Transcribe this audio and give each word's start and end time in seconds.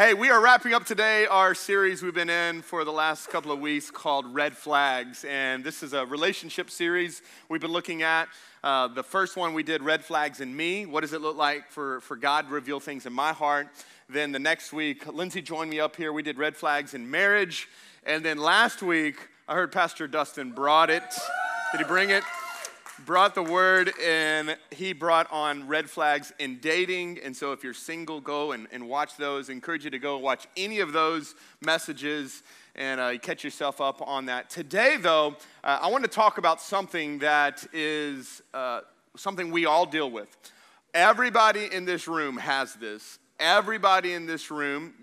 Hey, 0.00 0.14
we 0.14 0.30
are 0.30 0.40
wrapping 0.40 0.74
up 0.74 0.84
today 0.84 1.26
our 1.26 1.56
series 1.56 2.04
we've 2.04 2.14
been 2.14 2.30
in 2.30 2.62
for 2.62 2.84
the 2.84 2.92
last 2.92 3.30
couple 3.30 3.50
of 3.50 3.58
weeks 3.58 3.90
called 3.90 4.32
Red 4.32 4.56
Flags. 4.56 5.24
And 5.28 5.64
this 5.64 5.82
is 5.82 5.92
a 5.92 6.06
relationship 6.06 6.70
series 6.70 7.20
we've 7.48 7.60
been 7.60 7.72
looking 7.72 8.02
at. 8.02 8.28
Uh, 8.62 8.86
the 8.86 9.02
first 9.02 9.36
one 9.36 9.54
we 9.54 9.64
did, 9.64 9.82
Red 9.82 10.04
Flags 10.04 10.38
in 10.38 10.56
Me. 10.56 10.86
What 10.86 11.00
does 11.00 11.14
it 11.14 11.20
look 11.20 11.36
like 11.36 11.68
for, 11.72 12.00
for 12.02 12.14
God 12.14 12.46
to 12.46 12.54
reveal 12.54 12.78
things 12.78 13.06
in 13.06 13.12
my 13.12 13.32
heart? 13.32 13.66
Then 14.08 14.30
the 14.30 14.38
next 14.38 14.72
week, 14.72 15.04
Lindsay 15.12 15.42
joined 15.42 15.68
me 15.68 15.80
up 15.80 15.96
here. 15.96 16.12
We 16.12 16.22
did 16.22 16.38
Red 16.38 16.54
Flags 16.56 16.94
in 16.94 17.10
Marriage. 17.10 17.66
And 18.06 18.24
then 18.24 18.38
last 18.38 18.84
week, 18.84 19.16
I 19.48 19.54
heard 19.56 19.72
Pastor 19.72 20.06
Dustin 20.06 20.52
brought 20.52 20.90
it. 20.90 21.02
Did 21.72 21.80
he 21.80 21.84
bring 21.84 22.10
it? 22.10 22.22
Brought 23.04 23.34
the 23.34 23.42
word 23.42 23.92
and 24.02 24.56
he 24.70 24.92
brought 24.92 25.30
on 25.30 25.66
red 25.68 25.88
flags 25.88 26.32
in 26.38 26.58
dating. 26.58 27.18
And 27.22 27.36
so 27.36 27.52
if 27.52 27.62
you're 27.62 27.74
single, 27.74 28.20
go 28.20 28.52
and, 28.52 28.66
and 28.72 28.88
watch 28.88 29.16
those. 29.16 29.48
Encourage 29.48 29.84
you 29.84 29.90
to 29.90 29.98
go 29.98 30.18
watch 30.18 30.46
any 30.56 30.80
of 30.80 30.92
those 30.92 31.34
messages 31.64 32.42
and 32.74 33.00
uh, 33.00 33.18
catch 33.18 33.44
yourself 33.44 33.80
up 33.80 34.00
on 34.06 34.26
that. 34.26 34.50
Today, 34.50 34.96
though, 34.96 35.36
uh, 35.64 35.78
I 35.82 35.88
want 35.88 36.04
to 36.04 36.10
talk 36.10 36.38
about 36.38 36.60
something 36.60 37.18
that 37.18 37.66
is 37.72 38.42
uh, 38.54 38.80
something 39.16 39.50
we 39.50 39.66
all 39.66 39.86
deal 39.86 40.10
with. 40.10 40.36
Everybody 40.94 41.72
in 41.72 41.84
this 41.84 42.08
room 42.08 42.36
has 42.36 42.74
this. 42.74 43.18
Everybody 43.40 44.14
in 44.14 44.26
this 44.26 44.50
room 44.50 44.94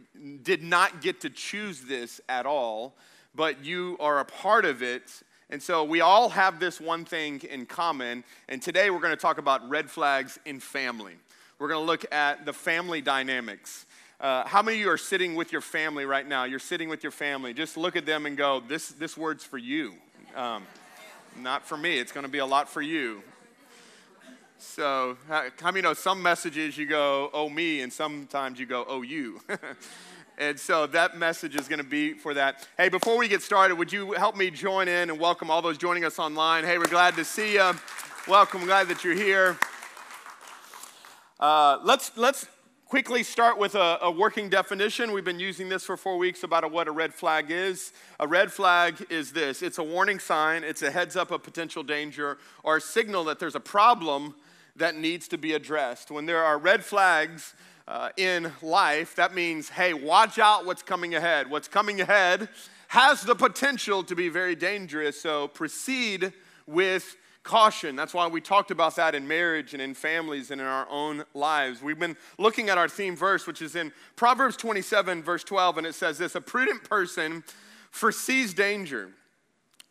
did 0.43 0.63
not 0.63 1.01
get 1.01 1.21
to 1.21 1.29
choose 1.29 1.81
this 1.81 2.21
at 2.27 2.45
all, 2.45 2.95
but 3.34 3.63
you 3.63 3.98
are 3.99 4.20
a 4.20 4.25
part 4.25 4.65
of 4.65 4.81
it 4.81 5.23
and 5.49 5.62
so 5.62 5.84
we 5.84 6.02
all 6.02 6.30
have 6.30 6.59
this 6.59 6.81
one 6.81 7.05
thing 7.05 7.41
in 7.49 7.66
common. 7.66 8.23
And 8.49 8.62
today 8.62 8.90
we're 8.90 8.99
going 8.99 9.13
to 9.13 9.22
talk 9.22 9.38
about 9.38 9.68
red 9.70 9.90
flags 9.90 10.40
in 10.45 10.59
family. 10.59 11.13
We're 11.59 11.68
going 11.68 11.81
to 11.81 11.85
look 11.85 12.05
at 12.12 12.45
the 12.45 12.54
family 12.54 13.02
dynamics. 13.02 13.85
Uh, 14.20 14.45
how 14.48 14.62
many 14.62 14.77
of 14.77 14.81
you 14.81 14.90
are 14.90 14.98
sitting 14.98 15.35
with 15.35 15.52
your 15.52 15.62
family 15.62 16.05
right 16.05 16.27
now? 16.27 16.45
You're 16.45 16.59
sitting 16.59 16.90
with 16.90 17.04
your 17.04 17.12
family. 17.12 17.54
Just 17.54 17.77
look 17.77 17.95
at 17.95 18.05
them 18.05 18.26
and 18.26 18.35
go, 18.35 18.59
this, 18.59 18.90
this 18.90 19.15
word's 19.15 19.43
for 19.43 19.57
you. 19.57 19.93
Um, 20.35 20.65
not 21.40 21.65
for 21.65 21.77
me. 21.77 21.99
It's 21.99 22.12
going 22.12 22.26
to 22.26 22.32
be 22.32 22.40
a 22.40 22.46
lot 22.46 22.68
for 22.68 22.82
you. 22.82 23.21
So, 24.57 25.18
how, 25.27 25.48
how 25.62 25.71
many 25.71 25.82
know 25.82 25.93
some 25.93 26.21
messages 26.21 26.77
you 26.77 26.85
go, 26.87 27.30
oh, 27.34 27.49
me, 27.49 27.82
and 27.82 27.91
sometimes 27.91 28.59
you 28.59 28.65
go, 28.65 28.85
oh, 28.87 29.04
you? 29.04 29.41
And 30.37 30.59
so 30.59 30.85
that 30.87 31.17
message 31.17 31.55
is 31.55 31.69
going 31.69 31.79
to 31.79 31.85
be 31.85 32.13
for 32.13 32.33
that. 32.33 32.67
Hey, 32.75 32.89
before 32.89 33.17
we 33.17 33.29
get 33.29 33.41
started, 33.41 33.75
would 33.75 33.93
you 33.93 34.11
help 34.13 34.35
me 34.35 34.51
join 34.51 34.89
in 34.89 35.09
and 35.09 35.17
welcome 35.17 35.49
all 35.49 35.61
those 35.61 35.77
joining 35.77 36.03
us 36.03 36.19
online? 36.19 36.65
Hey, 36.65 36.77
we're 36.77 36.87
glad 36.87 37.15
to 37.15 37.23
see 37.23 37.53
you. 37.53 37.71
Welcome, 38.27 38.65
glad 38.65 38.89
that 38.89 39.05
you're 39.05 39.13
here. 39.13 39.57
Uh, 41.39 41.79
let's 41.83 42.17
let's 42.17 42.47
quickly 42.85 43.23
start 43.23 43.57
with 43.57 43.75
a, 43.75 43.99
a, 44.01 44.11
working 44.11 44.49
definition. 44.49 45.13
We've 45.13 45.23
been 45.23 45.39
using 45.39 45.69
this 45.69 45.85
for 45.85 45.95
four 45.95 46.17
weeks 46.17 46.43
about 46.43 46.65
a, 46.65 46.67
what 46.67 46.89
a 46.89 46.91
red 46.91 47.13
flag 47.13 47.49
is. 47.49 47.93
A 48.19 48.27
red 48.27 48.51
flag 48.51 49.05
is 49.09 49.31
this: 49.31 49.61
it's 49.61 49.77
a 49.77 49.83
warning 49.83 50.19
sign, 50.19 50.65
it's 50.65 50.81
a 50.81 50.91
heads 50.91 51.15
up 51.15 51.31
of 51.31 51.43
potential 51.43 51.81
danger, 51.81 52.37
or 52.61 52.77
a 52.77 52.81
signal 52.81 53.23
that 53.25 53.39
there's 53.39 53.55
a 53.55 53.59
problem 53.61 54.35
that 54.75 54.97
needs 54.97 55.29
to 55.29 55.37
be 55.37 55.53
addressed. 55.53 56.11
When 56.11 56.25
there 56.25 56.43
are 56.43 56.57
red 56.57 56.83
flags 56.83 57.53
uh, 57.87 58.09
in 58.17 58.51
life, 58.61 59.15
that 59.15 59.35
means, 59.35 59.69
hey, 59.69 59.93
watch 59.93 60.39
out 60.39 60.65
what's 60.65 60.81
coming 60.81 61.15
ahead. 61.15 61.49
What's 61.49 61.67
coming 61.67 62.01
ahead 62.01 62.49
has 62.87 63.21
the 63.21 63.35
potential 63.35 64.03
to 64.03 64.16
be 64.16 64.29
very 64.29 64.55
dangerous, 64.55 65.19
so 65.22 65.47
proceed 65.47 66.33
with 66.66 67.16
caution. 67.44 67.95
That's 67.95 68.13
why 68.13 68.28
we 68.28 68.41
talked 68.41 68.72
about 68.72 68.95
that 68.95 69.13
in 69.13 69.28
marriage 69.28 69.73
and 69.73 69.81
in 69.81 69.94
families 69.94 70.50
and 70.50 70.59
in 70.59 70.66
our 70.66 70.88
own 70.89 71.23
lives. 71.33 71.81
We've 71.81 72.00
been 72.00 72.17
looking 72.39 72.69
at 72.69 72.78
our 72.78 72.89
theme 72.89 73.16
verse, 73.16 73.45
which 73.45 73.61
is 73.61 73.75
in 73.75 73.91
Proverbs 74.16 74.57
27, 74.57 75.22
verse 75.22 75.44
12, 75.44 75.78
and 75.78 75.88
it 75.88 75.94
says 75.94 76.17
this 76.17 76.35
A 76.35 76.41
prudent 76.41 76.89
person 76.89 77.44
foresees 77.91 78.53
danger 78.53 79.11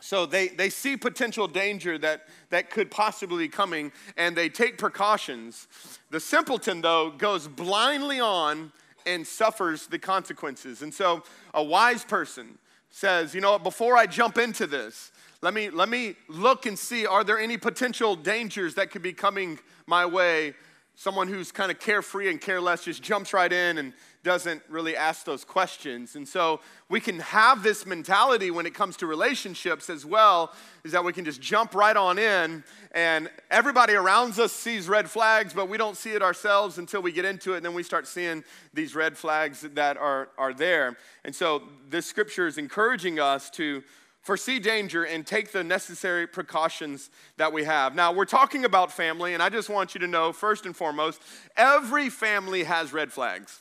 so 0.05 0.27
they, 0.27 0.48
they 0.48 0.69
see 0.69 0.98
potential 0.98 1.48
danger 1.48 1.97
that, 1.97 2.28
that 2.50 2.69
could 2.69 2.90
possibly 2.90 3.45
be 3.45 3.48
coming 3.48 3.90
and 4.18 4.36
they 4.36 4.51
take 4.51 4.77
precautions. 4.77 5.67
The 6.11 6.20
simpleton, 6.20 6.83
though, 6.83 7.08
goes 7.08 7.48
blindly 7.48 8.20
on 8.20 8.70
and 9.06 9.27
suffers 9.27 9.86
the 9.86 9.98
consequences. 9.98 10.83
And 10.83 10.92
so 10.92 11.23
a 11.55 11.64
wise 11.64 12.05
person 12.05 12.58
says, 12.90 13.34
you 13.34 13.40
know 13.40 13.58
before 13.58 13.96
I 13.96 14.05
jump 14.05 14.36
into 14.36 14.67
this, 14.67 15.11
let 15.40 15.55
me, 15.55 15.70
let 15.70 15.89
me 15.89 16.17
look 16.28 16.67
and 16.67 16.78
see 16.78 17.07
are 17.07 17.24
there 17.24 17.39
any 17.39 17.57
potential 17.57 18.14
dangers 18.14 18.74
that 18.74 18.90
could 18.90 19.01
be 19.01 19.14
coming 19.14 19.58
my 19.86 20.05
way? 20.05 20.52
Someone 20.96 21.28
who's 21.28 21.51
kind 21.51 21.70
of 21.70 21.80
carefree 21.80 22.28
and 22.28 22.39
careless 22.39 22.84
just 22.84 23.02
jumps 23.02 23.33
right 23.33 23.51
in 23.51 23.78
and 23.78 23.95
doesn't 24.24 24.62
really 24.68 24.96
ask 24.96 25.24
those 25.24 25.45
questions. 25.45 26.17
And 26.17 26.27
so 26.27 26.61
we 26.89 26.98
can 26.98 27.20
have 27.20 27.62
this 27.62 27.86
mentality 27.86 28.51
when 28.51 28.67
it 28.67 28.74
comes 28.74 28.96
to 28.96 29.07
relationships 29.07 29.89
as 29.89 30.05
well, 30.05 30.52
is 30.83 30.92
that 30.92 31.05
we 31.05 31.12
can 31.12 31.24
just 31.24 31.40
jump 31.40 31.74
right 31.74 31.96
on 31.96 32.18
in 32.18 32.64
and 32.92 33.30
everybody 33.51 33.95
around 33.95 34.36
us 34.40 34.52
sees 34.52 34.89
red 34.89 35.08
flags, 35.08 35.52
but 35.52 35.68
we 35.68 35.77
don't 35.77 35.96
see 35.96 36.11
it 36.11 36.23
ourselves 36.23 36.79
until 36.79 37.02
we 37.02 37.13
get 37.13 37.24
into 37.24 37.52
it. 37.52 37.58
And 37.58 37.67
then 37.67 37.74
we 37.74 37.83
start 37.83 38.08
seeing 38.08 38.42
these 38.73 38.95
red 38.95 39.17
flags 39.17 39.61
that 39.61 39.96
are, 39.96 40.30
are 40.39 40.55
there. 40.55 40.96
And 41.24 41.34
so 41.34 41.63
this 41.89 42.07
scripture 42.07 42.46
is 42.46 42.57
encouraging 42.57 43.20
us 43.20 43.51
to 43.51 43.84
foresee 44.23 44.58
danger 44.58 45.05
and 45.05 45.27
take 45.27 45.52
the 45.52 45.63
necessary 45.63 46.27
precautions 46.27 47.11
that 47.36 47.52
we 47.52 47.64
have. 47.64 47.95
Now, 47.95 48.11
we're 48.11 48.24
talking 48.24 48.64
about 48.64 48.90
family, 48.90 49.34
and 49.34 49.42
I 49.42 49.51
just 49.51 49.68
want 49.68 49.95
you 49.95 50.01
to 50.01 50.07
know 50.07 50.33
first 50.33 50.64
and 50.64 50.74
foremost, 50.74 51.20
every 51.58 52.08
family 52.08 52.64
has 52.64 52.90
red 52.95 53.13
flags. 53.13 53.61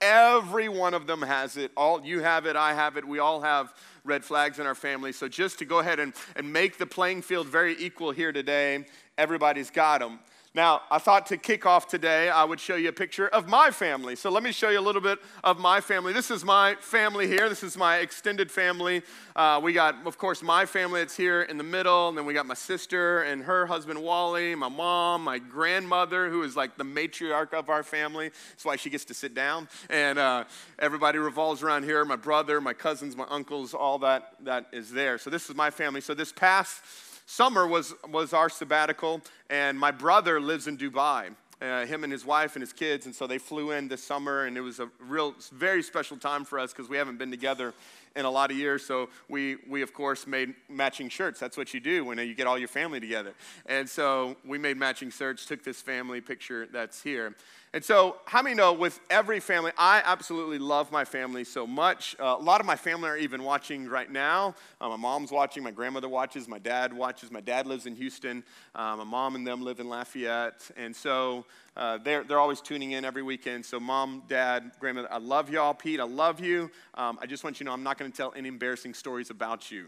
Every 0.00 0.68
one 0.68 0.94
of 0.94 1.06
them 1.06 1.22
has 1.22 1.56
it. 1.56 1.72
All 1.76 2.04
you 2.04 2.20
have 2.20 2.46
it, 2.46 2.56
I 2.56 2.74
have 2.74 2.96
it. 2.96 3.06
We 3.06 3.18
all 3.18 3.40
have 3.40 3.74
red 4.04 4.24
flags 4.24 4.58
in 4.58 4.66
our 4.66 4.74
family. 4.74 5.12
So 5.12 5.28
just 5.28 5.58
to 5.60 5.64
go 5.64 5.78
ahead 5.78 5.98
and, 6.00 6.12
and 6.36 6.52
make 6.52 6.78
the 6.78 6.86
playing 6.86 7.22
field 7.22 7.46
very 7.46 7.76
equal 7.78 8.10
here 8.10 8.32
today, 8.32 8.84
everybody's 9.16 9.70
got 9.70 10.00
them. 10.00 10.20
Now, 10.56 10.80
I 10.90 10.98
thought 10.98 11.26
to 11.26 11.36
kick 11.36 11.66
off 11.66 11.86
today, 11.86 12.30
I 12.30 12.42
would 12.42 12.58
show 12.58 12.76
you 12.76 12.88
a 12.88 12.92
picture 12.92 13.28
of 13.28 13.46
my 13.46 13.70
family. 13.70 14.16
So 14.16 14.30
let 14.30 14.42
me 14.42 14.52
show 14.52 14.70
you 14.70 14.78
a 14.78 14.80
little 14.80 15.02
bit 15.02 15.18
of 15.44 15.58
my 15.58 15.82
family. 15.82 16.14
This 16.14 16.30
is 16.30 16.46
my 16.46 16.76
family 16.76 17.26
here. 17.26 17.50
This 17.50 17.62
is 17.62 17.76
my 17.76 17.98
extended 17.98 18.50
family. 18.50 19.02
Uh, 19.36 19.60
we 19.62 19.74
got, 19.74 20.06
of 20.06 20.16
course, 20.16 20.42
my 20.42 20.64
family 20.64 21.00
that's 21.00 21.14
here 21.14 21.42
in 21.42 21.58
the 21.58 21.62
middle, 21.62 22.08
and 22.08 22.16
then 22.16 22.24
we 22.24 22.32
got 22.32 22.46
my 22.46 22.54
sister 22.54 23.24
and 23.24 23.42
her 23.42 23.66
husband 23.66 24.02
Wally, 24.02 24.54
my 24.54 24.70
mom, 24.70 25.24
my 25.24 25.38
grandmother, 25.38 26.30
who 26.30 26.42
is 26.42 26.56
like 26.56 26.78
the 26.78 26.84
matriarch 26.84 27.52
of 27.52 27.68
our 27.68 27.82
family. 27.82 28.30
That's 28.52 28.64
why 28.64 28.76
she 28.76 28.88
gets 28.88 29.04
to 29.04 29.14
sit 29.14 29.34
down. 29.34 29.68
And 29.90 30.18
uh, 30.18 30.44
everybody 30.78 31.18
revolves 31.18 31.62
around 31.62 31.82
here. 31.82 32.02
My 32.06 32.16
brother, 32.16 32.62
my 32.62 32.72
cousins, 32.72 33.14
my 33.14 33.26
uncles, 33.28 33.74
all 33.74 33.98
that 33.98 34.32
that 34.44 34.68
is 34.72 34.90
there. 34.90 35.18
So 35.18 35.28
this 35.28 35.50
is 35.50 35.54
my 35.54 35.68
family. 35.68 36.00
So 36.00 36.14
this 36.14 36.32
past 36.32 36.80
Summer 37.26 37.66
was, 37.66 37.92
was 38.08 38.32
our 38.32 38.48
sabbatical, 38.48 39.20
and 39.50 39.78
my 39.78 39.90
brother 39.90 40.40
lives 40.40 40.68
in 40.68 40.78
Dubai. 40.78 41.34
Uh, 41.60 41.84
him 41.86 42.04
and 42.04 42.12
his 42.12 42.24
wife 42.24 42.54
and 42.54 42.62
his 42.62 42.72
kids, 42.72 43.06
and 43.06 43.14
so 43.14 43.26
they 43.26 43.38
flew 43.38 43.72
in 43.72 43.88
this 43.88 44.04
summer, 44.04 44.44
and 44.44 44.56
it 44.56 44.60
was 44.60 44.78
a 44.78 44.88
real, 45.00 45.34
very 45.52 45.82
special 45.82 46.16
time 46.16 46.44
for 46.44 46.58
us 46.58 46.72
because 46.72 46.88
we 46.88 46.96
haven't 46.96 47.18
been 47.18 47.30
together 47.30 47.74
in 48.16 48.24
a 48.24 48.30
lot 48.30 48.50
of 48.50 48.56
years. 48.56 48.84
So 48.84 49.08
we, 49.28 49.56
we 49.68 49.82
of 49.82 49.92
course 49.92 50.26
made 50.26 50.54
matching 50.68 51.08
shirts. 51.08 51.38
That's 51.38 51.56
what 51.56 51.74
you 51.74 51.80
do 51.80 52.04
when 52.04 52.18
you 52.18 52.34
get 52.34 52.46
all 52.46 52.58
your 52.58 52.68
family 52.68 53.00
together. 53.00 53.34
And 53.66 53.88
so 53.88 54.36
we 54.44 54.58
made 54.58 54.76
matching 54.76 55.10
shirts, 55.10 55.44
took 55.46 55.62
this 55.62 55.80
family 55.80 56.20
picture 56.20 56.66
that's 56.66 57.02
here. 57.02 57.34
And 57.76 57.84
so, 57.84 58.16
how 58.24 58.40
many 58.40 58.54
know 58.54 58.72
with 58.72 58.98
every 59.10 59.38
family, 59.38 59.70
I 59.76 60.00
absolutely 60.02 60.58
love 60.58 60.90
my 60.90 61.04
family 61.04 61.44
so 61.44 61.66
much. 61.66 62.16
Uh, 62.18 62.36
a 62.38 62.42
lot 62.42 62.60
of 62.60 62.66
my 62.66 62.74
family 62.74 63.10
are 63.10 63.18
even 63.18 63.42
watching 63.42 63.86
right 63.86 64.10
now. 64.10 64.54
Uh, 64.80 64.88
my 64.88 64.96
mom's 64.96 65.30
watching, 65.30 65.62
my 65.62 65.72
grandmother 65.72 66.08
watches, 66.08 66.48
my 66.48 66.58
dad 66.58 66.92
watches. 66.92 67.30
My 67.30 67.42
dad 67.42 67.66
lives 67.66 67.84
in 67.84 67.94
Houston, 67.96 68.44
uh, 68.74 68.96
my 68.96 69.04
mom 69.04 69.34
and 69.34 69.46
them 69.46 69.62
live 69.62 69.78
in 69.78 69.90
Lafayette. 69.90 70.70
And 70.78 70.96
so, 70.96 71.44
uh, 71.76 71.98
they're, 71.98 72.24
they're 72.24 72.38
always 72.38 72.62
tuning 72.62 72.92
in 72.92 73.04
every 73.04 73.22
weekend. 73.22 73.66
So, 73.66 73.78
mom, 73.78 74.22
dad, 74.26 74.72
grandmother, 74.80 75.12
I 75.12 75.18
love 75.18 75.50
y'all. 75.50 75.74
Pete, 75.74 76.00
I 76.00 76.04
love 76.04 76.40
you. 76.40 76.70
Um, 76.94 77.18
I 77.20 77.26
just 77.26 77.44
want 77.44 77.60
you 77.60 77.64
to 77.64 77.68
know 77.68 77.72
I'm 77.74 77.82
not 77.82 77.98
going 77.98 78.05
to 78.10 78.16
tell 78.16 78.32
any 78.36 78.48
embarrassing 78.48 78.94
stories 78.94 79.30
about 79.30 79.70
you. 79.70 79.86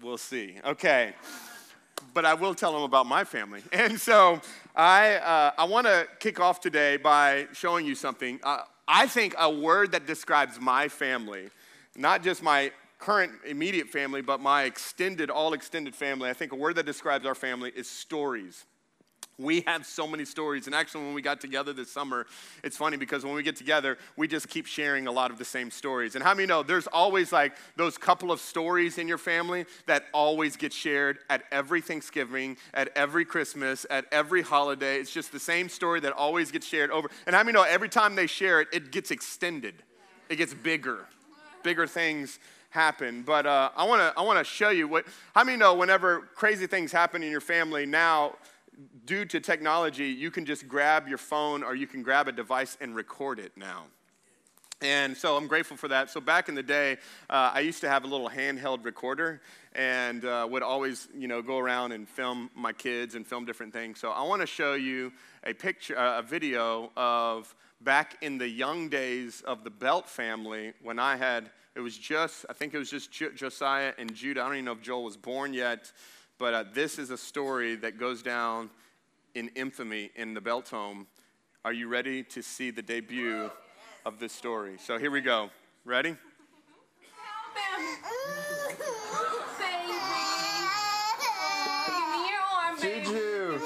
We'll 0.00 0.18
see. 0.18 0.56
Okay 0.64 1.14
but 2.14 2.24
I 2.24 2.34
will 2.34 2.54
tell 2.54 2.72
them 2.72 2.82
about 2.82 3.06
my 3.06 3.24
family. 3.24 3.62
And 3.72 4.00
so 4.00 4.40
I, 4.74 5.16
uh, 5.16 5.52
I 5.58 5.64
want 5.64 5.86
to 5.86 6.06
kick 6.18 6.40
off 6.40 6.60
today 6.60 6.96
by 6.96 7.46
showing 7.52 7.86
you 7.86 7.94
something. 7.94 8.40
Uh, 8.42 8.62
I 8.86 9.06
think 9.06 9.34
a 9.38 9.50
word 9.50 9.92
that 9.92 10.06
describes 10.06 10.60
my 10.60 10.88
family, 10.88 11.50
not 11.96 12.22
just 12.22 12.42
my 12.42 12.72
current 12.98 13.32
immediate 13.46 13.88
family, 13.88 14.22
but 14.22 14.40
my 14.40 14.64
extended, 14.64 15.30
all 15.30 15.52
extended 15.52 15.94
family, 15.94 16.28
I 16.28 16.32
think 16.32 16.52
a 16.52 16.56
word 16.56 16.76
that 16.76 16.86
describes 16.86 17.24
our 17.26 17.34
family 17.34 17.70
is 17.76 17.88
stories. 17.88 18.64
We 19.40 19.60
have 19.68 19.86
so 19.86 20.08
many 20.08 20.24
stories. 20.24 20.66
And 20.66 20.74
actually, 20.74 21.04
when 21.04 21.14
we 21.14 21.22
got 21.22 21.40
together 21.40 21.72
this 21.72 21.92
summer, 21.92 22.26
it's 22.64 22.76
funny 22.76 22.96
because 22.96 23.24
when 23.24 23.34
we 23.34 23.44
get 23.44 23.54
together, 23.54 23.96
we 24.16 24.26
just 24.26 24.48
keep 24.48 24.66
sharing 24.66 25.06
a 25.06 25.12
lot 25.12 25.30
of 25.30 25.38
the 25.38 25.44
same 25.44 25.70
stories. 25.70 26.16
And 26.16 26.24
how 26.24 26.34
many 26.34 26.46
know 26.46 26.64
there's 26.64 26.88
always 26.88 27.30
like 27.32 27.52
those 27.76 27.96
couple 27.96 28.32
of 28.32 28.40
stories 28.40 28.98
in 28.98 29.06
your 29.06 29.18
family 29.18 29.64
that 29.86 30.06
always 30.12 30.56
get 30.56 30.72
shared 30.72 31.18
at 31.30 31.44
every 31.52 31.80
Thanksgiving, 31.80 32.56
at 32.74 32.90
every 32.96 33.24
Christmas, 33.24 33.86
at 33.90 34.06
every 34.10 34.42
holiday? 34.42 34.96
It's 34.96 35.12
just 35.12 35.30
the 35.30 35.38
same 35.38 35.68
story 35.68 36.00
that 36.00 36.12
always 36.14 36.50
gets 36.50 36.66
shared 36.66 36.90
over. 36.90 37.08
And 37.24 37.36
how 37.36 37.44
many 37.44 37.52
know 37.54 37.62
every 37.62 37.88
time 37.88 38.16
they 38.16 38.26
share 38.26 38.60
it, 38.60 38.68
it 38.72 38.90
gets 38.90 39.12
extended, 39.12 39.74
it 40.28 40.36
gets 40.36 40.52
bigger. 40.52 41.06
Bigger 41.62 41.86
things 41.86 42.40
happen. 42.70 43.22
But 43.22 43.46
uh, 43.46 43.70
I 43.76 43.84
wanna, 43.84 44.12
I 44.16 44.22
wanna 44.22 44.44
show 44.44 44.70
you 44.70 44.88
what, 44.88 45.06
how 45.34 45.44
many 45.44 45.56
know 45.56 45.74
whenever 45.74 46.22
crazy 46.34 46.66
things 46.66 46.90
happen 46.90 47.22
in 47.22 47.30
your 47.30 47.40
family 47.40 47.86
now, 47.86 48.34
due 49.04 49.24
to 49.24 49.40
technology, 49.40 50.06
you 50.06 50.30
can 50.30 50.44
just 50.44 50.68
grab 50.68 51.08
your 51.08 51.18
phone 51.18 51.62
or 51.62 51.74
you 51.74 51.86
can 51.86 52.02
grab 52.02 52.28
a 52.28 52.32
device 52.32 52.76
and 52.80 52.94
record 52.94 53.38
it 53.38 53.52
now. 53.56 53.84
And 54.80 55.16
so 55.16 55.36
I'm 55.36 55.48
grateful 55.48 55.76
for 55.76 55.88
that. 55.88 56.08
So 56.08 56.20
back 56.20 56.48
in 56.48 56.54
the 56.54 56.62
day, 56.62 56.98
uh, 57.28 57.50
I 57.52 57.60
used 57.60 57.80
to 57.80 57.88
have 57.88 58.04
a 58.04 58.06
little 58.06 58.28
handheld 58.28 58.84
recorder 58.84 59.40
and 59.74 60.24
uh, 60.24 60.46
would 60.48 60.62
always, 60.62 61.08
you 61.16 61.26
know, 61.26 61.42
go 61.42 61.58
around 61.58 61.90
and 61.90 62.08
film 62.08 62.48
my 62.54 62.72
kids 62.72 63.16
and 63.16 63.26
film 63.26 63.44
different 63.44 63.72
things. 63.72 63.98
So 63.98 64.10
I 64.10 64.22
want 64.22 64.40
to 64.40 64.46
show 64.46 64.74
you 64.74 65.12
a 65.42 65.52
picture, 65.52 65.98
uh, 65.98 66.20
a 66.20 66.22
video 66.22 66.92
of 66.96 67.52
back 67.80 68.18
in 68.22 68.38
the 68.38 68.48
young 68.48 68.88
days 68.88 69.42
of 69.46 69.64
the 69.64 69.70
Belt 69.70 70.08
family 70.08 70.72
when 70.82 71.00
I 71.00 71.16
had, 71.16 71.50
it 71.74 71.80
was 71.80 71.98
just, 71.98 72.46
I 72.48 72.52
think 72.52 72.72
it 72.72 72.78
was 72.78 72.90
just 72.90 73.10
Josiah 73.10 73.94
and 73.98 74.14
Judah. 74.14 74.42
I 74.42 74.44
don't 74.44 74.54
even 74.54 74.64
know 74.64 74.72
if 74.72 74.82
Joel 74.82 75.04
was 75.04 75.16
born 75.16 75.54
yet. 75.54 75.90
But 76.38 76.54
uh, 76.54 76.64
this 76.72 77.00
is 77.00 77.10
a 77.10 77.18
story 77.18 77.74
that 77.76 77.98
goes 77.98 78.22
down 78.22 78.70
in 79.34 79.48
infamy 79.56 80.10
in 80.14 80.34
the 80.34 80.40
Belt 80.40 80.68
home. 80.68 81.08
Are 81.64 81.72
you 81.72 81.88
ready 81.88 82.22
to 82.24 82.42
see 82.42 82.70
the 82.70 82.80
debut 82.80 83.50
of 84.06 84.20
this 84.20 84.32
story? 84.32 84.76
So 84.78 84.98
here 84.98 85.10
we 85.10 85.20
go. 85.20 85.50
Ready? 85.84 86.16
Juju. 92.80 93.60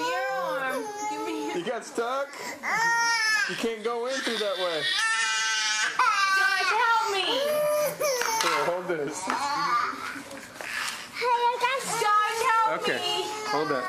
You 1.55 1.63
got 1.67 1.85
stuck? 1.85 2.29
You 3.51 3.57
can't 3.57 3.85
go 3.85 4.07
in 4.07 4.15
through 4.15 4.39
that 4.39 4.57
way. 4.57 4.81
Josh, 6.39 6.71
help 6.73 7.13
me. 7.13 7.25
Here, 8.41 8.65
hold 8.65 8.89
this. 8.89 9.23
Okay, 12.73 12.99
hold 13.53 13.69
that. 13.69 13.85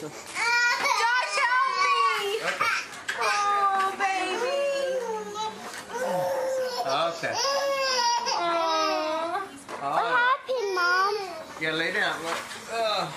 Josh, 0.00 1.36
help 1.40 1.68
me! 1.84 2.40
Oh, 3.20 3.92
baby. 3.98 4.58
Okay. 6.88 7.34
Oh. 8.36 9.44
What 9.80 10.04
happened, 10.16 10.70
Mom? 10.74 11.14
You 11.60 11.66
gotta 11.66 11.76
lay 11.76 11.92
down. 11.92 12.16
Look. 12.24 12.38
Uh, 12.72 13.12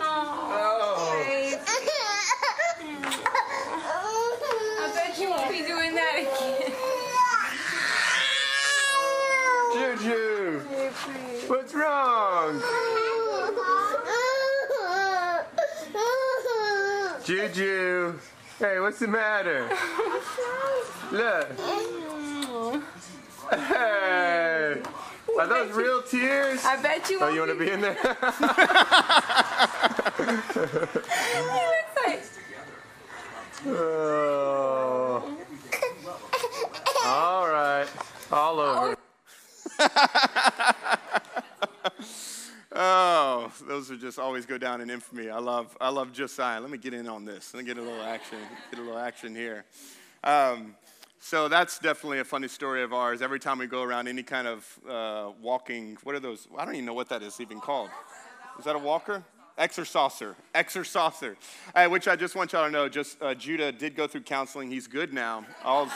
Oh, 0.00 0.04
oh. 0.50 1.22
babe. 1.26 1.58
I 4.80 4.82
bet 4.94 5.12
you 5.20 5.28
won't 5.30 5.50
be 5.50 5.58
doing 5.58 5.94
that 5.94 6.14
again. 6.16 6.72
Juju, 9.98 10.62
what's 11.48 11.74
wrong? 11.74 12.62
Juju. 17.24 18.18
Hey, 18.58 18.80
what's 18.80 18.98
the 18.98 19.06
matter? 19.06 19.68
Look. 21.12 21.48
Hey. 23.50 24.82
Are 25.38 25.46
those 25.46 25.70
real 25.72 26.02
tears? 26.02 26.64
I 26.64 26.80
bet 26.82 27.08
you 27.10 27.18
Oh, 27.20 27.28
you 27.28 27.40
want 27.40 27.52
to 27.52 27.58
be 27.58 27.70
in 27.70 27.80
there? 27.80 27.94
He 27.94 28.08
looks 31.44 31.94
like... 32.06 32.22
oh. 33.66 35.36
All 37.06 37.46
right. 37.48 37.86
All 38.32 38.60
over. 38.60 38.96
Oh, 42.80 43.50
those 43.78 43.92
are 43.92 43.96
just 43.96 44.18
always 44.18 44.44
go 44.44 44.58
down 44.58 44.80
in 44.80 44.90
infamy. 44.90 45.30
I 45.30 45.38
love, 45.38 45.76
I 45.80 45.88
love 45.88 46.12
Josiah. 46.12 46.60
Let 46.60 46.68
me 46.68 46.78
get 46.78 46.94
in 46.94 47.08
on 47.08 47.24
this. 47.24 47.54
Let 47.54 47.62
me 47.62 47.66
get 47.68 47.78
a 47.78 47.80
little 47.80 48.02
action. 48.02 48.38
Get 48.72 48.80
a 48.80 48.82
little 48.82 48.98
action 48.98 49.36
here. 49.36 49.64
Um, 50.24 50.74
so 51.20 51.46
that's 51.46 51.78
definitely 51.78 52.18
a 52.18 52.24
funny 52.24 52.48
story 52.48 52.82
of 52.82 52.92
ours. 52.92 53.22
Every 53.22 53.38
time 53.38 53.56
we 53.56 53.68
go 53.68 53.84
around 53.84 54.08
any 54.08 54.24
kind 54.24 54.48
of 54.48 54.80
uh, 54.88 55.30
walking, 55.40 55.96
what 56.02 56.16
are 56.16 56.18
those? 56.18 56.48
I 56.58 56.64
don't 56.64 56.74
even 56.74 56.86
know 56.86 56.92
what 56.92 57.08
that 57.10 57.22
is 57.22 57.40
even 57.40 57.60
called. 57.60 57.90
Is 58.58 58.64
that 58.64 58.74
a 58.74 58.80
walker? 58.80 59.22
ExerSaucer. 59.56 60.34
ExerSaucer. 60.56 61.36
Uh, 61.72 61.86
which 61.86 62.08
I 62.08 62.16
just 62.16 62.34
want 62.34 62.52
y'all 62.54 62.66
to 62.66 62.72
know, 62.72 62.88
just 62.88 63.22
uh, 63.22 63.32
Judah 63.32 63.70
did 63.70 63.94
go 63.94 64.08
through 64.08 64.22
counseling. 64.22 64.72
He's 64.72 64.88
good 64.88 65.12
now. 65.12 65.46
All's, 65.64 65.92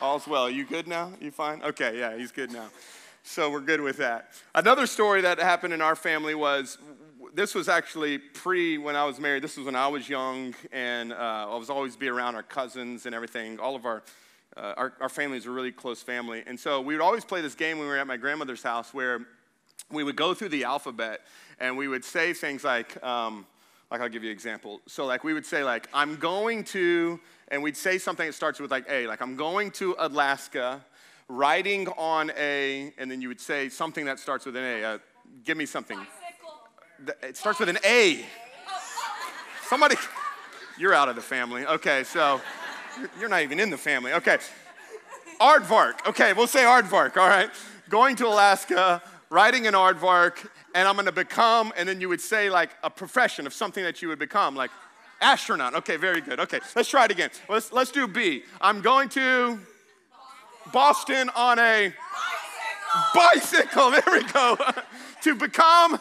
all's 0.00 0.26
well. 0.26 0.50
You 0.50 0.64
good 0.64 0.88
now? 0.88 1.12
You 1.20 1.30
fine? 1.30 1.62
Okay, 1.62 2.00
yeah, 2.00 2.16
he's 2.16 2.32
good 2.32 2.50
now. 2.50 2.66
So 3.28 3.50
we're 3.50 3.60
good 3.60 3.80
with 3.80 3.96
that. 3.96 4.30
Another 4.54 4.86
story 4.86 5.20
that 5.22 5.40
happened 5.40 5.74
in 5.74 5.82
our 5.82 5.96
family 5.96 6.36
was 6.36 6.78
this 7.34 7.56
was 7.56 7.68
actually 7.68 8.18
pre 8.18 8.78
when 8.78 8.94
I 8.94 9.04
was 9.04 9.18
married. 9.18 9.42
This 9.42 9.56
was 9.56 9.66
when 9.66 9.74
I 9.74 9.88
was 9.88 10.08
young, 10.08 10.54
and 10.70 11.12
uh, 11.12 11.48
I 11.50 11.56
was 11.56 11.68
always 11.68 11.96
be 11.96 12.06
around 12.06 12.36
our 12.36 12.44
cousins 12.44 13.04
and 13.04 13.16
everything. 13.16 13.58
All 13.58 13.74
of 13.74 13.84
our, 13.84 14.04
uh, 14.56 14.74
our 14.76 14.92
our 15.00 15.08
family 15.08 15.38
is 15.38 15.46
a 15.46 15.50
really 15.50 15.72
close 15.72 16.04
family, 16.04 16.44
and 16.46 16.58
so 16.58 16.80
we 16.80 16.94
would 16.94 17.02
always 17.02 17.24
play 17.24 17.40
this 17.40 17.56
game 17.56 17.78
when 17.78 17.88
we 17.88 17.92
were 17.92 17.98
at 17.98 18.06
my 18.06 18.16
grandmother's 18.16 18.62
house, 18.62 18.94
where 18.94 19.26
we 19.90 20.04
would 20.04 20.16
go 20.16 20.32
through 20.32 20.50
the 20.50 20.62
alphabet 20.62 21.22
and 21.58 21.76
we 21.76 21.88
would 21.88 22.04
say 22.04 22.32
things 22.32 22.62
like, 22.62 23.02
um, 23.02 23.44
like 23.90 24.00
I'll 24.00 24.08
give 24.08 24.22
you 24.22 24.30
an 24.30 24.34
example. 24.34 24.80
So 24.86 25.04
like 25.04 25.24
we 25.24 25.34
would 25.34 25.46
say 25.46 25.64
like 25.64 25.88
I'm 25.92 26.14
going 26.14 26.62
to, 26.64 27.18
and 27.48 27.60
we'd 27.60 27.76
say 27.76 27.98
something 27.98 28.26
that 28.26 28.34
starts 28.34 28.60
with 28.60 28.70
like 28.70 28.86
A, 28.88 29.08
like 29.08 29.20
I'm 29.20 29.34
going 29.34 29.72
to 29.72 29.96
Alaska 29.98 30.80
riding 31.28 31.88
on 31.88 32.30
a, 32.36 32.92
and 32.98 33.10
then 33.10 33.20
you 33.20 33.28
would 33.28 33.40
say 33.40 33.68
something 33.68 34.04
that 34.06 34.18
starts 34.18 34.46
with 34.46 34.56
an 34.56 34.64
A. 34.64 34.84
Uh, 34.84 34.98
give 35.44 35.56
me 35.56 35.66
something. 35.66 35.98
It 37.22 37.36
starts 37.36 37.58
with 37.58 37.68
an 37.68 37.78
A. 37.84 38.24
Somebody, 39.68 39.96
you're 40.78 40.94
out 40.94 41.08
of 41.08 41.16
the 41.16 41.22
family. 41.22 41.66
Okay, 41.66 42.04
so 42.04 42.40
you're 43.18 43.28
not 43.28 43.42
even 43.42 43.58
in 43.58 43.70
the 43.70 43.76
family. 43.76 44.12
Okay. 44.12 44.38
Aardvark. 45.40 46.06
Okay, 46.06 46.32
we'll 46.32 46.46
say 46.46 46.60
aardvark, 46.60 47.16
all 47.16 47.28
right? 47.28 47.50
Going 47.88 48.16
to 48.16 48.26
Alaska, 48.26 49.02
riding 49.28 49.66
an 49.66 49.74
aardvark, 49.74 50.48
and 50.74 50.88
I'm 50.88 50.96
gonna 50.96 51.12
become, 51.12 51.72
and 51.76 51.88
then 51.88 52.00
you 52.00 52.08
would 52.08 52.20
say 52.20 52.48
like 52.48 52.70
a 52.82 52.90
profession 52.90 53.46
of 53.46 53.52
something 53.52 53.82
that 53.84 54.00
you 54.00 54.08
would 54.08 54.18
become, 54.18 54.54
like 54.54 54.70
astronaut. 55.20 55.74
Okay, 55.74 55.96
very 55.96 56.20
good. 56.20 56.40
Okay, 56.40 56.60
let's 56.74 56.88
try 56.88 57.04
it 57.04 57.10
again. 57.10 57.30
Let's, 57.48 57.72
let's 57.72 57.90
do 57.90 58.06
B. 58.06 58.44
I'm 58.60 58.80
going 58.80 59.08
to 59.10 59.58
Boston 60.72 61.30
on 61.34 61.58
a 61.58 61.92
bicycle. 63.14 63.90
There 63.96 64.02
we 64.12 64.22
go. 64.24 64.56
to 65.22 65.34
become 65.34 65.98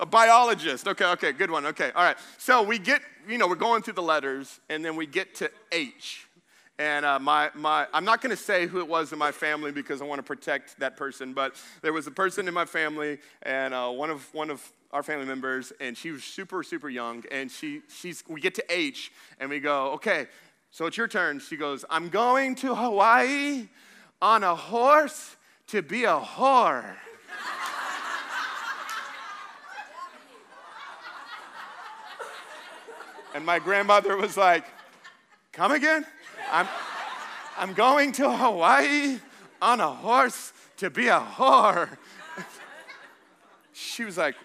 a 0.00 0.06
biologist. 0.06 0.88
Okay, 0.88 1.04
okay, 1.04 1.32
good 1.32 1.50
one. 1.50 1.66
Okay, 1.66 1.90
all 1.94 2.04
right. 2.04 2.16
So 2.38 2.62
we 2.62 2.78
get, 2.78 3.02
you 3.28 3.38
know, 3.38 3.46
we're 3.46 3.54
going 3.54 3.82
through 3.82 3.94
the 3.94 4.02
letters, 4.02 4.60
and 4.68 4.84
then 4.84 4.96
we 4.96 5.06
get 5.06 5.34
to 5.36 5.50
H. 5.70 6.26
And 6.78 7.04
uh, 7.04 7.18
my, 7.20 7.50
my, 7.54 7.86
I'm 7.92 8.04
not 8.04 8.20
going 8.20 8.34
to 8.34 8.42
say 8.42 8.66
who 8.66 8.80
it 8.80 8.88
was 8.88 9.12
in 9.12 9.18
my 9.18 9.30
family 9.30 9.70
because 9.70 10.02
I 10.02 10.04
want 10.04 10.18
to 10.18 10.24
protect 10.24 10.78
that 10.80 10.96
person, 10.96 11.32
but 11.32 11.54
there 11.82 11.92
was 11.92 12.06
a 12.08 12.10
person 12.10 12.48
in 12.48 12.54
my 12.54 12.64
family, 12.64 13.18
and 13.42 13.72
uh, 13.72 13.90
one, 13.90 14.10
of, 14.10 14.26
one 14.34 14.50
of 14.50 14.72
our 14.90 15.02
family 15.02 15.26
members, 15.26 15.72
and 15.80 15.96
she 15.96 16.10
was 16.10 16.24
super, 16.24 16.62
super 16.62 16.88
young, 16.88 17.22
and 17.30 17.50
she, 17.50 17.82
she's, 17.88 18.24
we 18.26 18.40
get 18.40 18.54
to 18.56 18.64
H, 18.68 19.12
and 19.38 19.48
we 19.48 19.60
go, 19.60 19.92
okay, 19.92 20.26
so 20.72 20.86
it's 20.86 20.96
your 20.96 21.06
turn. 21.06 21.38
She 21.38 21.58
goes, 21.58 21.84
I'm 21.90 22.08
going 22.08 22.54
to 22.56 22.74
Hawaii 22.74 23.68
on 24.22 24.42
a 24.42 24.54
horse 24.54 25.36
to 25.66 25.82
be 25.82 26.04
a 26.04 26.18
whore. 26.18 26.96
and 33.34 33.44
my 33.44 33.58
grandmother 33.58 34.16
was 34.16 34.38
like, 34.38 34.64
Come 35.52 35.72
again? 35.72 36.06
I'm, 36.50 36.66
I'm 37.58 37.74
going 37.74 38.12
to 38.12 38.34
Hawaii 38.34 39.18
on 39.60 39.80
a 39.80 39.90
horse 39.90 40.54
to 40.78 40.88
be 40.88 41.08
a 41.08 41.20
whore. 41.20 41.98
She 43.74 44.04
was 44.04 44.16
like, 44.16 44.36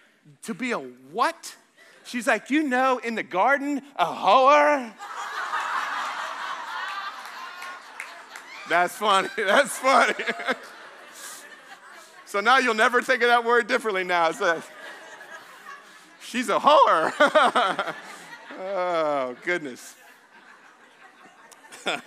To 0.44 0.54
be 0.54 0.72
a 0.72 0.80
what? 0.80 1.56
She's 2.04 2.28
like, 2.28 2.50
You 2.50 2.64
know, 2.64 2.98
in 2.98 3.16
the 3.16 3.24
garden, 3.24 3.82
a 3.96 4.06
whore? 4.06 4.92
That's 8.70 8.96
funny. 8.96 9.30
That's 9.38 9.78
funny. 9.78 10.16
so 12.26 12.40
now 12.40 12.58
you'll 12.58 12.74
never 12.74 13.02
think 13.02 13.22
of 13.24 13.30
that 13.30 13.46
word 13.46 13.68
differently 13.68 14.04
now. 14.04 14.32
So, 14.32 14.62
She's 16.28 16.50
a 16.50 16.60
whore. 16.60 17.14
oh, 18.60 19.36
goodness. 19.46 19.96
I 21.86 22.02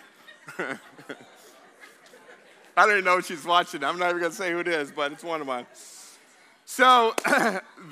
don't 2.76 2.90
even 2.90 3.04
know 3.04 3.16
if 3.16 3.26
she's 3.26 3.46
watching. 3.46 3.82
I'm 3.82 3.98
not 3.98 4.10
even 4.10 4.20
going 4.20 4.30
to 4.30 4.36
say 4.36 4.52
who 4.52 4.58
it 4.58 4.68
is, 4.68 4.90
but 4.90 5.12
it's 5.12 5.24
one 5.24 5.40
of 5.40 5.46
mine. 5.46 5.64
So 6.66 7.14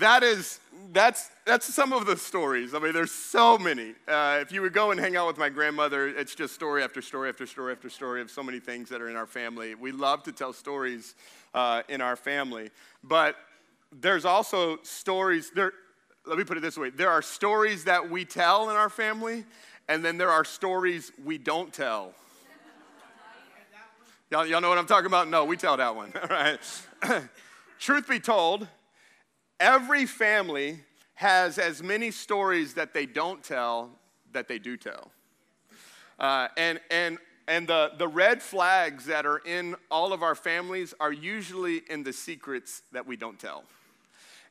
that 0.00 0.22
is 0.22 0.60
that's 0.92 1.30
that's 1.44 1.72
some 1.72 1.92
of 1.92 2.06
the 2.06 2.16
stories. 2.16 2.74
I 2.74 2.78
mean, 2.78 2.92
there's 2.92 3.10
so 3.10 3.58
many. 3.58 3.94
Uh, 4.06 4.38
if 4.40 4.52
you 4.52 4.62
would 4.62 4.72
go 4.72 4.90
and 4.90 5.00
hang 5.00 5.16
out 5.16 5.26
with 5.26 5.38
my 5.38 5.48
grandmother, 5.48 6.08
it's 6.08 6.34
just 6.34 6.54
story 6.54 6.82
after 6.82 7.02
story 7.02 7.28
after 7.28 7.46
story 7.46 7.72
after 7.72 7.90
story 7.90 8.20
of 8.20 8.30
so 8.30 8.42
many 8.42 8.60
things 8.60 8.88
that 8.88 9.00
are 9.00 9.08
in 9.08 9.16
our 9.16 9.26
family. 9.26 9.74
We 9.74 9.92
love 9.92 10.22
to 10.24 10.32
tell 10.32 10.52
stories 10.52 11.14
uh, 11.54 11.82
in 11.88 12.00
our 12.00 12.16
family, 12.16 12.70
but 13.02 13.36
there's 14.00 14.24
also 14.24 14.78
stories. 14.82 15.50
There, 15.54 15.72
let 16.26 16.38
me 16.38 16.44
put 16.44 16.56
it 16.56 16.60
this 16.60 16.78
way: 16.78 16.90
there 16.90 17.10
are 17.10 17.22
stories 17.22 17.84
that 17.84 18.10
we 18.10 18.24
tell 18.24 18.70
in 18.70 18.76
our 18.76 18.90
family, 18.90 19.44
and 19.88 20.04
then 20.04 20.18
there 20.18 20.30
are 20.30 20.44
stories 20.44 21.12
we 21.24 21.38
don't 21.38 21.72
tell. 21.72 22.14
Y'all, 24.30 24.46
y'all 24.46 24.60
know 24.60 24.68
what 24.68 24.76
I'm 24.76 24.86
talking 24.86 25.06
about? 25.06 25.28
No, 25.28 25.46
we 25.46 25.56
tell 25.56 25.78
that 25.78 25.96
one. 25.96 26.12
All 26.22 26.28
right. 26.28 26.58
Truth 27.78 28.08
be 28.08 28.20
told, 28.20 28.68
every 29.60 30.06
family 30.06 30.80
has 31.14 31.58
as 31.58 31.82
many 31.82 32.10
stories 32.10 32.74
that 32.74 32.94
they 32.94 33.06
don't 33.06 33.42
tell 33.42 33.90
that 34.32 34.48
they 34.48 34.58
do 34.58 34.76
tell. 34.76 35.10
Uh, 36.18 36.48
and 36.56 36.80
and, 36.90 37.18
and 37.46 37.66
the, 37.66 37.92
the 37.98 38.06
red 38.06 38.42
flags 38.42 39.06
that 39.06 39.26
are 39.26 39.38
in 39.38 39.74
all 39.90 40.12
of 40.12 40.22
our 40.22 40.34
families 40.34 40.94
are 41.00 41.12
usually 41.12 41.82
in 41.88 42.02
the 42.02 42.12
secrets 42.12 42.82
that 42.92 43.06
we 43.06 43.16
don't 43.16 43.38
tell. 43.38 43.64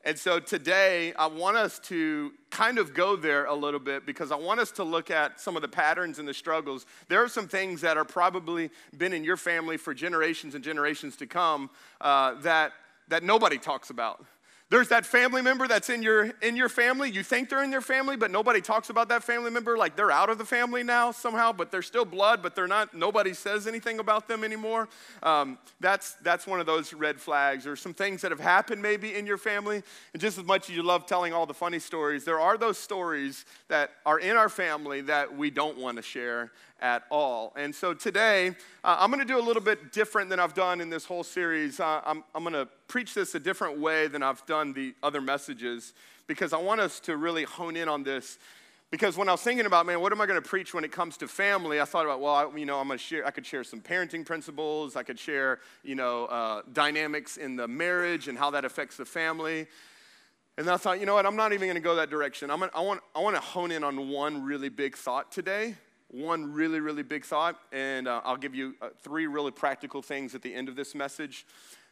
And 0.04 0.18
so 0.18 0.40
today, 0.40 1.14
I 1.14 1.28
want 1.28 1.58
us 1.58 1.80
to 1.80 2.32
kind 2.50 2.78
of 2.78 2.94
go 2.94 3.16
there 3.18 3.46
a 3.46 3.54
little 3.54 3.80
bit 3.80 4.06
because 4.06 4.32
I 4.32 4.36
want 4.36 4.60
us 4.60 4.72
to 4.72 4.84
look 4.84 5.12
at 5.12 5.40
some 5.40 5.56
of 5.56 5.62
the 5.62 5.68
patterns 5.68 6.18
and 6.18 6.28
the 6.28 6.34
struggles. 6.34 6.86
There 7.10 7.22
are 7.22 7.28
some 7.28 7.48
things 7.48 7.82
that 7.82 7.98
are 7.98 8.06
probably 8.06 8.70
been 8.98 9.12
in 9.12 9.24
your 9.24 9.36
family 9.36 9.76
for 9.76 9.94
generations 9.94 10.56
and 10.56 10.64
generations 10.64 11.18
to 11.18 11.28
come 11.28 11.70
uh, 12.00 12.36
that, 12.42 12.72
that 13.10 13.24
nobody 13.24 13.58
talks 13.58 13.90
about. 13.90 14.26
There's 14.70 14.90
that 14.90 15.06
family 15.06 15.42
member 15.42 15.66
that's 15.66 15.90
in 15.90 16.04
your 16.04 16.26
in 16.42 16.58
your 16.58 16.68
family. 16.68 17.10
You 17.10 17.24
think 17.24 17.50
they're 17.50 17.64
in 17.64 17.72
your 17.72 17.80
family, 17.80 18.18
but 18.18 18.32
nobody 18.32 18.60
talks 18.60 18.90
about 18.90 19.08
that 19.10 19.24
family 19.24 19.50
member 19.50 19.78
like 19.78 19.96
they're 19.96 20.12
out 20.12 20.30
of 20.30 20.38
the 20.38 20.46
family 20.46 20.84
now 20.84 21.12
somehow, 21.12 21.54
but 21.54 21.72
they're 21.72 21.82
still 21.82 22.04
blood, 22.04 22.44
but 22.44 22.54
they're 22.54 22.68
not. 22.68 22.94
Nobody 22.94 23.34
says 23.34 23.66
anything 23.66 24.00
about 24.00 24.28
them 24.28 24.44
anymore. 24.44 24.90
Um, 25.24 25.58
that's 25.80 26.16
that's 26.16 26.46
one 26.46 26.60
of 26.60 26.66
those 26.66 26.94
red 26.94 27.22
flags. 27.22 27.66
Or 27.66 27.78
some 27.78 27.94
things 27.94 28.22
that 28.24 28.32
have 28.32 28.42
happened 28.42 28.82
maybe 28.82 29.16
in 29.16 29.26
your 29.26 29.38
family, 29.38 29.82
and 30.12 30.22
just 30.22 30.38
as 30.38 30.44
much 30.44 30.70
as 30.70 30.76
you 30.76 30.84
love 30.84 31.06
telling 31.06 31.32
all 31.32 31.46
the 31.46 31.54
funny 31.54 31.80
stories, 31.80 32.26
there 32.26 32.42
are 32.42 32.58
those 32.58 32.78
stories 32.78 33.46
that 33.70 33.92
are 34.06 34.20
in 34.20 34.36
our 34.36 34.50
family 34.50 35.00
that 35.00 35.38
we 35.38 35.50
don't 35.50 35.78
want 35.78 35.96
to 35.96 36.04
share 36.04 36.52
at 36.80 37.04
all. 37.10 37.54
And 37.56 37.74
so 37.74 37.94
today, 37.94 38.50
uh, 38.84 38.98
I'm 39.00 39.10
going 39.10 39.26
to 39.26 39.34
do 39.34 39.40
a 39.40 39.42
little 39.42 39.62
bit 39.62 39.92
different 39.92 40.30
than 40.30 40.40
I've 40.40 40.54
done 40.54 40.82
in 40.82 40.90
this 40.90 41.06
whole 41.06 41.24
series. 41.24 41.80
Uh, 41.80 42.02
I'm, 42.06 42.24
I'm 42.36 42.44
going 42.44 42.54
to 42.54 42.68
preach 42.88 43.14
this 43.14 43.36
a 43.36 43.40
different 43.40 43.80
way 43.80 44.08
than 44.08 44.24
I've 44.24 44.46
done 44.46 44.74
the 44.74 44.94
other 45.02 45.22
messages 45.22 45.94
because 46.28 46.54
I 46.54 46.58
want 46.58 46.82
us 46.82 47.00
to 47.02 47.18
really 47.18 47.44
hone 47.44 47.76
in 47.76 47.90
on 47.90 48.04
this. 48.04 48.38
Because 48.90 49.18
when 49.18 49.28
I 49.28 49.34
was 49.34 49.42
thinking 49.42 49.66
about, 49.66 49.86
man, 49.86 50.00
what 50.00 50.14
am 50.14 50.22
I 50.22 50.26
going 50.26 50.42
to 50.42 50.48
preach 50.48 50.74
when 50.74 50.86
it 50.86 50.94
comes 50.94 51.18
to 51.18 51.28
family? 51.28 51.82
I 51.82 51.86
thought 51.86 52.06
about, 52.06 52.22
well, 52.22 52.34
I, 52.34 52.58
you 52.58 52.66
know, 52.66 52.80
I'm 52.80 52.88
going 52.88 52.98
to 52.98 53.04
share. 53.04 53.26
I 53.26 53.32
could 53.32 53.46
share 53.46 53.66
some 53.66 53.82
parenting 53.82 54.26
principles. 54.26 54.96
I 54.96 55.04
could 55.04 55.20
share, 55.20 55.60
you 55.84 55.96
know, 55.96 56.26
uh, 56.26 56.62
dynamics 56.72 57.36
in 57.36 57.58
the 57.58 57.68
marriage 57.68 58.30
and 58.30 58.38
how 58.38 58.50
that 58.52 58.64
affects 58.64 58.96
the 58.96 59.04
family. 59.04 59.68
And 60.58 60.70
I 60.70 60.78
thought, 60.78 61.02
you 61.02 61.06
know 61.06 61.16
what? 61.16 61.26
I'm 61.26 61.36
not 61.36 61.52
even 61.52 61.68
going 61.68 61.76
to 61.76 61.82
go 61.82 61.96
that 61.96 62.10
direction. 62.10 62.50
I'm 62.50 62.60
gonna, 62.60 62.72
I 62.74 62.80
want, 62.80 63.02
I 63.14 63.20
want 63.20 63.36
to 63.36 63.42
hone 63.42 63.72
in 63.72 63.84
on 63.84 64.10
one 64.10 64.44
really 64.44 64.70
big 64.70 64.96
thought 64.96 65.34
today 65.34 65.76
one 66.10 66.54
really, 66.54 66.80
really 66.80 67.04
big 67.04 67.26
thought, 67.26 67.60
and 67.72 68.08
uh, 68.08 68.22
I'll 68.24 68.38
give 68.38 68.56
you 68.56 68.76
uh, 68.82 68.90
three 69.02 69.28
really 69.28 69.52
practical 69.52 70.02
things 70.02 70.36
at 70.36 70.42
the 70.42 70.54
end 70.54 70.70
of 70.70 70.76
this 70.76 70.96
message. 70.96 71.46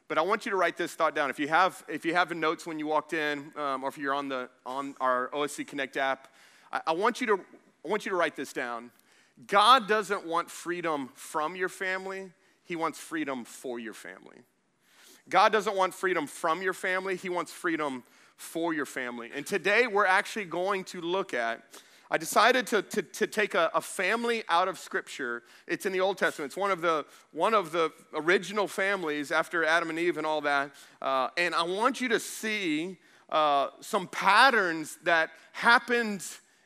But 0.07 0.17
I 0.17 0.21
want 0.21 0.45
you 0.45 0.51
to 0.51 0.57
write 0.57 0.77
this 0.77 0.93
thought 0.93 1.15
down. 1.15 1.29
If 1.29 1.39
you 1.39 1.47
have, 1.47 1.83
if 1.87 2.05
you 2.05 2.13
have 2.13 2.31
notes 2.35 2.65
when 2.65 2.79
you 2.79 2.87
walked 2.87 3.13
in, 3.13 3.51
um, 3.57 3.83
or 3.83 3.89
if 3.89 3.97
you're 3.97 4.13
on 4.13 4.29
the 4.29 4.49
on 4.65 4.95
our 5.01 5.29
OSC 5.33 5.67
Connect 5.67 5.97
app, 5.97 6.27
I, 6.71 6.81
I 6.87 6.91
want 6.93 7.19
you 7.19 7.27
to 7.27 7.39
I 7.83 7.87
want 7.87 8.05
you 8.05 8.11
to 8.11 8.15
write 8.15 8.35
this 8.35 8.53
down. 8.53 8.91
God 9.47 9.87
doesn't 9.87 10.25
want 10.25 10.49
freedom 10.49 11.09
from 11.15 11.55
your 11.55 11.69
family; 11.69 12.31
He 12.63 12.75
wants 12.75 12.99
freedom 12.99 13.43
for 13.43 13.79
your 13.79 13.93
family. 13.93 14.37
God 15.27 15.51
doesn't 15.51 15.75
want 15.75 15.93
freedom 15.93 16.27
from 16.27 16.61
your 16.61 16.73
family; 16.73 17.15
He 17.15 17.29
wants 17.29 17.51
freedom 17.51 18.03
for 18.37 18.73
your 18.73 18.85
family. 18.85 19.31
And 19.33 19.45
today 19.45 19.87
we're 19.87 20.05
actually 20.05 20.45
going 20.45 20.83
to 20.85 21.01
look 21.01 21.33
at 21.33 21.63
I 22.11 22.17
decided 22.17 22.67
to, 22.67 22.81
to, 22.83 23.01
to 23.01 23.27
take 23.27 23.55
a, 23.55 23.71
a, 23.73 23.81
family 23.81 24.43
out 24.47 24.67
of 24.67 24.77
Scripture. 24.77 25.43
It's 25.67 25.85
in 25.85 25.91
the 25.91 26.01
Old 26.01 26.17
Testament. 26.17 26.49
It's 26.49 26.57
one 26.57 26.71
of 26.71 26.81
the, 26.81 27.05
one 27.31 27.53
of 27.53 27.71
the 27.71 27.91
original 28.13 28.67
families 28.67 29.31
after 29.31 29.65
Adam 29.65 29.89
and 29.89 29.97
Eve 29.97 30.17
and 30.17 30.25
all 30.25 30.41
that. 30.41 30.71
Uh, 31.01 31.29
and 31.37 31.55
I 31.55 31.63
want 31.63 32.01
you 32.01 32.09
to 32.09 32.19
see 32.19 32.97
uh, 33.29 33.69
some 33.81 34.07
patterns 34.07 34.99
that 35.03 35.31
happened 35.51 36.23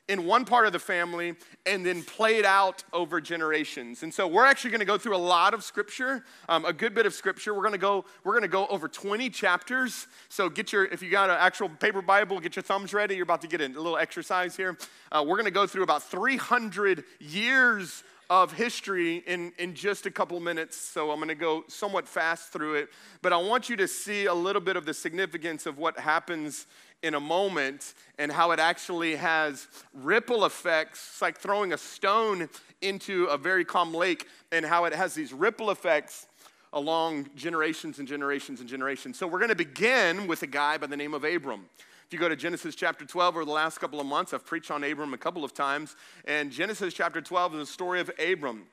in 0.10 0.26
one 0.26 0.44
part 0.44 0.66
of 0.66 0.74
the 0.74 0.80
family 0.80 1.36
and 1.66 1.86
then 1.86 2.04
played 2.04 2.44
out 2.44 2.84
over 2.92 3.22
generations. 3.22 4.04
And 4.04 4.14
so 4.14 4.28
we're 4.28 4.46
actually 4.46 4.72
going 4.72 4.80
to 4.80 4.86
go 4.86 4.98
through 4.98 5.16
a 5.16 5.18
lot 5.18 5.54
of 5.54 5.64
scripture, 5.64 6.26
um, 6.50 6.66
a 6.66 6.74
good 6.74 6.94
bit 6.96 7.06
of 7.06 7.14
scripture. 7.14 7.54
We're 7.54 7.62
going 7.62 7.74
to 7.74 7.78
go 7.78 8.04
we're 8.24 8.34
going 8.34 8.42
to 8.42 8.48
go 8.50 8.66
over 8.68 8.88
20 8.88 9.30
chapters. 9.30 10.08
So 10.28 10.50
get 10.50 10.74
your 10.74 10.86
if 10.86 11.02
you 11.02 11.12
got 11.12 11.30
an 11.30 11.38
actual 11.40 11.70
paper 11.70 12.02
Bible, 12.02 12.40
get 12.40 12.56
your 12.56 12.64
thumbs 12.64 12.94
ready. 12.94 13.16
You're 13.16 13.24
about 13.24 13.42
to 13.42 13.48
get 13.48 13.62
a 13.62 13.68
little 13.68 13.98
exercise 13.98 14.58
here. 14.58 14.78
Uh, 15.12 15.24
we're 15.26 15.38
going 15.38 15.46
to 15.46 15.52
go 15.52 15.68
through 15.68 15.84
about 15.84 16.04
300 16.04 17.04
years 17.20 18.04
of 18.30 18.54
history 18.54 19.18
in, 19.26 19.52
in 19.58 19.74
just 19.74 20.06
a 20.06 20.12
couple 20.12 20.40
minutes, 20.40 20.78
so 20.78 21.10
I'm 21.10 21.18
going 21.18 21.30
to 21.30 21.36
go 21.36 21.64
somewhat 21.68 22.08
fast 22.08 22.54
through 22.54 22.76
it. 22.76 22.90
But 23.24 23.34
I 23.34 23.38
want 23.38 23.70
you 23.70 23.76
to 23.78 23.88
see 23.88 24.28
a 24.28 24.34
little 24.34 24.62
bit 24.62 24.76
of 24.76 24.86
the 24.86 24.94
significance 24.94 25.66
of 25.66 25.80
what 25.80 26.00
happens 26.00 26.68
in 27.04 27.14
a 27.14 27.20
moment 27.20 27.94
and 28.18 28.32
how 28.32 28.52
it 28.52 28.60
actually 28.60 29.16
has 29.16 29.68
ripple 29.94 30.46
effects. 30.46 31.10
It's 31.12 31.22
like 31.22 31.38
throwing 31.38 31.74
a 31.74 31.78
stone 31.78 32.50
into 32.82 33.26
a 33.26 33.38
very 33.38 33.66
calm 33.66 33.94
lake 33.94 34.28
and 34.52 34.66
how 34.66 34.86
it 34.86 34.94
has 34.94 35.14
these 35.14 35.34
ripple 35.34 35.72
effects 35.72 36.28
along 36.74 37.30
generations 37.36 38.00
and 38.00 38.08
generations 38.08 38.60
and 38.60 38.70
generations. 38.70 39.18
So 39.18 39.28
we're 39.28 39.40
going 39.40 39.50
to 39.50 39.56
begin 39.56 40.28
with 40.28 40.44
a 40.44 40.48
guy 40.48 40.78
by 40.78 40.88
the 40.88 40.98
name 40.98 41.14
of 41.14 41.24
Abram. 41.24 41.66
If 42.06 42.14
you 42.14 42.20
go 42.20 42.30
to 42.30 42.36
Genesis 42.36 42.76
chapter 42.76 43.06
12 43.06 43.36
over 43.36 43.46
the 43.46 43.52
last 43.52 43.78
couple 43.80 44.00
of 44.00 44.06
months, 44.06 44.34
I've 44.34 44.46
preached 44.46 44.72
on 44.72 44.84
Abram 44.84 45.14
a 45.14 45.18
couple 45.18 45.44
of 45.44 45.54
times. 45.54 45.96
And 46.26 46.52
Genesis 46.52 46.94
chapter 46.94 47.22
12 47.22 47.56
is 47.56 47.60
the 47.60 47.72
story 47.72 48.00
of 48.00 48.12
Abram. 48.20 48.64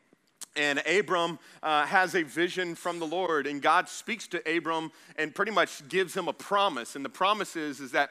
And 0.57 0.79
Abram 0.87 1.39
uh, 1.63 1.87
has 1.87 2.15
a 2.15 2.23
vision 2.23 2.75
from 2.75 2.99
the 2.99 3.07
Lord, 3.07 3.47
and 3.47 3.61
God 3.61 3.89
speaks 3.89 4.27
to 4.29 4.57
Abram 4.57 4.91
and 5.17 5.35
pretty 5.35 5.53
much 5.53 5.87
gives 5.89 6.17
him 6.17 6.29
a 6.29 6.33
promise. 6.33 6.97
And 6.97 7.05
the 7.05 7.11
promise 7.11 7.57
is, 7.57 7.81
is 7.81 7.93
that 7.93 8.11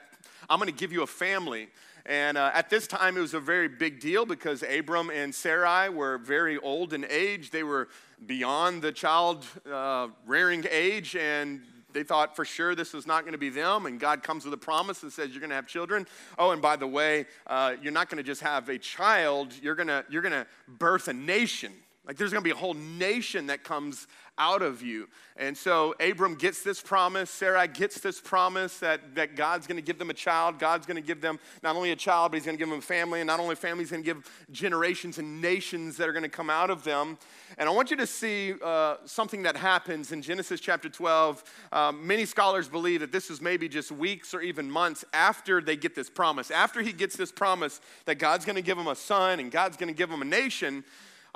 I'm 0.49 0.59
going 0.59 0.71
to 0.71 0.77
give 0.77 0.91
you 0.91 1.01
a 1.03 1.07
family. 1.07 1.69
And 2.05 2.37
uh, 2.37 2.51
at 2.53 2.69
this 2.69 2.85
time, 2.85 3.17
it 3.17 3.21
was 3.21 3.33
a 3.33 3.39
very 3.39 3.67
big 3.67 3.99
deal 3.99 4.25
because 4.27 4.63
Abram 4.63 5.09
and 5.09 5.33
Sarai 5.33 5.89
were 5.89 6.19
very 6.19 6.57
old 6.59 6.93
in 6.93 7.05
age. 7.09 7.49
They 7.49 7.63
were 7.63 7.87
beyond 8.27 8.83
the 8.83 8.91
child 8.91 9.43
uh, 9.71 10.09
rearing 10.27 10.65
age, 10.69 11.15
and 11.15 11.61
they 11.93 12.03
thought 12.03 12.35
for 12.35 12.45
sure 12.45 12.75
this 12.75 12.93
was 12.93 13.07
not 13.07 13.21
going 13.21 13.31
to 13.31 13.39
be 13.39 13.49
them. 13.49 13.87
And 13.87 13.99
God 13.99 14.21
comes 14.21 14.45
with 14.45 14.53
a 14.53 14.57
promise 14.57 15.01
and 15.01 15.11
says, 15.11 15.31
You're 15.31 15.39
going 15.39 15.49
to 15.49 15.55
have 15.55 15.65
children. 15.65 16.05
Oh, 16.37 16.51
and 16.51 16.61
by 16.61 16.75
the 16.75 16.85
way, 16.85 17.25
uh, 17.47 17.73
you're 17.81 17.91
not 17.91 18.09
going 18.09 18.17
to 18.17 18.23
just 18.23 18.41
have 18.41 18.69
a 18.69 18.77
child, 18.77 19.53
you're 19.59 19.75
going 19.75 19.87
to, 19.87 20.05
you're 20.09 20.21
going 20.21 20.33
to 20.33 20.45
birth 20.67 21.07
a 21.07 21.13
nation. 21.13 21.71
Like 22.07 22.17
there's 22.17 22.31
to 22.41 22.47
be 22.47 22.51
a 22.51 22.55
whole 22.55 22.73
nation 22.73 23.47
that 23.47 23.63
comes 23.63 24.07
out 24.37 24.61
of 24.61 24.81
you. 24.81 25.07
And 25.37 25.57
so 25.57 25.95
Abram 25.99 26.35
gets 26.35 26.61
this 26.61 26.81
promise, 26.81 27.29
Sarah 27.29 27.67
gets 27.67 27.99
this 27.99 28.19
promise 28.19 28.79
that, 28.79 29.15
that 29.15 29.35
God's 29.35 29.65
to 29.77 29.81
give 29.81 29.97
them 29.97 30.09
a 30.09 30.13
child. 30.13 30.59
God's 30.59 30.85
to 30.97 31.01
give 31.01 31.21
them 31.21 31.39
not 31.63 31.75
only 31.75 31.91
a 31.91 31.95
child, 31.95 32.31
but 32.31 32.37
he's 32.37 32.45
to 32.45 32.59
give 32.59 32.69
them 32.69 32.79
a 32.79 32.81
family. 32.81 33.21
And 33.21 33.27
not 33.27 33.39
only 33.39 33.55
family, 33.55 33.83
he's 33.83 33.91
to 33.91 34.01
give 34.01 34.29
generations 34.51 35.17
and 35.17 35.41
nations 35.41 35.97
that 35.97 36.07
are 36.07 36.13
to 36.23 36.29
come 36.29 36.49
out 36.49 36.69
of 36.69 36.83
them. 36.83 37.17
And 37.57 37.69
I 37.69 37.71
want 37.71 37.91
you 37.91 37.97
to 37.97 38.07
see 38.07 38.53
uh, 38.63 38.97
something 39.05 39.43
that 39.43 39.55
happens 39.55 40.11
in 40.11 40.21
Genesis 40.21 40.59
chapter 40.59 40.89
12. 40.89 41.43
Um, 41.71 42.05
many 42.05 42.25
scholars 42.25 42.67
believe 42.67 42.99
that 43.01 43.11
this 43.11 43.29
is 43.29 43.41
maybe 43.41 43.69
just 43.69 43.91
weeks 43.91 44.33
or 44.33 44.41
even 44.41 44.69
months 44.69 45.05
after 45.13 45.61
they 45.61 45.75
get 45.75 45.95
this 45.95 46.09
promise. 46.09 46.51
After 46.51 46.81
he 46.81 46.91
gets 46.91 47.15
this 47.15 47.31
promise 47.31 47.79
that 48.05 48.19
God's 48.19 48.45
to 48.45 48.61
give 48.61 48.77
him 48.77 48.87
a 48.87 48.95
son 48.95 49.39
and 49.39 49.51
God's 49.51 49.77
to 49.77 49.93
give 49.93 50.09
him 50.09 50.21
a 50.21 50.25
nation, 50.25 50.83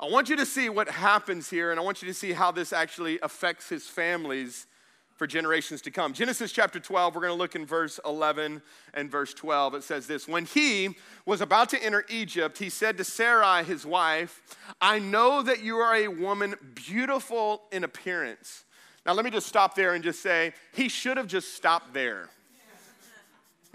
I 0.00 0.08
want 0.08 0.30
you 0.30 0.36
to 0.36 0.46
see 0.46 0.70
what 0.70 0.88
happens 0.88 1.50
here, 1.50 1.70
and 1.70 1.78
I 1.78 1.82
want 1.82 2.00
you 2.00 2.08
to 2.08 2.14
see 2.14 2.32
how 2.32 2.50
this 2.50 2.72
actually 2.72 3.18
affects 3.22 3.68
his 3.68 3.86
families 3.86 4.66
for 5.16 5.26
generations 5.26 5.82
to 5.82 5.90
come. 5.90 6.14
Genesis 6.14 6.52
chapter 6.52 6.80
12, 6.80 7.14
we're 7.14 7.20
going 7.20 7.34
to 7.34 7.38
look 7.38 7.54
in 7.54 7.66
verse 7.66 8.00
11 8.06 8.62
and 8.94 9.10
verse 9.10 9.34
12. 9.34 9.74
It 9.74 9.82
says 9.84 10.06
this 10.06 10.26
When 10.26 10.46
he 10.46 10.96
was 11.26 11.42
about 11.42 11.68
to 11.70 11.84
enter 11.84 12.06
Egypt, 12.08 12.56
he 12.56 12.70
said 12.70 12.96
to 12.96 13.04
Sarai, 13.04 13.62
his 13.62 13.84
wife, 13.84 14.56
I 14.80 15.00
know 15.00 15.42
that 15.42 15.62
you 15.62 15.76
are 15.76 15.94
a 15.94 16.08
woman 16.08 16.54
beautiful 16.74 17.60
in 17.70 17.84
appearance. 17.84 18.64
Now, 19.04 19.12
let 19.12 19.26
me 19.26 19.30
just 19.30 19.48
stop 19.48 19.74
there 19.74 19.92
and 19.92 20.02
just 20.02 20.22
say, 20.22 20.54
he 20.72 20.88
should 20.88 21.18
have 21.18 21.26
just 21.26 21.54
stopped 21.54 21.92
there. 21.92 22.30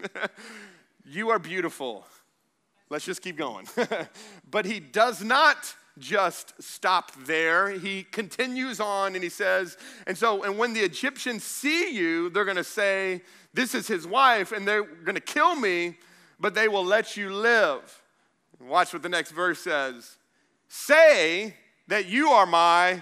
You 1.08 1.30
are 1.30 1.38
beautiful. 1.38 2.04
Let's 2.90 3.06
just 3.06 3.22
keep 3.22 3.38
going. 3.38 3.68
but 4.50 4.66
he 4.66 4.80
does 4.80 5.24
not 5.24 5.76
just 5.98 6.54
stop 6.62 7.12
there. 7.26 7.70
He 7.72 8.04
continues 8.04 8.80
on 8.80 9.16
and 9.16 9.24
he 9.24 9.30
says, 9.30 9.78
and 10.06 10.18
so, 10.18 10.44
and 10.44 10.58
when 10.58 10.74
the 10.74 10.82
Egyptians 10.82 11.44
see 11.44 11.94
you, 11.94 12.30
they're 12.30 12.46
gonna 12.46 12.64
say, 12.64 13.22
This 13.54 13.74
is 13.74 13.88
his 13.88 14.06
wife, 14.06 14.52
and 14.52 14.68
they're 14.68 14.84
gonna 14.84 15.20
kill 15.20 15.56
me, 15.56 15.98
but 16.40 16.54
they 16.54 16.68
will 16.68 16.86
let 16.86 17.16
you 17.16 17.34
live. 17.34 18.02
Watch 18.60 18.94
what 18.94 19.04
the 19.04 19.10
next 19.10 19.32
verse 19.32 19.60
says. 19.60 20.18
Say 20.68 21.56
that 21.88 22.08
you 22.08 22.30
are 22.30 22.46
my 22.46 23.02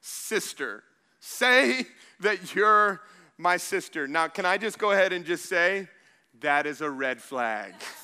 sister. 0.00 0.82
Say 1.20 1.86
that 2.20 2.54
you're 2.54 3.00
my 3.38 3.56
sister. 3.56 4.06
Now, 4.06 4.28
can 4.28 4.46
I 4.46 4.58
just 4.58 4.78
go 4.78 4.92
ahead 4.92 5.12
and 5.12 5.24
just 5.24 5.46
say, 5.46 5.88
that 6.40 6.66
is 6.66 6.80
a 6.80 6.90
red 6.90 7.20
flag. 7.20 7.74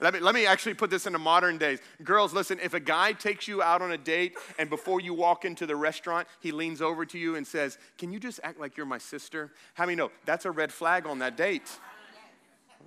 Let 0.00 0.14
me, 0.14 0.20
let 0.20 0.34
me 0.34 0.46
actually 0.46 0.74
put 0.74 0.90
this 0.90 1.06
into 1.06 1.18
modern 1.18 1.56
days. 1.56 1.80
Girls, 2.04 2.34
listen, 2.34 2.58
if 2.62 2.74
a 2.74 2.80
guy 2.80 3.12
takes 3.12 3.48
you 3.48 3.62
out 3.62 3.80
on 3.80 3.92
a 3.92 3.98
date 3.98 4.36
and 4.58 4.68
before 4.68 5.00
you 5.00 5.14
walk 5.14 5.44
into 5.44 5.66
the 5.66 5.76
restaurant, 5.76 6.28
he 6.40 6.52
leans 6.52 6.82
over 6.82 7.06
to 7.06 7.18
you 7.18 7.36
and 7.36 7.46
says, 7.46 7.78
Can 7.96 8.12
you 8.12 8.20
just 8.20 8.40
act 8.42 8.60
like 8.60 8.76
you're 8.76 8.86
my 8.86 8.98
sister? 8.98 9.52
How 9.74 9.86
many 9.86 9.96
know 9.96 10.10
that's 10.26 10.44
a 10.44 10.50
red 10.50 10.70
flag 10.72 11.06
on 11.06 11.20
that 11.20 11.36
date? 11.36 11.70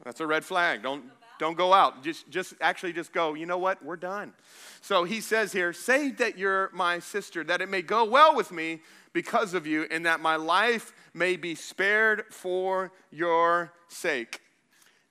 That's 0.04 0.20
a 0.20 0.28
red 0.28 0.46
flag. 0.46 0.84
Don't, 0.84 1.04
don't 1.40 1.58
go 1.58 1.74
out. 1.74 2.04
Just, 2.04 2.30
just 2.30 2.54
actually 2.62 2.94
just 2.94 3.12
go, 3.12 3.34
you 3.34 3.46
know 3.46 3.58
what? 3.58 3.84
We're 3.84 3.96
done. 3.96 4.34
So 4.82 5.04
he 5.04 5.22
says 5.22 5.52
here, 5.52 5.74
Say 5.74 6.12
that 6.12 6.38
you're 6.38 6.70
my 6.74 7.00
sister, 7.00 7.44
that 7.46 7.62
it 7.62 7.70
may 7.70 7.82
go 7.82 8.06
well 8.06 8.36
with 8.36 8.52
me 8.52 8.82
because 9.14 9.56
of 9.56 9.66
you, 9.66 9.88
and 9.90 10.06
that 10.06 10.20
my 10.20 10.36
life 10.36 10.94
may 11.14 11.36
be 11.38 11.56
spared 11.56 12.26
for 12.30 12.92
your 13.12 13.74
sake. 13.88 14.42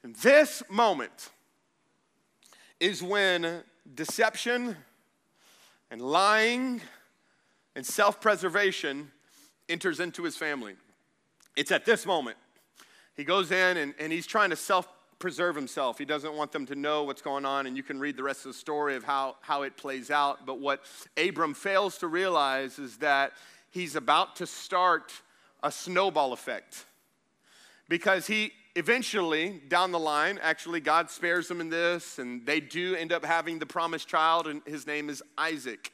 And 0.04 0.14
this 0.16 0.62
moment, 0.70 1.30
is 2.80 3.02
when 3.02 3.62
deception 3.94 4.76
and 5.90 6.00
lying 6.00 6.80
and 7.74 7.84
self 7.84 8.20
preservation 8.20 9.10
enters 9.68 10.00
into 10.00 10.22
his 10.22 10.36
family. 10.36 10.74
It's 11.56 11.72
at 11.72 11.84
this 11.84 12.06
moment. 12.06 12.36
He 13.16 13.24
goes 13.24 13.50
in 13.50 13.76
and, 13.76 13.94
and 13.98 14.12
he's 14.12 14.26
trying 14.26 14.50
to 14.50 14.56
self 14.56 14.88
preserve 15.18 15.56
himself. 15.56 15.98
He 15.98 16.04
doesn't 16.04 16.34
want 16.34 16.52
them 16.52 16.66
to 16.66 16.76
know 16.76 17.02
what's 17.02 17.22
going 17.22 17.44
on, 17.44 17.66
and 17.66 17.76
you 17.76 17.82
can 17.82 17.98
read 17.98 18.16
the 18.16 18.22
rest 18.22 18.46
of 18.46 18.52
the 18.52 18.58
story 18.58 18.94
of 18.94 19.04
how, 19.04 19.36
how 19.40 19.62
it 19.62 19.76
plays 19.76 20.10
out. 20.10 20.46
But 20.46 20.60
what 20.60 20.82
Abram 21.16 21.54
fails 21.54 21.98
to 21.98 22.06
realize 22.06 22.78
is 22.78 22.98
that 22.98 23.32
he's 23.70 23.96
about 23.96 24.36
to 24.36 24.46
start 24.46 25.12
a 25.62 25.72
snowball 25.72 26.32
effect 26.32 26.84
because 27.88 28.26
he, 28.26 28.52
eventually, 28.78 29.60
down 29.66 29.90
the 29.90 29.98
line, 29.98 30.38
actually, 30.40 30.78
God 30.78 31.10
spares 31.10 31.48
them 31.48 31.60
in 31.60 31.68
this, 31.68 32.20
and 32.20 32.46
they 32.46 32.60
do 32.60 32.94
end 32.94 33.12
up 33.12 33.24
having 33.24 33.58
the 33.58 33.66
promised 33.66 34.06
child, 34.06 34.46
and 34.46 34.62
his 34.64 34.86
name 34.86 35.10
is 35.10 35.20
Isaac. 35.36 35.92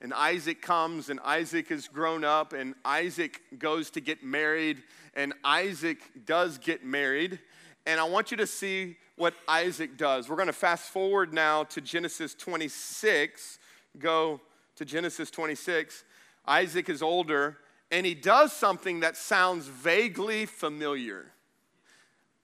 And 0.00 0.14
Isaac 0.14 0.62
comes, 0.62 1.10
and 1.10 1.20
Isaac 1.20 1.70
is 1.70 1.88
grown 1.88 2.24
up, 2.24 2.54
and 2.54 2.74
Isaac 2.86 3.42
goes 3.58 3.90
to 3.90 4.00
get 4.00 4.24
married, 4.24 4.82
and 5.14 5.34
Isaac 5.44 5.98
does 6.24 6.56
get 6.56 6.82
married. 6.82 7.38
And 7.84 8.00
I 8.00 8.04
want 8.04 8.30
you 8.30 8.38
to 8.38 8.46
see 8.46 8.96
what 9.16 9.34
Isaac 9.46 9.98
does. 9.98 10.30
We're 10.30 10.36
going 10.36 10.46
to 10.46 10.54
fast 10.54 10.90
forward 10.90 11.34
now 11.34 11.64
to 11.64 11.82
Genesis 11.82 12.34
26. 12.34 13.58
Go 13.98 14.40
to 14.76 14.84
Genesis 14.86 15.30
26. 15.30 16.02
Isaac 16.46 16.88
is 16.88 17.02
older, 17.02 17.58
and 17.90 18.06
he 18.06 18.14
does 18.14 18.54
something 18.54 19.00
that 19.00 19.18
sounds 19.18 19.66
vaguely 19.66 20.46
familiar. 20.46 21.26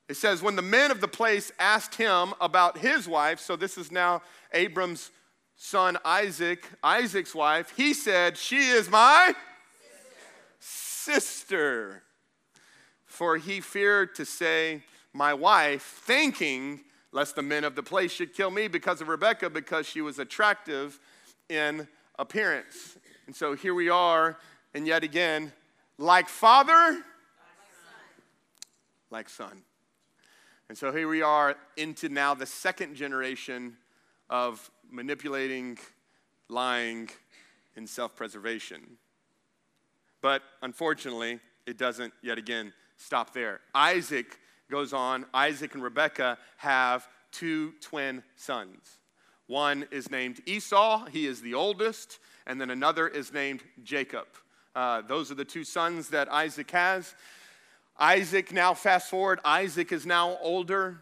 It 0.09 0.17
says, 0.17 0.43
when 0.43 0.57
the 0.57 0.63
men 0.63 0.91
of 0.91 1.01
the 1.01 1.09
place 1.09 1.53
asked 1.59 1.95
him 1.95 2.33
about 2.41 2.79
his 2.79 3.07
wife, 3.07 3.41
so 3.41 3.57
this 3.57 3.77
is 3.77 3.93
now 3.93 4.23
Abram's 4.55 5.11
son 5.57 5.99
Isaac, 6.05 6.67
Isaac's 6.83 7.35
wife, 7.35 7.75
he 7.77 7.93
said, 7.93 8.39
She 8.39 8.69
is 8.69 8.89
my 8.89 9.35
sister. 10.59 12.03
For 13.05 13.37
he 13.37 13.61
feared 13.61 14.15
to 14.15 14.25
say, 14.25 14.83
My 15.13 15.35
wife, 15.35 15.83
thinking 15.83 16.81
lest 17.13 17.37
the 17.37 17.43
men 17.43 17.65
of 17.65 17.75
the 17.75 17.83
place 17.83 18.13
should 18.13 18.35
kill 18.35 18.51
me 18.51 18.69
because 18.69 19.01
of 19.01 19.09
Rebekah, 19.09 19.51
because 19.51 19.87
she 19.87 20.01
was 20.01 20.19
attractive 20.19 20.99
in 21.49 21.89
appearance. 22.19 22.97
And 23.27 23.35
so 23.35 23.55
here 23.55 23.75
we 23.75 23.89
are, 23.89 24.39
and 24.75 24.87
yet 24.87 25.03
again, 25.03 25.53
like 25.99 26.29
father, 26.29 27.03
like 29.11 29.29
son. 29.29 29.63
And 30.69 30.77
so 30.77 30.93
here 30.93 31.09
we 31.09 31.23
are 31.23 31.57
into 31.79 32.11
now 32.11 32.35
the 32.35 32.45
second 32.45 32.95
generation 32.95 33.79
of 34.29 34.71
manipulating, 34.91 35.79
lying, 36.49 37.09
and 37.75 37.89
self 37.89 38.15
preservation. 38.15 38.99
But 40.21 40.43
unfortunately, 40.61 41.41
it 41.67 41.79
doesn't 41.79 42.13
yet 42.23 42.37
again 42.37 42.75
stop 42.99 43.33
there. 43.33 43.61
Isaac 43.75 44.39
goes 44.71 44.93
on. 44.93 45.25
Isaac 45.33 45.75
and 45.75 45.83
Rebekah 45.83 46.37
have 46.59 47.09
two 47.33 47.73
twin 47.81 48.23
sons. 48.37 48.99
One 49.47 49.87
is 49.91 50.11
named 50.11 50.43
Esau, 50.45 51.07
he 51.07 51.27
is 51.27 51.41
the 51.41 51.55
oldest, 51.55 52.19
and 52.47 52.61
then 52.61 52.69
another 52.69 53.09
is 53.09 53.33
named 53.33 53.63
Jacob. 53.83 54.27
Uh, 54.75 55.01
those 55.01 55.31
are 55.31 55.35
the 55.35 55.45
two 55.47 55.65
sons 55.65 56.11
that 56.11 56.31
Isaac 56.31 56.71
has. 56.73 57.15
Isaac, 57.99 58.53
now 58.53 58.75
fast 58.75 59.11
forward, 59.11 59.41
Isaac 59.45 59.91
is 59.91 60.07
now 60.07 60.39
older. 60.41 61.01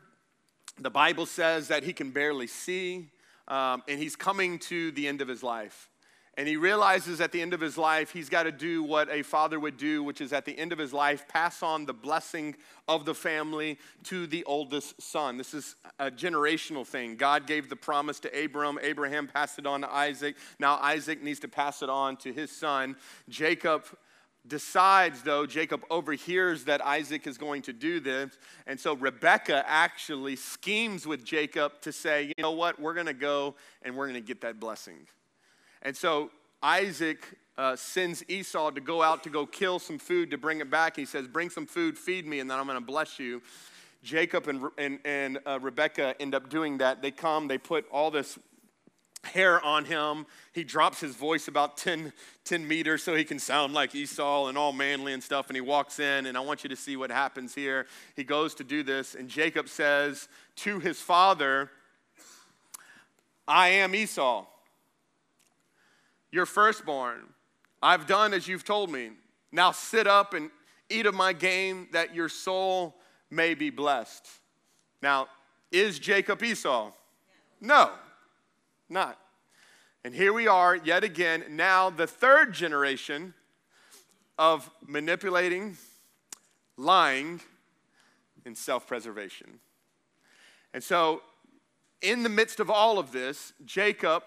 The 0.78 0.90
Bible 0.90 1.26
says 1.26 1.68
that 1.68 1.82
he 1.82 1.92
can 1.92 2.11
barely 2.11 2.46
see, 2.46 3.11
um, 3.48 3.82
and 3.87 3.98
he's 3.98 4.16
coming 4.16 4.59
to 4.61 4.90
the 4.92 5.06
end 5.06 5.20
of 5.20 5.28
his 5.28 5.42
life. 5.42 5.90
And 6.38 6.46
he 6.46 6.56
realizes 6.56 7.22
at 7.22 7.32
the 7.32 7.40
end 7.40 7.54
of 7.54 7.61
his 7.61 7.78
life, 7.78 8.11
he's 8.12 8.28
got 8.28 8.42
to 8.42 8.52
do 8.52 8.82
what 8.82 9.11
a 9.11 9.22
father 9.22 9.59
would 9.59 9.78
do, 9.78 10.02
which 10.02 10.20
is 10.20 10.35
at 10.35 10.44
the 10.44 10.59
end 10.59 10.70
of 10.70 10.78
his 10.78 10.92
life, 10.92 11.26
pass 11.28 11.62
on 11.62 11.87
the 11.87 11.94
blessing 11.94 12.56
of 12.88 13.06
the 13.06 13.14
family 13.14 13.78
to 14.04 14.26
the 14.26 14.44
oldest 14.44 15.00
son. 15.00 15.38
This 15.38 15.54
is 15.54 15.76
a 15.98 16.11
generational 16.11 16.87
thing. 16.87 17.16
God 17.16 17.46
gave 17.46 17.70
the 17.70 17.76
promise 17.76 18.20
to 18.20 18.44
Abram, 18.44 18.78
Abraham 18.82 19.26
passed 19.28 19.59
it 19.59 19.66
on 19.66 19.80
to 19.80 19.90
Isaac. 19.90 20.37
Now 20.59 20.76
Isaac 20.76 21.22
needs 21.22 21.40
to 21.40 21.48
pass 21.48 21.82
it 21.82 21.88
on 21.88 22.18
to 22.18 22.32
his 22.35 22.50
son. 22.50 22.96
Jacob 23.30 23.87
decides, 24.48 25.22
though, 25.22 25.46
Jacob 25.46 25.85
overhears 25.90 26.64
that 26.64 26.85
Isaac 26.85 27.26
is 27.26 27.38
going 27.38 27.62
to 27.62 27.72
do 27.72 28.00
this. 28.00 28.38
And 28.66 28.78
so 28.78 28.94
Rebecca 28.94 29.64
actually 29.66 30.37
schemes 30.37 31.06
with 31.06 31.24
Jacob 31.24 31.80
to 31.82 31.92
say, 31.92 32.24
you 32.24 32.42
know 32.42 32.52
what, 32.52 32.80
we're 32.80 32.94
going 32.94 33.06
to 33.06 33.14
go 33.14 33.54
and 33.82 33.96
we're 33.96 34.06
going 34.06 34.20
to 34.20 34.26
get 34.26 34.40
that 34.42 34.61
blessing. 34.61 35.06
And 35.82 35.96
so 35.96 36.30
Isaac 36.62 37.37
uh, 37.59 37.76
sends 37.76 38.24
Esau 38.28 38.70
to 38.70 38.80
go 38.80 39.02
out 39.02 39.22
to 39.24 39.30
go 39.30 39.46
kill 39.46 39.78
some 39.78 39.98
food 39.98 40.30
to 40.30 40.38
bring 40.38 40.61
it 40.61 40.70
back. 40.70 40.96
He 40.96 41.04
says, 41.04 41.26
Bring 41.26 41.50
some 41.50 41.66
food, 41.66 41.96
feed 41.96 42.26
me, 42.26 42.40
and 42.40 42.50
then 42.50 42.59
I'm 42.59 42.66
going 42.66 42.78
to 42.78 42.85
bless 42.85 43.18
you. 43.18 43.42
Jacob 44.02 44.46
and, 44.46 44.62
and, 44.78 44.98
and 45.04 45.38
uh, 45.46 45.59
Rebecca 45.61 46.14
end 46.20 46.35
up 46.35 46.48
doing 46.48 46.78
that. 46.78 47.02
They 47.02 47.11
come, 47.11 47.48
they 47.48 47.59
put 47.59 47.87
all 47.90 48.11
this 48.11 48.38
hair 49.24 49.64
on 49.64 49.85
him. 49.85 50.26
He 50.52 50.64
drops 50.64 51.00
his 51.00 51.14
voice 51.14 51.48
about 51.48 51.76
10, 51.76 52.12
10 52.44 52.66
meters 52.66 53.02
so 53.02 53.14
he 53.14 53.24
can 53.24 53.38
sound 53.38 53.74
like 53.74 53.94
Esau 53.94 54.46
and 54.46 54.57
all 54.57 54.72
manly 54.72 55.12
and 55.12 55.22
stuff. 55.22 55.48
And 55.48 55.57
he 55.57 55.61
walks 55.61 55.98
in, 55.98 56.26
and 56.26 56.37
I 56.37 56.40
want 56.40 56.62
you 56.62 56.70
to 56.70 56.76
see 56.76 56.96
what 56.96 57.11
happens 57.11 57.55
here. 57.55 57.87
He 58.14 58.24
goes 58.24 58.55
to 58.57 58.64
do 58.64 58.83
this, 58.83 59.14
and 59.14 59.29
Jacob 59.29 59.68
says 59.68 60.29
to 60.57 60.79
his 60.79 61.00
father, 61.00 61.70
I 63.46 63.68
am 63.68 63.94
Esau, 63.94 64.44
your 66.33 66.46
firstborn. 66.46 67.22
I've 67.83 68.07
done 68.07 68.35
as 68.35 68.48
you've 68.48 68.64
told 68.64 68.90
me. 68.90 69.11
Now 69.52 69.70
sit 69.70 70.07
up 70.07 70.35
and 70.35 70.50
eat 70.88 71.07
of 71.07 71.14
my 71.14 71.33
game 71.33 71.88
that 71.92 72.14
your 72.14 72.29
soul 72.29 72.96
may 73.31 73.55
be 73.55 73.70
blessed. 73.70 74.26
Now, 75.02 75.29
is 75.70 75.98
Jacob 75.98 76.42
Esau? 76.42 76.90
No 77.61 77.90
not. 78.88 79.18
And 80.05 80.14
here 80.14 80.33
we 80.33 80.46
are, 80.46 80.77
yet 80.77 81.03
again, 81.03 81.44
now 81.51 81.90
the 81.90 82.07
third 82.07 82.53
generation 82.53 83.35
of 84.38 84.70
manipulating, 84.87 85.77
lying, 86.77 87.40
and 88.44 88.57
self 88.57 88.87
preservation. 88.87 89.61
And 90.72 90.83
so, 90.83 91.22
in 92.03 92.22
the 92.22 92.29
midst 92.29 92.61
of 92.61 92.70
all 92.70 92.99
of 92.99 93.11
this, 93.11 93.53
Jacob 93.64 94.25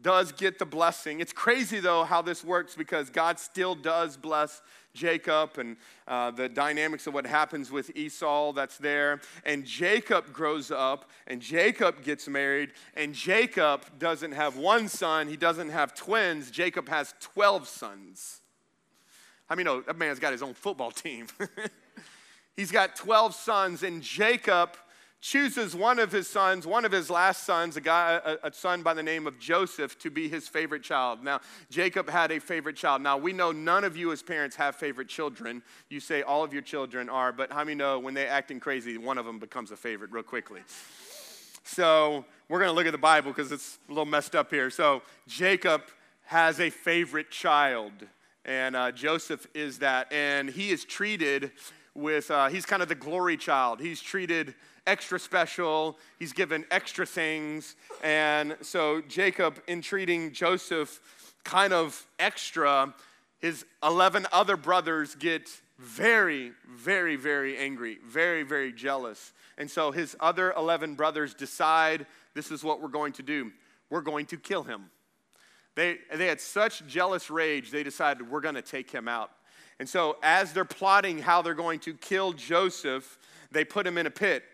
does 0.00 0.32
get 0.32 0.58
the 0.58 0.64
blessing. 0.64 1.20
It's 1.20 1.32
crazy, 1.32 1.80
though, 1.80 2.04
how 2.04 2.22
this 2.22 2.42
works 2.42 2.74
because 2.74 3.10
God 3.10 3.38
still 3.38 3.74
does 3.74 4.16
bless 4.16 4.62
Jacob 4.94 5.58
and 5.58 5.76
uh, 6.08 6.30
the 6.30 6.48
dynamics 6.48 7.06
of 7.06 7.14
what 7.14 7.26
happens 7.26 7.70
with 7.70 7.94
Esau 7.96 8.52
that's 8.52 8.78
there. 8.78 9.20
And 9.44 9.64
Jacob 9.64 10.32
grows 10.32 10.70
up 10.70 11.10
and 11.26 11.40
Jacob 11.40 12.02
gets 12.02 12.28
married. 12.28 12.72
And 12.94 13.14
Jacob 13.14 13.84
doesn't 13.98 14.32
have 14.32 14.56
one 14.56 14.88
son, 14.88 15.28
he 15.28 15.36
doesn't 15.36 15.70
have 15.70 15.94
twins. 15.94 16.50
Jacob 16.50 16.88
has 16.88 17.14
12 17.20 17.68
sons. 17.68 18.40
I 19.48 19.56
mean, 19.56 19.66
no, 19.66 19.80
that 19.80 19.98
man's 19.98 20.20
got 20.20 20.32
his 20.32 20.42
own 20.42 20.54
football 20.54 20.92
team. 20.92 21.26
he's 22.56 22.70
got 22.70 22.94
12 22.94 23.34
sons, 23.34 23.82
and 23.82 24.00
Jacob 24.00 24.76
chooses 25.20 25.74
one 25.74 25.98
of 25.98 26.10
his 26.10 26.28
sons, 26.28 26.66
one 26.66 26.84
of 26.84 26.92
his 26.92 27.10
last 27.10 27.44
sons, 27.44 27.76
a 27.76 27.80
guy, 27.80 28.20
a, 28.24 28.48
a, 28.48 28.52
son 28.52 28.82
by 28.82 28.94
the 28.94 29.02
name 29.02 29.26
of 29.26 29.38
Joseph, 29.38 29.98
to 29.98 30.10
be 30.10 30.28
his 30.28 30.48
favorite 30.48 30.82
child. 30.82 31.22
Now, 31.22 31.40
Jacob 31.68 32.08
had 32.08 32.30
a 32.32 32.38
favorite 32.38 32.76
child. 32.76 33.02
Now, 33.02 33.18
we 33.18 33.32
know 33.32 33.52
none 33.52 33.84
of 33.84 33.96
you 33.96 34.12
as 34.12 34.22
parents 34.22 34.56
have 34.56 34.76
favorite 34.76 35.08
children. 35.08 35.62
You 35.90 36.00
say 36.00 36.22
all 36.22 36.42
of 36.42 36.54
your 36.54 36.62
children 36.62 37.10
are, 37.10 37.32
but 37.32 37.52
how 37.52 37.64
many 37.64 37.74
know 37.74 37.98
when 37.98 38.14
they're 38.14 38.30
acting 38.30 38.60
crazy, 38.60 38.96
one 38.96 39.18
of 39.18 39.26
them 39.26 39.38
becomes 39.38 39.70
a 39.70 39.76
favorite 39.76 40.10
real 40.10 40.22
quickly? 40.22 40.62
So, 41.64 42.24
we're 42.48 42.58
going 42.58 42.70
to 42.70 42.74
look 42.74 42.86
at 42.86 42.92
the 42.92 42.98
Bible 42.98 43.30
because 43.30 43.52
it's 43.52 43.78
a 43.88 43.92
little 43.92 44.06
messed 44.06 44.34
up 44.34 44.50
here. 44.50 44.70
So, 44.70 45.02
Jacob 45.28 45.82
has 46.24 46.60
a 46.60 46.70
favorite 46.70 47.30
child, 47.30 47.92
and 48.46 48.74
uh, 48.74 48.90
Joseph 48.92 49.46
is 49.52 49.80
that, 49.80 50.10
and 50.10 50.48
he 50.48 50.70
is 50.70 50.84
treated 50.84 51.52
with, 51.94 52.30
uh, 52.30 52.48
he's 52.48 52.64
kind 52.64 52.82
of 52.82 52.88
the 52.88 52.94
glory 52.94 53.36
child. 53.36 53.80
He's 53.80 54.00
treated 54.00 54.54
extra 54.90 55.20
special, 55.20 55.96
he's 56.18 56.32
given 56.32 56.64
extra 56.72 57.06
things. 57.06 57.76
And 58.02 58.56
so 58.60 59.00
Jacob, 59.02 59.62
in 59.68 59.82
treating 59.82 60.32
Joseph 60.32 61.00
kind 61.44 61.72
of 61.72 62.04
extra, 62.18 62.92
his 63.38 63.64
11 63.84 64.26
other 64.32 64.56
brothers 64.56 65.14
get 65.14 65.48
very, 65.78 66.50
very, 66.68 67.14
very 67.14 67.56
angry, 67.56 67.98
very, 68.04 68.42
very 68.42 68.72
jealous. 68.72 69.32
And 69.56 69.70
so 69.70 69.92
his 69.92 70.16
other 70.18 70.52
11 70.56 70.96
brothers 70.96 71.34
decide 71.34 72.04
this 72.34 72.50
is 72.50 72.64
what 72.64 72.82
we're 72.82 72.88
going 72.88 73.12
to 73.14 73.22
do 73.22 73.52
we're 73.90 74.00
going 74.00 74.24
to 74.24 74.36
kill 74.36 74.62
him. 74.62 74.88
They, 75.74 75.98
they 76.14 76.26
had 76.26 76.40
such 76.40 76.86
jealous 76.86 77.28
rage, 77.28 77.70
they 77.70 77.82
decided 77.82 78.30
we're 78.30 78.40
going 78.40 78.54
to 78.54 78.62
take 78.62 78.90
him 78.90 79.08
out. 79.08 79.30
And 79.80 79.88
so, 79.88 80.16
as 80.22 80.52
they're 80.52 80.64
plotting 80.64 81.18
how 81.18 81.42
they're 81.42 81.54
going 81.54 81.80
to 81.80 81.94
kill 81.94 82.32
Joseph, 82.32 83.18
they 83.50 83.64
put 83.64 83.86
him 83.86 83.98
in 83.98 84.06
a 84.06 84.10
pit. 84.10 84.44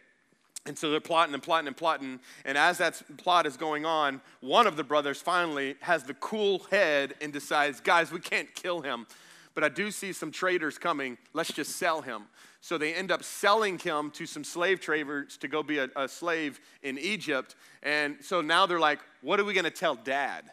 And 0.66 0.76
so 0.76 0.90
they're 0.90 1.00
plotting 1.00 1.32
and 1.32 1.42
plotting 1.42 1.68
and 1.68 1.76
plotting. 1.76 2.20
And 2.44 2.58
as 2.58 2.78
that 2.78 3.00
plot 3.18 3.46
is 3.46 3.56
going 3.56 3.86
on, 3.86 4.20
one 4.40 4.66
of 4.66 4.76
the 4.76 4.84
brothers 4.84 5.20
finally 5.20 5.76
has 5.80 6.02
the 6.02 6.14
cool 6.14 6.60
head 6.70 7.14
and 7.20 7.32
decides, 7.32 7.80
guys, 7.80 8.10
we 8.10 8.18
can't 8.18 8.52
kill 8.54 8.80
him. 8.80 9.06
But 9.54 9.64
I 9.64 9.68
do 9.68 9.90
see 9.90 10.12
some 10.12 10.30
traders 10.30 10.76
coming. 10.76 11.16
Let's 11.32 11.52
just 11.52 11.76
sell 11.76 12.02
him. 12.02 12.24
So 12.60 12.76
they 12.76 12.92
end 12.94 13.12
up 13.12 13.22
selling 13.22 13.78
him 13.78 14.10
to 14.12 14.26
some 14.26 14.42
slave 14.42 14.80
traders 14.80 15.36
to 15.38 15.48
go 15.48 15.62
be 15.62 15.78
a, 15.78 15.88
a 15.94 16.08
slave 16.08 16.58
in 16.82 16.98
Egypt. 16.98 17.54
And 17.82 18.16
so 18.20 18.40
now 18.40 18.66
they're 18.66 18.80
like, 18.80 18.98
what 19.22 19.38
are 19.38 19.44
we 19.44 19.54
going 19.54 19.64
to 19.64 19.70
tell 19.70 19.94
dad? 19.94 20.50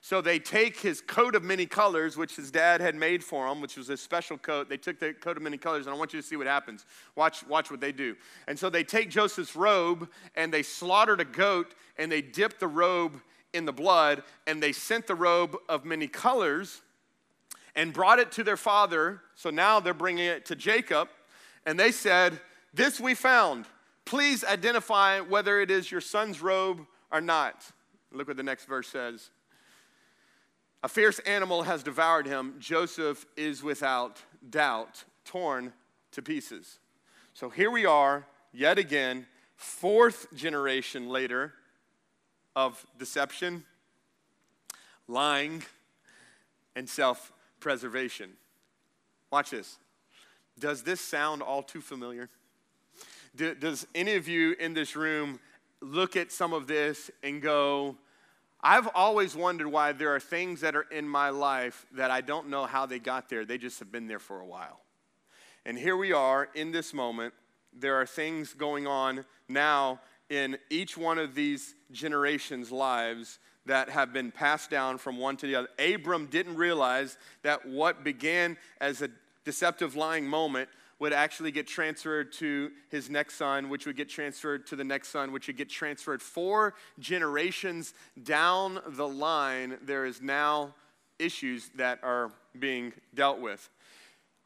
So 0.00 0.20
they 0.20 0.38
take 0.38 0.78
his 0.78 1.00
coat 1.00 1.34
of 1.34 1.42
many 1.42 1.66
colors, 1.66 2.16
which 2.16 2.36
his 2.36 2.50
dad 2.50 2.80
had 2.80 2.94
made 2.94 3.22
for 3.22 3.46
him, 3.48 3.60
which 3.60 3.76
was 3.76 3.90
a 3.90 3.96
special 3.96 4.38
coat. 4.38 4.68
They 4.68 4.76
took 4.76 4.98
the 5.00 5.12
coat 5.12 5.36
of 5.36 5.42
many 5.42 5.58
colors, 5.58 5.86
and 5.86 5.94
I 5.94 5.98
want 5.98 6.12
you 6.12 6.20
to 6.20 6.26
see 6.26 6.36
what 6.36 6.46
happens. 6.46 6.86
Watch, 7.16 7.46
watch 7.46 7.70
what 7.70 7.80
they 7.80 7.92
do. 7.92 8.16
And 8.46 8.58
so 8.58 8.70
they 8.70 8.84
take 8.84 9.10
Joseph's 9.10 9.56
robe 9.56 10.08
and 10.36 10.52
they 10.52 10.62
slaughtered 10.62 11.20
a 11.20 11.24
goat 11.24 11.74
and 11.96 12.10
they 12.10 12.22
dipped 12.22 12.60
the 12.60 12.68
robe 12.68 13.20
in 13.52 13.64
the 13.64 13.72
blood 13.72 14.22
and 14.46 14.62
they 14.62 14.72
sent 14.72 15.06
the 15.06 15.14
robe 15.14 15.56
of 15.68 15.84
many 15.84 16.06
colors 16.06 16.82
and 17.74 17.92
brought 17.92 18.18
it 18.18 18.30
to 18.32 18.44
their 18.44 18.56
father. 18.56 19.20
So 19.34 19.50
now 19.50 19.80
they're 19.80 19.94
bringing 19.94 20.26
it 20.26 20.46
to 20.46 20.56
Jacob 20.56 21.08
and 21.66 21.78
they 21.78 21.92
said, 21.92 22.40
This 22.72 23.00
we 23.00 23.14
found. 23.14 23.66
Please 24.04 24.42
identify 24.42 25.20
whether 25.20 25.60
it 25.60 25.70
is 25.70 25.90
your 25.90 26.00
son's 26.00 26.40
robe 26.40 26.86
or 27.12 27.20
not. 27.20 27.70
Look 28.10 28.28
what 28.28 28.36
the 28.36 28.42
next 28.42 28.64
verse 28.64 28.88
says. 28.88 29.30
A 30.82 30.88
fierce 30.88 31.18
animal 31.20 31.64
has 31.64 31.82
devoured 31.82 32.26
him. 32.26 32.54
Joseph 32.58 33.26
is 33.36 33.62
without 33.62 34.22
doubt 34.48 35.04
torn 35.24 35.72
to 36.12 36.22
pieces. 36.22 36.78
So 37.34 37.50
here 37.50 37.70
we 37.70 37.84
are, 37.84 38.26
yet 38.52 38.78
again, 38.78 39.26
fourth 39.56 40.32
generation 40.34 41.08
later 41.08 41.52
of 42.54 42.84
deception, 42.98 43.64
lying, 45.08 45.64
and 46.76 46.88
self 46.88 47.32
preservation. 47.60 48.30
Watch 49.30 49.50
this. 49.50 49.78
Does 50.58 50.82
this 50.82 51.00
sound 51.00 51.42
all 51.42 51.62
too 51.62 51.80
familiar? 51.80 52.28
does 53.36 53.86
any 53.94 54.14
of 54.16 54.26
you 54.26 54.56
in 54.58 54.74
this 54.74 54.96
room 54.96 55.38
look 55.80 56.16
at 56.16 56.32
some 56.32 56.52
of 56.52 56.66
this 56.66 57.10
and 57.22 57.40
go, 57.40 57.96
I've 58.60 58.88
always 58.94 59.36
wondered 59.36 59.68
why 59.68 59.92
there 59.92 60.14
are 60.14 60.20
things 60.20 60.62
that 60.62 60.74
are 60.74 60.86
in 60.90 61.08
my 61.08 61.30
life 61.30 61.86
that 61.92 62.10
I 62.10 62.20
don't 62.20 62.48
know 62.48 62.66
how 62.66 62.86
they 62.86 62.98
got 62.98 63.28
there. 63.28 63.44
They 63.44 63.58
just 63.58 63.78
have 63.78 63.92
been 63.92 64.08
there 64.08 64.18
for 64.18 64.40
a 64.40 64.46
while. 64.46 64.80
And 65.64 65.78
here 65.78 65.96
we 65.96 66.12
are 66.12 66.48
in 66.54 66.72
this 66.72 66.92
moment. 66.92 67.34
There 67.72 67.96
are 67.96 68.06
things 68.06 68.54
going 68.54 68.86
on 68.86 69.24
now 69.48 70.00
in 70.28 70.58
each 70.70 70.96
one 70.96 71.18
of 71.18 71.34
these 71.34 71.74
generations' 71.92 72.72
lives 72.72 73.38
that 73.66 73.90
have 73.90 74.12
been 74.12 74.32
passed 74.32 74.70
down 74.70 74.98
from 74.98 75.18
one 75.18 75.36
to 75.36 75.46
the 75.46 75.54
other. 75.54 75.68
Abram 75.78 76.26
didn't 76.26 76.56
realize 76.56 77.16
that 77.42 77.66
what 77.66 78.02
began 78.02 78.56
as 78.80 79.02
a 79.02 79.10
deceptive 79.44 79.94
lying 79.94 80.26
moment 80.26 80.68
would 80.98 81.12
actually 81.12 81.50
get 81.50 81.66
transferred 81.66 82.32
to 82.32 82.70
his 82.90 83.08
next 83.08 83.34
son, 83.34 83.68
which 83.68 83.86
would 83.86 83.96
get 83.96 84.08
transferred 84.08 84.66
to 84.66 84.76
the 84.76 84.84
next 84.84 85.08
son, 85.08 85.32
which 85.32 85.46
would 85.46 85.56
get 85.56 85.68
transferred 85.68 86.20
four 86.20 86.74
generations 86.98 87.94
down 88.24 88.80
the 88.86 89.06
line. 89.06 89.78
There 89.82 90.04
is 90.04 90.20
now 90.20 90.74
issues 91.18 91.70
that 91.76 92.00
are 92.02 92.32
being 92.58 92.92
dealt 93.14 93.40
with. 93.40 93.70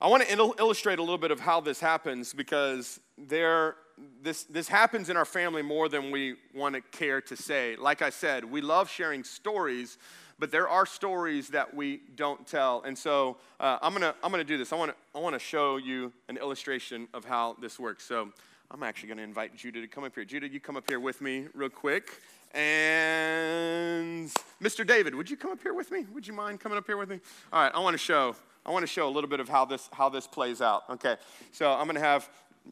I 0.00 0.08
want 0.08 0.24
to 0.24 0.32
il- 0.32 0.54
illustrate 0.58 0.98
a 0.98 1.02
little 1.02 1.18
bit 1.18 1.30
of 1.30 1.40
how 1.40 1.60
this 1.60 1.80
happens 1.80 2.34
because 2.34 2.98
there, 3.16 3.76
this, 4.20 4.44
this 4.44 4.68
happens 4.68 5.08
in 5.08 5.16
our 5.16 5.24
family 5.24 5.62
more 5.62 5.88
than 5.88 6.10
we 6.10 6.34
want 6.54 6.74
to 6.74 6.80
care 6.80 7.20
to 7.20 7.36
say. 7.36 7.76
Like 7.76 8.02
I 8.02 8.10
said, 8.10 8.44
we 8.44 8.60
love 8.60 8.90
sharing 8.90 9.22
stories, 9.22 9.98
but 10.42 10.50
there 10.50 10.68
are 10.68 10.84
stories 10.84 11.50
that 11.50 11.72
we 11.72 12.00
don't 12.16 12.44
tell. 12.48 12.82
And 12.82 12.98
so 12.98 13.36
uh, 13.60 13.78
I'm 13.80 13.92
going 13.92 14.02
to 14.02 14.12
I'm 14.24 14.32
gonna 14.32 14.42
do 14.42 14.58
this. 14.58 14.72
I 14.72 14.76
want 14.76 14.90
to 14.90 14.96
I 15.16 15.20
wanna 15.20 15.38
show 15.38 15.76
you 15.76 16.12
an 16.28 16.36
illustration 16.36 17.06
of 17.14 17.24
how 17.24 17.56
this 17.60 17.78
works. 17.78 18.02
So 18.02 18.28
I'm 18.68 18.82
actually 18.82 19.06
going 19.06 19.18
to 19.18 19.22
invite 19.22 19.54
Judah 19.54 19.80
to 19.80 19.86
come 19.86 20.02
up 20.02 20.16
here. 20.16 20.24
Judah, 20.24 20.48
you 20.48 20.58
come 20.58 20.76
up 20.76 20.82
here 20.88 20.98
with 20.98 21.20
me 21.20 21.46
real 21.54 21.68
quick. 21.68 22.20
And 22.54 24.32
Mr. 24.60 24.84
David, 24.84 25.14
would 25.14 25.30
you 25.30 25.36
come 25.36 25.52
up 25.52 25.62
here 25.62 25.74
with 25.74 25.92
me? 25.92 26.06
Would 26.12 26.26
you 26.26 26.32
mind 26.32 26.58
coming 26.58 26.76
up 26.76 26.86
here 26.86 26.96
with 26.96 27.08
me? 27.08 27.20
All 27.52 27.62
right, 27.62 27.70
I 27.72 27.78
want 27.78 27.94
to 27.94 27.98
show 27.98 28.34
I 28.66 28.72
want 28.72 28.82
to 28.82 28.88
show 28.88 29.06
a 29.06 29.12
little 29.12 29.30
bit 29.30 29.38
of 29.38 29.48
how 29.48 29.64
this 29.64 29.88
how 29.92 30.08
this 30.08 30.26
plays 30.26 30.60
out. 30.60 30.82
Okay, 30.90 31.18
so 31.52 31.70
I'm 31.70 31.84
going 31.84 31.94
to 31.94 32.00
have 32.00 32.28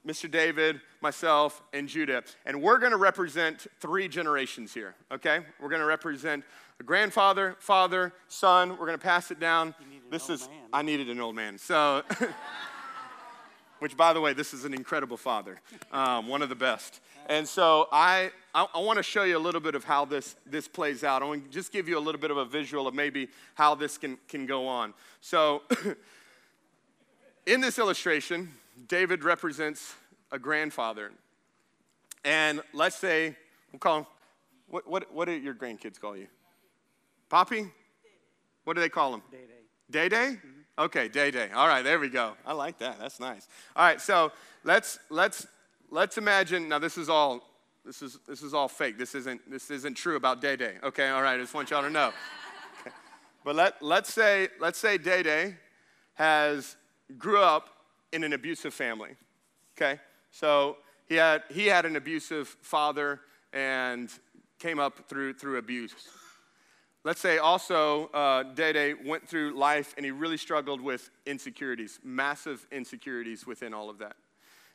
Mr. 0.07 0.31
David, 0.31 0.81
myself, 1.00 1.62
and 1.72 1.88
Judah, 1.88 2.22
and 2.46 2.62
we're 2.62 2.79
going 2.79 2.92
to 2.92 2.98
represent 2.98 3.66
three 3.81 4.09
generations 4.09 4.72
here. 4.72 4.94
Okay, 5.11 5.40
we're 5.61 5.68
going 5.68 5.81
to 5.81 5.87
represent 5.87 6.44
a 6.79 6.83
grandfather, 6.83 7.57
father, 7.59 8.12
son. 8.29 8.70
We're 8.70 8.87
going 8.87 8.98
to 8.98 8.98
pass 8.98 9.31
it 9.31 9.40
down. 9.40 9.74
This 10.11 10.31
is, 10.31 10.48
man. 10.48 10.59
I 10.72 10.83
needed 10.83 11.11
an 11.11 11.20
old 11.20 11.35
man. 11.35 11.59
So, 11.59 12.03
which 13.81 13.96
by 13.96 14.12
the 14.12 14.20
way, 14.20 14.33
this 14.33 14.55
is 14.55 14.64
an 14.64 14.74
incredible 14.74 15.16
father, 15.16 15.61
um, 15.92 16.29
one 16.29 16.42
of 16.42 16.48
the 16.48 16.55
best. 16.55 17.00
And 17.26 17.46
so 17.46 17.88
I, 17.92 18.31
I, 18.55 18.66
I 18.74 18.81
want 18.81 18.96
to 18.96 19.03
show 19.03 19.24
you 19.24 19.37
a 19.37 19.38
little 19.38 19.61
bit 19.61 19.74
of 19.74 19.85
how 19.85 20.05
this, 20.05 20.37
this 20.46 20.66
plays 20.68 21.05
out. 21.05 21.22
I 21.22 21.26
want 21.26 21.44
to 21.44 21.50
just 21.50 21.72
give 21.72 21.88
you 21.88 21.98
a 21.98 22.00
little 22.00 22.20
bit 22.20 22.31
of 22.31 22.37
a 22.37 22.44
visual 22.44 22.87
of 22.87 22.94
maybe 22.94 23.29
how 23.55 23.74
this 23.74 23.98
can, 23.98 24.18
can 24.29 24.46
go 24.46 24.66
on. 24.66 24.94
So, 25.20 25.62
in 27.46 27.61
this 27.61 27.79
illustration, 27.79 28.50
David 28.86 29.24
represents 29.24 29.94
a 30.30 30.38
grandfather. 30.38 31.12
And 32.24 32.62
let's 32.72 32.96
say, 32.96 33.36
we'll 33.72 33.80
call 33.80 33.98
him, 33.98 34.06
what, 34.68 34.88
what, 34.88 35.12
what 35.12 35.24
do 35.26 35.32
your 35.32 35.54
grandkids 35.54 36.00
call 36.00 36.16
you? 36.16 36.28
Poppy? 37.28 37.70
What 38.64 38.74
do 38.74 38.80
they 38.80 38.88
call 38.88 39.14
him? 39.14 39.22
Day 39.30 39.38
Day. 39.38 39.60
Day 39.90 40.08
Day? 40.08 40.36
Mm-hmm. 40.36 40.60
Okay, 40.84 41.08
Day 41.08 41.30
Day. 41.30 41.50
All 41.54 41.68
right, 41.68 41.82
there 41.82 41.98
we 41.98 42.08
go. 42.08 42.34
I 42.46 42.52
like 42.52 42.78
that. 42.78 42.98
That's 42.98 43.20
nice. 43.20 43.48
All 43.76 43.84
right, 43.84 44.00
so 44.00 44.32
let's 44.64 44.98
let's 45.10 45.46
let's 45.90 46.16
imagine. 46.16 46.68
Now 46.68 46.78
this 46.78 46.96
is 46.96 47.08
all 47.08 47.42
this 47.84 48.00
is 48.00 48.18
this 48.26 48.42
is 48.42 48.54
all 48.54 48.68
fake. 48.68 48.96
This 48.96 49.14
isn't 49.14 49.50
this 49.50 49.70
isn't 49.70 49.94
true 49.94 50.16
about 50.16 50.40
Day 50.40 50.56
Day. 50.56 50.76
Okay, 50.82 51.08
all 51.08 51.22
right. 51.22 51.34
I 51.34 51.38
just 51.38 51.52
want 51.52 51.70
y'all 51.70 51.82
to 51.82 51.90
know. 51.90 52.12
Okay. 52.80 52.94
But 53.44 53.56
let 53.56 53.82
let's 53.82 54.12
say 54.12 54.48
let's 54.58 54.78
say 54.78 54.96
Day 54.96 55.22
Day 55.22 55.56
has 56.14 56.76
grew 57.18 57.42
up 57.42 57.68
in 58.12 58.25
an 58.25 58.33
abusive 58.33 58.75
family. 58.75 59.11
Okay, 59.77 60.01
so 60.31 60.77
he 61.07 61.16
had 61.16 61.42
he 61.51 61.66
had 61.66 61.87
an 61.87 61.96
abusive 61.96 62.49
father 62.61 63.20
and 63.53 64.11
came 64.59 64.79
up 64.79 65.09
through 65.09 65.35
through 65.35 65.59
abuse. 65.59 65.94
Let's 67.03 67.20
say 67.20 67.38
also 67.38 68.09
uh, 68.09 68.42
Day 68.42 68.73
Day 68.73 68.94
went 68.94 69.27
through 69.27 69.57
life 69.57 69.94
and 69.96 70.05
he 70.05 70.11
really 70.11 70.37
struggled 70.37 70.83
with 70.83 71.11
insecurities, 71.25 71.99
massive 72.05 72.66
insecurities 72.70 73.46
within 73.46 73.73
all 73.73 73.88
of 73.88 73.99
that. 73.99 74.16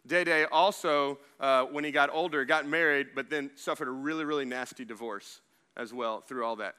Day 0.08 0.24
Day 0.24 0.46
also, 0.46 1.20
uh, 1.40 1.66
when 1.66 1.84
he 1.84 1.92
got 1.92 2.10
older, 2.12 2.44
got 2.44 2.68
married, 2.68 3.10
but 3.16 3.30
then 3.30 3.52
suffered 3.56 3.88
a 3.88 3.92
really, 3.92 4.24
really 4.24 4.46
nasty 4.46 4.86
divorce 4.86 5.42
as 5.78 5.94
well 5.94 6.22
through 6.22 6.46
all 6.46 6.56
that. 6.56 6.76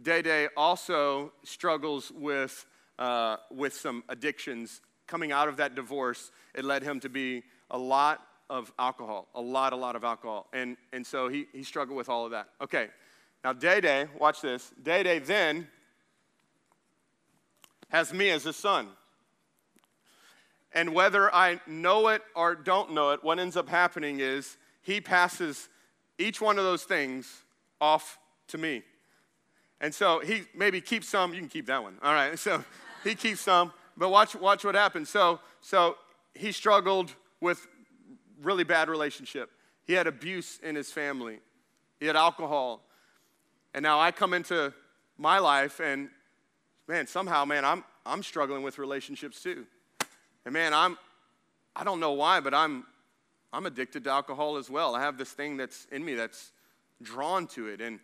Day 0.00 0.22
Day 0.22 0.48
also 0.56 1.32
struggles 1.42 2.12
with, 2.14 2.64
uh, 2.98 3.38
with 3.50 3.74
some 3.74 4.04
addictions 4.08 4.82
coming 5.06 5.32
out 5.32 5.48
of 5.48 5.56
that 5.58 5.74
divorce, 5.74 6.30
it 6.54 6.64
led 6.64 6.82
him 6.82 7.00
to 7.00 7.08
be 7.08 7.42
a 7.70 7.78
lot 7.78 8.26
of 8.48 8.72
alcohol, 8.78 9.28
a 9.34 9.40
lot, 9.40 9.72
a 9.72 9.76
lot 9.76 9.96
of 9.96 10.04
alcohol. 10.04 10.46
And, 10.52 10.76
and 10.92 11.06
so 11.06 11.28
he, 11.28 11.46
he 11.52 11.62
struggled 11.62 11.96
with 11.96 12.08
all 12.08 12.24
of 12.24 12.30
that. 12.30 12.48
Okay, 12.60 12.88
now 13.44 13.52
Day 13.52 13.80
Day, 13.80 14.06
watch 14.18 14.40
this. 14.40 14.72
Day 14.82 15.02
Day 15.02 15.18
then 15.18 15.68
has 17.88 18.12
me 18.12 18.30
as 18.30 18.46
a 18.46 18.52
son. 18.52 18.88
And 20.72 20.92
whether 20.92 21.34
I 21.34 21.60
know 21.66 22.08
it 22.08 22.22
or 22.34 22.54
don't 22.54 22.92
know 22.92 23.12
it, 23.12 23.24
what 23.24 23.38
ends 23.38 23.56
up 23.56 23.68
happening 23.68 24.20
is 24.20 24.58
he 24.82 25.00
passes 25.00 25.68
each 26.18 26.40
one 26.40 26.58
of 26.58 26.64
those 26.64 26.84
things 26.84 27.42
off 27.80 28.18
to 28.48 28.58
me. 28.58 28.82
And 29.80 29.94
so 29.94 30.20
he 30.20 30.42
maybe 30.54 30.80
keeps 30.80 31.08
some, 31.08 31.32
you 31.32 31.40
can 31.40 31.48
keep 31.48 31.66
that 31.66 31.82
one. 31.82 31.98
All 32.02 32.12
right, 32.12 32.38
so 32.46 32.64
he 33.04 33.14
keeps 33.14 33.40
some, 33.40 33.72
but 33.96 34.10
watch, 34.10 34.34
watch 34.34 34.64
what 34.64 34.74
happens. 34.74 35.08
So, 35.08 35.40
so 35.60 35.96
he 36.34 36.52
struggled 36.52 37.14
with 37.40 37.66
really 38.42 38.64
bad 38.64 38.88
relationship. 38.88 39.50
He 39.84 39.92
had 39.92 40.06
abuse 40.06 40.58
in 40.62 40.74
his 40.74 40.90
family. 40.90 41.38
He 42.00 42.06
had 42.06 42.16
alcohol. 42.16 42.82
And 43.74 43.82
now 43.82 44.00
I 44.00 44.10
come 44.10 44.34
into 44.34 44.72
my 45.18 45.38
life 45.38 45.80
and 45.80 46.10
man, 46.88 47.06
somehow, 47.06 47.44
man, 47.44 47.64
I'm, 47.64 47.84
I'm 48.04 48.22
struggling 48.22 48.62
with 48.62 48.78
relationships 48.78 49.42
too. 49.42 49.66
And 50.44 50.52
man, 50.52 50.72
I'm, 50.74 50.98
I 51.74 51.84
don't 51.84 52.00
know 52.00 52.12
why, 52.12 52.40
but 52.40 52.54
I'm, 52.54 52.84
I'm 53.52 53.66
addicted 53.66 54.04
to 54.04 54.10
alcohol 54.10 54.56
as 54.56 54.70
well. 54.70 54.94
I 54.94 55.00
have 55.00 55.18
this 55.18 55.30
thing 55.30 55.56
that's 55.56 55.86
in 55.90 56.04
me 56.04 56.14
that's 56.14 56.52
drawn 57.02 57.46
to 57.48 57.68
it. 57.68 57.80
And, 57.80 57.98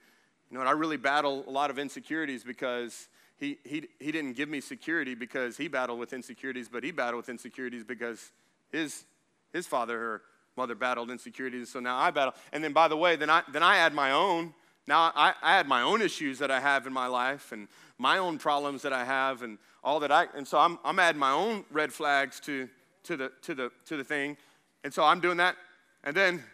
you 0.50 0.58
know, 0.58 0.64
I 0.64 0.72
really 0.72 0.96
battle 0.96 1.44
a 1.46 1.50
lot 1.50 1.70
of 1.70 1.78
insecurities 1.78 2.44
because 2.44 3.08
he, 3.42 3.58
he, 3.64 3.82
he 3.98 4.12
didn't 4.12 4.34
give 4.34 4.48
me 4.48 4.60
security 4.60 5.16
because 5.16 5.56
he 5.56 5.66
battled 5.66 5.98
with 5.98 6.12
insecurities, 6.12 6.68
but 6.68 6.84
he 6.84 6.92
battled 6.92 7.16
with 7.16 7.28
insecurities 7.28 7.82
because 7.82 8.30
his, 8.70 9.04
his 9.52 9.66
father 9.66 9.98
or 10.00 10.22
mother 10.56 10.76
battled 10.76 11.10
insecurities. 11.10 11.68
So 11.68 11.80
now 11.80 11.98
I 11.98 12.12
battle. 12.12 12.34
And 12.52 12.62
then, 12.62 12.72
by 12.72 12.86
the 12.86 12.96
way, 12.96 13.16
then 13.16 13.30
I, 13.30 13.42
then 13.52 13.64
I 13.64 13.78
add 13.78 13.94
my 13.94 14.12
own. 14.12 14.54
Now 14.86 15.10
I, 15.16 15.34
I 15.42 15.56
had 15.56 15.66
my 15.66 15.82
own 15.82 16.02
issues 16.02 16.38
that 16.38 16.52
I 16.52 16.60
have 16.60 16.86
in 16.86 16.92
my 16.92 17.08
life 17.08 17.50
and 17.50 17.66
my 17.98 18.18
own 18.18 18.38
problems 18.38 18.82
that 18.82 18.92
I 18.92 19.04
have 19.04 19.42
and 19.42 19.58
all 19.82 19.98
that 19.98 20.12
I, 20.12 20.28
and 20.36 20.46
so 20.46 20.60
I'm, 20.60 20.78
I'm 20.84 21.00
adding 21.00 21.18
my 21.18 21.32
own 21.32 21.64
red 21.72 21.92
flags 21.92 22.38
to, 22.40 22.68
to, 23.02 23.16
the, 23.16 23.32
to, 23.42 23.56
the, 23.56 23.72
to 23.86 23.96
the 23.96 24.04
thing. 24.04 24.36
And 24.84 24.94
so 24.94 25.02
I'm 25.02 25.18
doing 25.18 25.38
that. 25.38 25.56
And 26.04 26.16
then, 26.16 26.44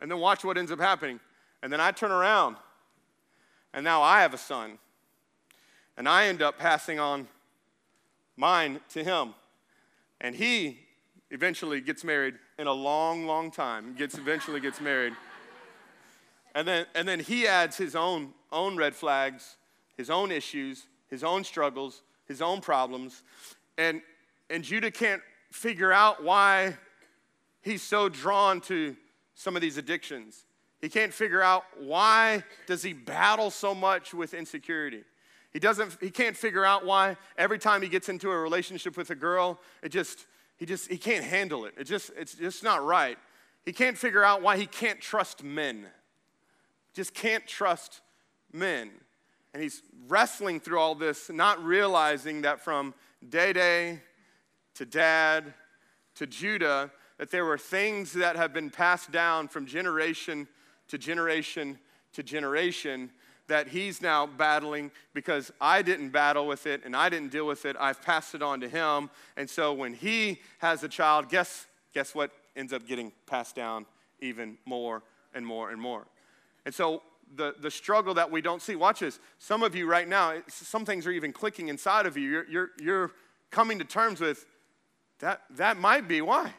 and 0.00 0.08
then 0.08 0.20
watch 0.20 0.44
what 0.44 0.56
ends 0.56 0.70
up 0.70 0.78
happening. 0.78 1.18
And 1.64 1.72
then 1.72 1.80
I 1.80 1.90
turn 1.90 2.12
around 2.12 2.58
and 3.74 3.82
now 3.82 4.02
I 4.02 4.20
have 4.20 4.34
a 4.34 4.38
son. 4.38 4.78
And 5.98 6.08
I 6.08 6.26
end 6.28 6.42
up 6.42 6.58
passing 6.58 7.00
on 7.00 7.26
mine 8.36 8.78
to 8.90 9.02
him. 9.02 9.34
And 10.20 10.34
he 10.34 10.78
eventually 11.32 11.80
gets 11.80 12.04
married 12.04 12.36
in 12.56 12.68
a 12.68 12.72
long, 12.72 13.26
long 13.26 13.50
time. 13.50 13.96
Gets 13.96 14.16
eventually 14.16 14.60
gets 14.60 14.80
married. 14.80 15.12
And 16.54 16.66
then, 16.66 16.86
and 16.94 17.06
then 17.06 17.18
he 17.18 17.48
adds 17.48 17.76
his 17.76 17.96
own, 17.96 18.32
own 18.52 18.76
red 18.76 18.94
flags, 18.94 19.56
his 19.96 20.08
own 20.08 20.30
issues, 20.30 20.86
his 21.08 21.24
own 21.24 21.42
struggles, 21.42 22.02
his 22.26 22.40
own 22.40 22.60
problems. 22.60 23.24
And, 23.76 24.00
and 24.48 24.62
Judah 24.62 24.92
can't 24.92 25.22
figure 25.50 25.92
out 25.92 26.22
why 26.22 26.76
he's 27.60 27.82
so 27.82 28.08
drawn 28.08 28.60
to 28.62 28.96
some 29.34 29.56
of 29.56 29.62
these 29.62 29.78
addictions. 29.78 30.44
He 30.80 30.88
can't 30.88 31.12
figure 31.12 31.42
out 31.42 31.64
why 31.76 32.44
does 32.68 32.84
he 32.84 32.92
battle 32.92 33.50
so 33.50 33.74
much 33.74 34.14
with 34.14 34.32
insecurity. 34.32 35.02
He 35.58 35.60
doesn't 35.60 35.96
he 36.00 36.10
can't 36.10 36.36
figure 36.36 36.64
out 36.64 36.86
why 36.86 37.16
every 37.36 37.58
time 37.58 37.82
he 37.82 37.88
gets 37.88 38.08
into 38.08 38.30
a 38.30 38.38
relationship 38.38 38.96
with 38.96 39.10
a 39.10 39.16
girl, 39.16 39.58
it 39.82 39.88
just 39.88 40.24
he 40.56 40.64
just 40.66 40.88
he 40.88 40.96
can't 40.96 41.24
handle 41.24 41.64
it. 41.64 41.74
It 41.76 41.82
just 41.82 42.12
it's 42.16 42.36
just 42.36 42.62
not 42.62 42.84
right. 42.84 43.18
He 43.64 43.72
can't 43.72 43.98
figure 43.98 44.22
out 44.22 44.40
why 44.40 44.56
he 44.56 44.66
can't 44.66 45.00
trust 45.00 45.42
men. 45.42 45.88
Just 46.94 47.12
can't 47.12 47.44
trust 47.44 48.02
men. 48.52 48.92
And 49.52 49.60
he's 49.60 49.82
wrestling 50.06 50.60
through 50.60 50.78
all 50.78 50.94
this, 50.94 51.28
not 51.28 51.60
realizing 51.64 52.42
that 52.42 52.60
from 52.60 52.94
Day 53.28 53.52
Day 53.52 54.00
to 54.74 54.86
Dad 54.86 55.54
to 56.14 56.26
Judah, 56.28 56.92
that 57.18 57.32
there 57.32 57.44
were 57.44 57.58
things 57.58 58.12
that 58.12 58.36
have 58.36 58.52
been 58.52 58.70
passed 58.70 59.10
down 59.10 59.48
from 59.48 59.66
generation 59.66 60.46
to 60.86 60.98
generation 60.98 61.80
to 62.12 62.22
generation 62.22 63.10
that 63.48 63.68
he's 63.68 64.00
now 64.00 64.26
battling 64.26 64.90
because 65.14 65.50
I 65.60 65.82
didn't 65.82 66.10
battle 66.10 66.46
with 66.46 66.66
it 66.66 66.82
and 66.84 66.94
I 66.94 67.08
didn't 67.08 67.32
deal 67.32 67.46
with 67.46 67.64
it. 67.64 67.76
I've 67.80 68.00
passed 68.02 68.34
it 68.34 68.42
on 68.42 68.60
to 68.60 68.68
him. 68.68 69.10
And 69.36 69.48
so 69.48 69.72
when 69.72 69.94
he 69.94 70.40
has 70.58 70.82
a 70.84 70.88
child, 70.88 71.28
guess, 71.28 71.66
guess 71.92 72.14
what 72.14 72.30
ends 72.54 72.72
up 72.72 72.86
getting 72.86 73.12
passed 73.26 73.56
down 73.56 73.86
even 74.20 74.58
more 74.64 75.02
and 75.34 75.44
more 75.46 75.70
and 75.70 75.80
more. 75.80 76.06
And 76.66 76.74
so 76.74 77.02
the, 77.34 77.54
the 77.60 77.70
struggle 77.70 78.14
that 78.14 78.30
we 78.30 78.40
don't 78.40 78.62
see, 78.62 78.76
watch 78.76 79.00
this. 79.00 79.18
Some 79.38 79.62
of 79.62 79.74
you 79.74 79.86
right 79.86 80.08
now, 80.08 80.34
some 80.48 80.84
things 80.84 81.06
are 81.06 81.10
even 81.10 81.32
clicking 81.32 81.68
inside 81.68 82.06
of 82.06 82.16
you. 82.16 82.30
You're, 82.30 82.48
you're, 82.48 82.70
you're 82.80 83.12
coming 83.50 83.78
to 83.78 83.84
terms 83.84 84.20
with 84.20 84.44
that, 85.20 85.42
that 85.56 85.78
might 85.78 86.06
be 86.06 86.20
why. 86.20 86.52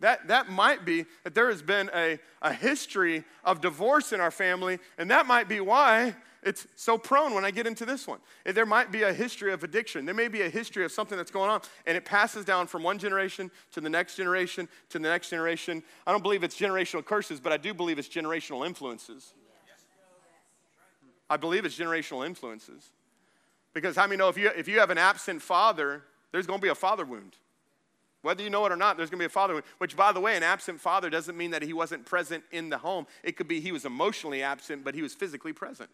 That, 0.00 0.28
that 0.28 0.48
might 0.48 0.84
be 0.84 1.06
that 1.24 1.34
there 1.34 1.48
has 1.48 1.60
been 1.60 1.90
a, 1.94 2.18
a 2.40 2.52
history 2.52 3.24
of 3.44 3.60
divorce 3.60 4.12
in 4.12 4.20
our 4.20 4.30
family, 4.30 4.78
and 4.96 5.10
that 5.10 5.26
might 5.26 5.48
be 5.48 5.60
why 5.60 6.14
it's 6.42 6.68
so 6.76 6.96
prone 6.96 7.34
when 7.34 7.44
I 7.44 7.50
get 7.50 7.66
into 7.66 7.84
this 7.84 8.06
one. 8.06 8.20
There 8.44 8.64
might 8.64 8.92
be 8.92 9.02
a 9.02 9.12
history 9.12 9.52
of 9.52 9.64
addiction. 9.64 10.04
There 10.04 10.14
may 10.14 10.28
be 10.28 10.42
a 10.42 10.48
history 10.48 10.84
of 10.84 10.92
something 10.92 11.18
that's 11.18 11.32
going 11.32 11.50
on, 11.50 11.62
and 11.84 11.96
it 11.96 12.04
passes 12.04 12.44
down 12.44 12.68
from 12.68 12.84
one 12.84 12.98
generation 12.98 13.50
to 13.72 13.80
the 13.80 13.90
next 13.90 14.14
generation 14.14 14.68
to 14.90 14.98
the 14.98 15.08
next 15.08 15.30
generation. 15.30 15.82
I 16.06 16.12
don't 16.12 16.22
believe 16.22 16.44
it's 16.44 16.56
generational 16.56 17.04
curses, 17.04 17.40
but 17.40 17.52
I 17.52 17.56
do 17.56 17.74
believe 17.74 17.98
it's 17.98 18.08
generational 18.08 18.64
influences. 18.64 19.34
I 21.28 21.36
believe 21.36 21.64
it's 21.64 21.76
generational 21.76 22.24
influences. 22.24 22.90
Because 23.74 23.96
how 23.96 24.06
many 24.06 24.16
know 24.16 24.28
if 24.28 24.38
you, 24.38 24.48
if 24.56 24.68
you 24.68 24.78
have 24.78 24.90
an 24.90 24.98
absent 24.98 25.42
father, 25.42 26.04
there's 26.32 26.46
going 26.46 26.60
to 26.60 26.62
be 26.62 26.70
a 26.70 26.74
father 26.74 27.04
wound. 27.04 27.36
Whether 28.22 28.42
you 28.42 28.50
know 28.50 28.66
it 28.66 28.72
or 28.72 28.76
not, 28.76 28.96
there's 28.96 29.10
going 29.10 29.18
to 29.18 29.22
be 29.22 29.26
a 29.26 29.28
father, 29.28 29.62
which, 29.78 29.96
by 29.96 30.12
the 30.12 30.20
way, 30.20 30.36
an 30.36 30.42
absent 30.42 30.80
father 30.80 31.08
doesn't 31.08 31.36
mean 31.36 31.52
that 31.52 31.62
he 31.62 31.72
wasn't 31.72 32.04
present 32.04 32.42
in 32.50 32.68
the 32.68 32.78
home. 32.78 33.06
It 33.22 33.36
could 33.36 33.46
be 33.46 33.60
he 33.60 33.72
was 33.72 33.84
emotionally 33.84 34.42
absent, 34.42 34.84
but 34.84 34.94
he 34.94 35.02
was 35.02 35.14
physically 35.14 35.52
present. 35.52 35.90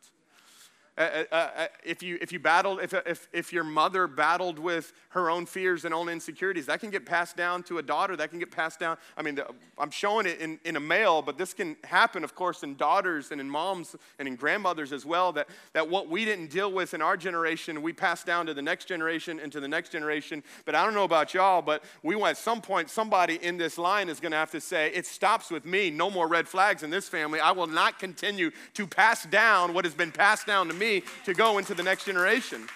Uh, 0.96 1.24
uh, 1.32 1.34
uh, 1.34 1.66
if, 1.84 2.04
you, 2.04 2.18
if 2.20 2.32
you 2.32 2.38
battled, 2.38 2.80
if, 2.80 2.94
if, 2.94 3.28
if 3.32 3.52
your 3.52 3.64
mother 3.64 4.06
battled 4.06 4.60
with 4.60 4.92
her 5.08 5.28
own 5.28 5.44
fears 5.44 5.84
and 5.84 5.92
own 5.92 6.08
insecurities, 6.08 6.66
that 6.66 6.78
can 6.78 6.90
get 6.90 7.04
passed 7.04 7.36
down 7.36 7.64
to 7.64 7.78
a 7.78 7.82
daughter. 7.82 8.14
That 8.16 8.30
can 8.30 8.38
get 8.38 8.52
passed 8.52 8.78
down. 8.78 8.96
I 9.16 9.22
mean, 9.22 9.34
the, 9.34 9.46
I'm 9.76 9.90
showing 9.90 10.26
it 10.26 10.38
in, 10.40 10.60
in 10.64 10.76
a 10.76 10.80
male, 10.80 11.20
but 11.20 11.36
this 11.36 11.52
can 11.52 11.76
happen, 11.82 12.22
of 12.22 12.36
course, 12.36 12.62
in 12.62 12.76
daughters 12.76 13.32
and 13.32 13.40
in 13.40 13.50
moms 13.50 13.96
and 14.20 14.28
in 14.28 14.36
grandmothers 14.36 14.92
as 14.92 15.04
well. 15.04 15.32
That, 15.32 15.48
that 15.72 15.90
what 15.90 16.08
we 16.08 16.24
didn't 16.24 16.50
deal 16.50 16.70
with 16.70 16.94
in 16.94 17.02
our 17.02 17.16
generation, 17.16 17.82
we 17.82 17.92
pass 17.92 18.22
down 18.22 18.46
to 18.46 18.54
the 18.54 18.62
next 18.62 18.84
generation 18.84 19.40
and 19.40 19.50
to 19.50 19.58
the 19.58 19.68
next 19.68 19.90
generation. 19.90 20.44
But 20.64 20.76
I 20.76 20.84
don't 20.84 20.94
know 20.94 21.04
about 21.04 21.34
y'all, 21.34 21.60
but 21.60 21.82
we 22.04 22.14
at 22.22 22.36
some 22.38 22.62
point, 22.62 22.88
somebody 22.88 23.34
in 23.42 23.56
this 23.56 23.78
line 23.78 24.08
is 24.08 24.20
going 24.20 24.32
to 24.32 24.38
have 24.38 24.52
to 24.52 24.60
say, 24.60 24.92
it 24.94 25.06
stops 25.06 25.50
with 25.50 25.66
me. 25.66 25.90
No 25.90 26.08
more 26.08 26.28
red 26.28 26.46
flags 26.46 26.84
in 26.84 26.90
this 26.90 27.08
family. 27.08 27.40
I 27.40 27.50
will 27.50 27.66
not 27.66 27.98
continue 27.98 28.52
to 28.74 28.86
pass 28.86 29.26
down 29.26 29.74
what 29.74 29.84
has 29.84 29.94
been 29.94 30.12
passed 30.12 30.46
down 30.46 30.68
to 30.68 30.74
me 30.74 30.83
me 30.84 31.02
to 31.24 31.34
go 31.34 31.58
into 31.58 31.74
the 31.74 31.82
next 31.82 32.04
generation. 32.04 32.66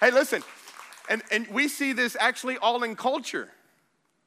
Hey, 0.00 0.10
listen, 0.10 0.42
and, 1.08 1.22
and 1.30 1.46
we 1.48 1.68
see 1.68 1.92
this 1.92 2.16
actually 2.18 2.56
all 2.58 2.82
in 2.82 2.96
culture. 2.96 3.48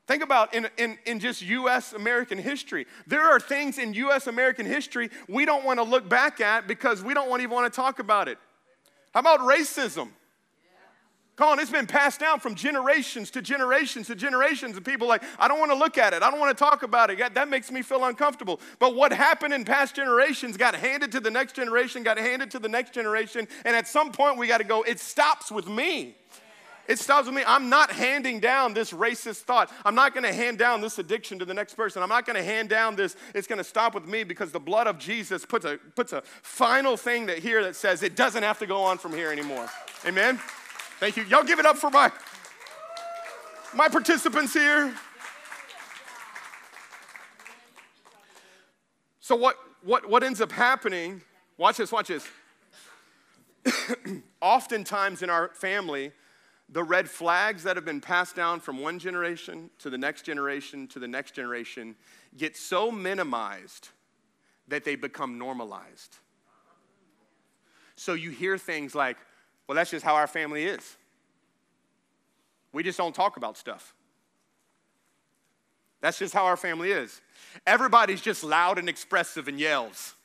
Think 0.06 0.22
about 0.22 0.54
in, 0.54 0.68
in, 0.78 0.98
in 1.06 1.20
just 1.20 1.42
US 1.42 1.94
American 1.94 2.38
history. 2.38 2.86
There 3.08 3.24
are 3.24 3.40
things 3.40 3.78
in 3.78 3.94
US 3.94 4.28
American 4.28 4.66
history 4.66 5.10
we 5.28 5.46
don't 5.46 5.64
want 5.64 5.80
to 5.80 5.84
look 5.84 6.08
back 6.08 6.42
at 6.42 6.68
because 6.68 7.02
we 7.02 7.14
don't 7.14 7.40
even 7.40 7.52
want 7.52 7.72
to 7.72 7.76
talk 7.76 8.00
about 8.00 8.28
it. 8.28 8.38
How 9.14 9.22
about 9.22 9.40
racism? 9.40 10.10
Come 11.36 11.50
on, 11.50 11.60
it's 11.60 11.72
been 11.72 11.88
passed 11.88 12.20
down 12.20 12.40
from 12.40 12.54
generations 12.54 13.32
to 13.32 13.42
generations 13.42 14.06
to 14.08 14.16
generations, 14.16 14.76
and 14.76 14.86
people 14.86 15.08
like, 15.08 15.24
I 15.40 15.48
don't 15.48 15.58
want 15.58 15.72
to 15.72 15.78
look 15.78 15.98
at 15.98 16.14
it. 16.14 16.22
I 16.22 16.30
don't 16.30 16.40
want 16.40 16.56
to 16.56 16.64
talk 16.64 16.84
about 16.84 17.10
it. 17.10 17.34
That 17.34 17.50
makes 17.50 17.72
me 17.72 17.82
feel 17.82 18.06
uncomfortable. 18.06 18.60
But 18.78 18.96
what 18.96 19.12
happened 19.12 19.52
in 19.52 19.66
past 19.66 19.96
generations 19.96 20.58
got 20.58 20.76
handed 20.76 21.12
to 21.14 21.20
the 21.20 21.32
next 21.32 21.56
generation, 21.56 22.04
got 22.04 22.20
handed 22.20 22.52
to 22.52 22.60
the 22.60 22.70
next 22.70 22.94
generation, 22.94 23.48
and 23.66 23.76
at 23.76 23.88
some 23.88 24.12
point 24.12 24.38
we 24.38 24.48
got 24.48 24.60
to 24.60 24.64
go, 24.64 24.84
it 24.84 25.00
stops 25.00 25.52
with 25.52 25.68
me. 25.68 26.16
It 26.88 27.00
stops 27.00 27.26
with 27.26 27.36
me. 27.36 27.44
I'm 27.48 27.70
not 27.70 27.92
handing 27.92 28.40
down 28.40 28.76
this 28.76 28.92
racist 28.92 29.38
thought. 29.38 29.72
I'm 29.86 29.96
not 29.96 30.14
going 30.14 30.26
to 30.26 30.34
hand 30.34 30.60
down 30.60 30.82
this 30.82 31.00
addiction 31.00 31.40
to 31.40 31.46
the 31.46 31.54
next 31.54 31.76
person. 31.76 32.04
I'm 32.04 32.10
not 32.10 32.26
going 32.26 32.36
to 32.36 32.44
hand 32.44 32.70
down 32.70 32.96
this. 32.96 33.16
It's 33.34 33.48
going 33.48 33.58
to 33.58 33.64
stop 33.64 33.96
with 33.96 34.06
me 34.06 34.24
because 34.24 34.52
the 34.52 34.60
blood 34.60 34.86
of 34.86 35.00
Jesus 35.00 35.46
puts 35.46 35.66
a, 35.66 35.80
puts 35.96 36.14
a 36.14 36.22
final 36.42 36.98
thing 36.98 37.26
that 37.28 37.40
here 37.40 37.64
that 37.64 37.76
says 37.76 38.04
it 38.04 38.16
doesn't 38.16 38.44
have 38.44 38.60
to 38.60 38.68
go 38.68 38.84
on 38.84 38.98
from 38.98 39.14
here 39.14 39.32
anymore. 39.32 39.68
Amen? 40.06 40.40
Thank 41.04 41.18
you. 41.18 41.24
Y'all 41.24 41.44
give 41.44 41.60
it 41.60 41.66
up 41.66 41.76
for 41.76 41.90
my, 41.90 42.10
my 43.76 43.90
participants 43.90 44.54
here. 44.54 44.96
So, 49.20 49.36
what, 49.36 49.58
what, 49.82 50.10
what 50.10 50.24
ends 50.24 50.40
up 50.40 50.54
happening, 50.54 51.22
watch 51.58 51.76
this, 51.76 51.92
watch 51.92 52.08
this. 52.08 52.26
Oftentimes 54.42 55.22
in 55.22 55.30
our 55.30 55.50
family, 55.50 56.14
the 56.70 56.86
red 56.86 57.10
flags 57.10 57.64
that 57.64 57.76
have 57.76 57.84
been 57.84 58.00
passed 58.00 58.38
down 58.38 58.62
from 58.62 58.80
one 58.80 58.98
generation 58.98 59.72
to 59.80 59.90
the 59.90 59.98
next 59.98 60.22
generation 60.22 60.88
to 60.88 61.00
the 61.00 61.08
next 61.10 61.36
generation 61.36 61.98
get 62.38 62.56
so 62.56 62.90
minimized 62.90 63.90
that 64.70 64.86
they 64.86 64.96
become 64.96 65.38
normalized. 65.38 66.16
So 67.98 68.14
you 68.14 68.30
hear 68.30 68.58
things 68.58 68.96
like, 68.96 69.18
well, 69.68 69.76
that's 69.76 69.92
just 69.92 70.04
how 70.06 70.16
our 70.16 70.28
family 70.28 70.66
is. 70.66 70.98
We 72.72 72.84
just 72.84 72.98
don't 72.98 73.14
talk 73.14 73.38
about 73.38 73.58
stuff. 73.58 73.94
That's 76.02 76.20
just 76.20 76.34
how 76.34 76.46
our 76.46 76.58
family 76.58 76.92
is. 76.92 77.22
Everybody's 77.66 78.22
just 78.22 78.44
loud 78.44 78.78
and 78.78 78.90
expressive 78.90 79.48
and 79.48 79.60
yells. 79.60 80.16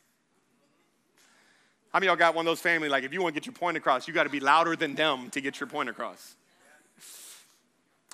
How 1.93 2.01
many 2.01 2.09
y'all 2.09 2.17
got 2.17 2.35
one 2.35 2.47
of 2.47 2.51
those 2.51 2.61
family, 2.61 2.89
like 2.89 3.05
if 3.05 3.13
you 3.13 3.23
want 3.23 3.35
to 3.35 3.41
get 3.41 3.47
your 3.47 3.55
point 3.55 3.77
across, 3.77 4.09
you 4.09 4.15
got 4.15 4.25
to 4.25 4.31
be 4.31 4.41
louder 4.41 4.77
than 4.77 4.95
them 4.95 5.31
to 5.31 5.41
get 5.41 5.61
your 5.61 5.69
point 5.69 5.89
across? 5.89 6.35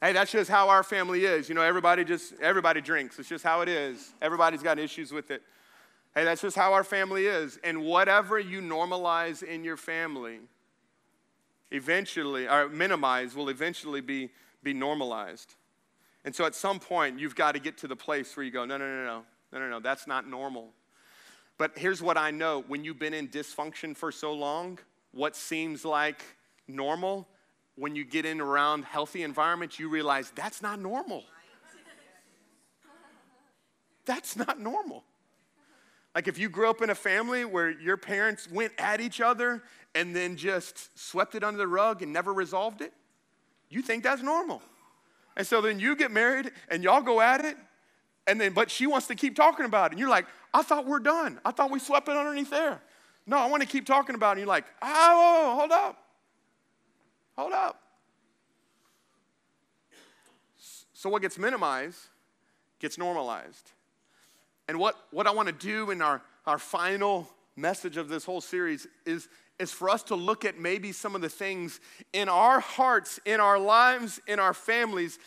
Hey, 0.00 0.12
that's 0.12 0.30
just 0.30 0.50
how 0.50 0.68
our 0.68 0.82
family 0.82 1.24
is. 1.24 1.48
You 1.48 1.54
know, 1.54 1.62
everybody 1.62 2.04
just, 2.04 2.34
everybody 2.40 2.80
drinks. 2.80 3.18
It's 3.18 3.28
just 3.28 3.42
how 3.42 3.62
it 3.62 3.68
is. 3.68 4.12
Everybody's 4.20 4.62
got 4.62 4.78
issues 4.78 5.12
with 5.12 5.30
it. 5.30 5.42
Hey, 6.14 6.24
that's 6.24 6.42
just 6.42 6.56
how 6.56 6.74
our 6.74 6.84
family 6.84 7.26
is. 7.26 7.58
And 7.64 7.82
whatever 7.82 8.38
you 8.38 8.60
normalize 8.60 9.42
in 9.42 9.64
your 9.64 9.76
family, 9.76 10.40
eventually, 11.70 12.48
or 12.48 12.68
minimize, 12.68 13.34
will 13.34 13.48
eventually 13.48 14.00
be, 14.00 14.30
be 14.62 14.72
normalized. 14.72 15.54
And 16.24 16.34
so 16.34 16.44
at 16.46 16.54
some 16.54 16.80
point, 16.80 17.18
you've 17.18 17.34
got 17.34 17.52
to 17.52 17.58
get 17.58 17.78
to 17.78 17.88
the 17.88 17.96
place 17.96 18.36
where 18.36 18.44
you 18.44 18.50
go, 18.50 18.64
no, 18.64 18.76
no, 18.78 18.86
no, 18.86 19.04
no, 19.04 19.24
no, 19.52 19.58
no, 19.58 19.70
no, 19.70 19.80
that's 19.80 20.06
not 20.06 20.28
normal. 20.28 20.70
But 21.58 21.72
here's 21.76 22.02
what 22.02 22.16
I 22.16 22.30
know 22.30 22.64
when 22.66 22.84
you've 22.84 22.98
been 22.98 23.14
in 23.14 23.28
dysfunction 23.28 23.96
for 23.96 24.10
so 24.10 24.32
long, 24.32 24.78
what 25.12 25.36
seems 25.36 25.84
like 25.84 26.22
normal, 26.66 27.28
when 27.76 27.94
you 27.94 28.04
get 28.04 28.24
in 28.24 28.40
around 28.40 28.84
healthy 28.84 29.22
environments, 29.22 29.78
you 29.78 29.88
realize 29.88 30.32
that's 30.34 30.62
not 30.62 30.80
normal. 30.80 31.24
That's 34.06 34.36
not 34.36 34.60
normal. 34.60 35.04
Like 36.14 36.28
if 36.28 36.38
you 36.38 36.48
grew 36.48 36.70
up 36.70 36.82
in 36.82 36.90
a 36.90 36.94
family 36.94 37.44
where 37.44 37.70
your 37.70 37.96
parents 37.96 38.48
went 38.50 38.72
at 38.78 39.00
each 39.00 39.20
other 39.20 39.62
and 39.94 40.14
then 40.14 40.36
just 40.36 40.98
swept 40.98 41.34
it 41.34 41.44
under 41.44 41.58
the 41.58 41.66
rug 41.66 42.02
and 42.02 42.12
never 42.12 42.32
resolved 42.32 42.80
it, 42.80 42.92
you 43.68 43.82
think 43.82 44.02
that's 44.04 44.22
normal. 44.22 44.62
And 45.36 45.46
so 45.46 45.60
then 45.60 45.80
you 45.80 45.96
get 45.96 46.10
married 46.10 46.50
and 46.68 46.84
y'all 46.84 47.02
go 47.02 47.20
at 47.20 47.44
it, 47.44 47.56
and 48.26 48.40
then, 48.40 48.52
but 48.52 48.70
she 48.70 48.86
wants 48.86 49.06
to 49.08 49.14
keep 49.14 49.36
talking 49.36 49.66
about 49.66 49.86
it. 49.86 49.92
And 49.92 50.00
you're 50.00 50.08
like, 50.08 50.26
I 50.52 50.62
thought 50.62 50.86
we're 50.86 51.00
done. 51.00 51.40
I 51.44 51.50
thought 51.50 51.70
we 51.70 51.78
swept 51.78 52.08
it 52.08 52.16
underneath 52.16 52.50
there. 52.50 52.80
No, 53.26 53.38
I 53.38 53.46
want 53.46 53.62
to 53.62 53.68
keep 53.68 53.86
talking 53.86 54.14
about 54.14 54.30
it. 54.30 54.32
And 54.32 54.38
you're 54.40 54.48
like, 54.48 54.64
oh, 54.80 55.56
hold 55.58 55.72
up. 55.72 55.98
Hold 57.36 57.52
up. 57.52 57.80
So 60.92 61.10
what 61.10 61.20
gets 61.20 61.38
minimized 61.38 61.98
gets 62.78 62.96
normalized. 62.96 63.72
And 64.68 64.78
what, 64.78 64.96
what 65.10 65.26
I 65.26 65.32
want 65.32 65.48
to 65.48 65.54
do 65.54 65.90
in 65.90 66.00
our, 66.00 66.22
our 66.46 66.58
final 66.58 67.28
message 67.56 67.96
of 67.96 68.08
this 68.08 68.24
whole 68.24 68.40
series 68.40 68.86
is 69.04 69.28
is 69.58 69.70
for 69.70 69.88
us 69.88 70.02
to 70.04 70.14
look 70.14 70.44
at 70.44 70.58
maybe 70.58 70.92
some 70.92 71.14
of 71.14 71.20
the 71.20 71.28
things 71.28 71.80
in 72.12 72.28
our 72.28 72.60
hearts, 72.60 73.20
in 73.24 73.40
our 73.40 73.58
lives, 73.58 74.20
in 74.26 74.38
our 74.38 74.54
families 74.54 75.18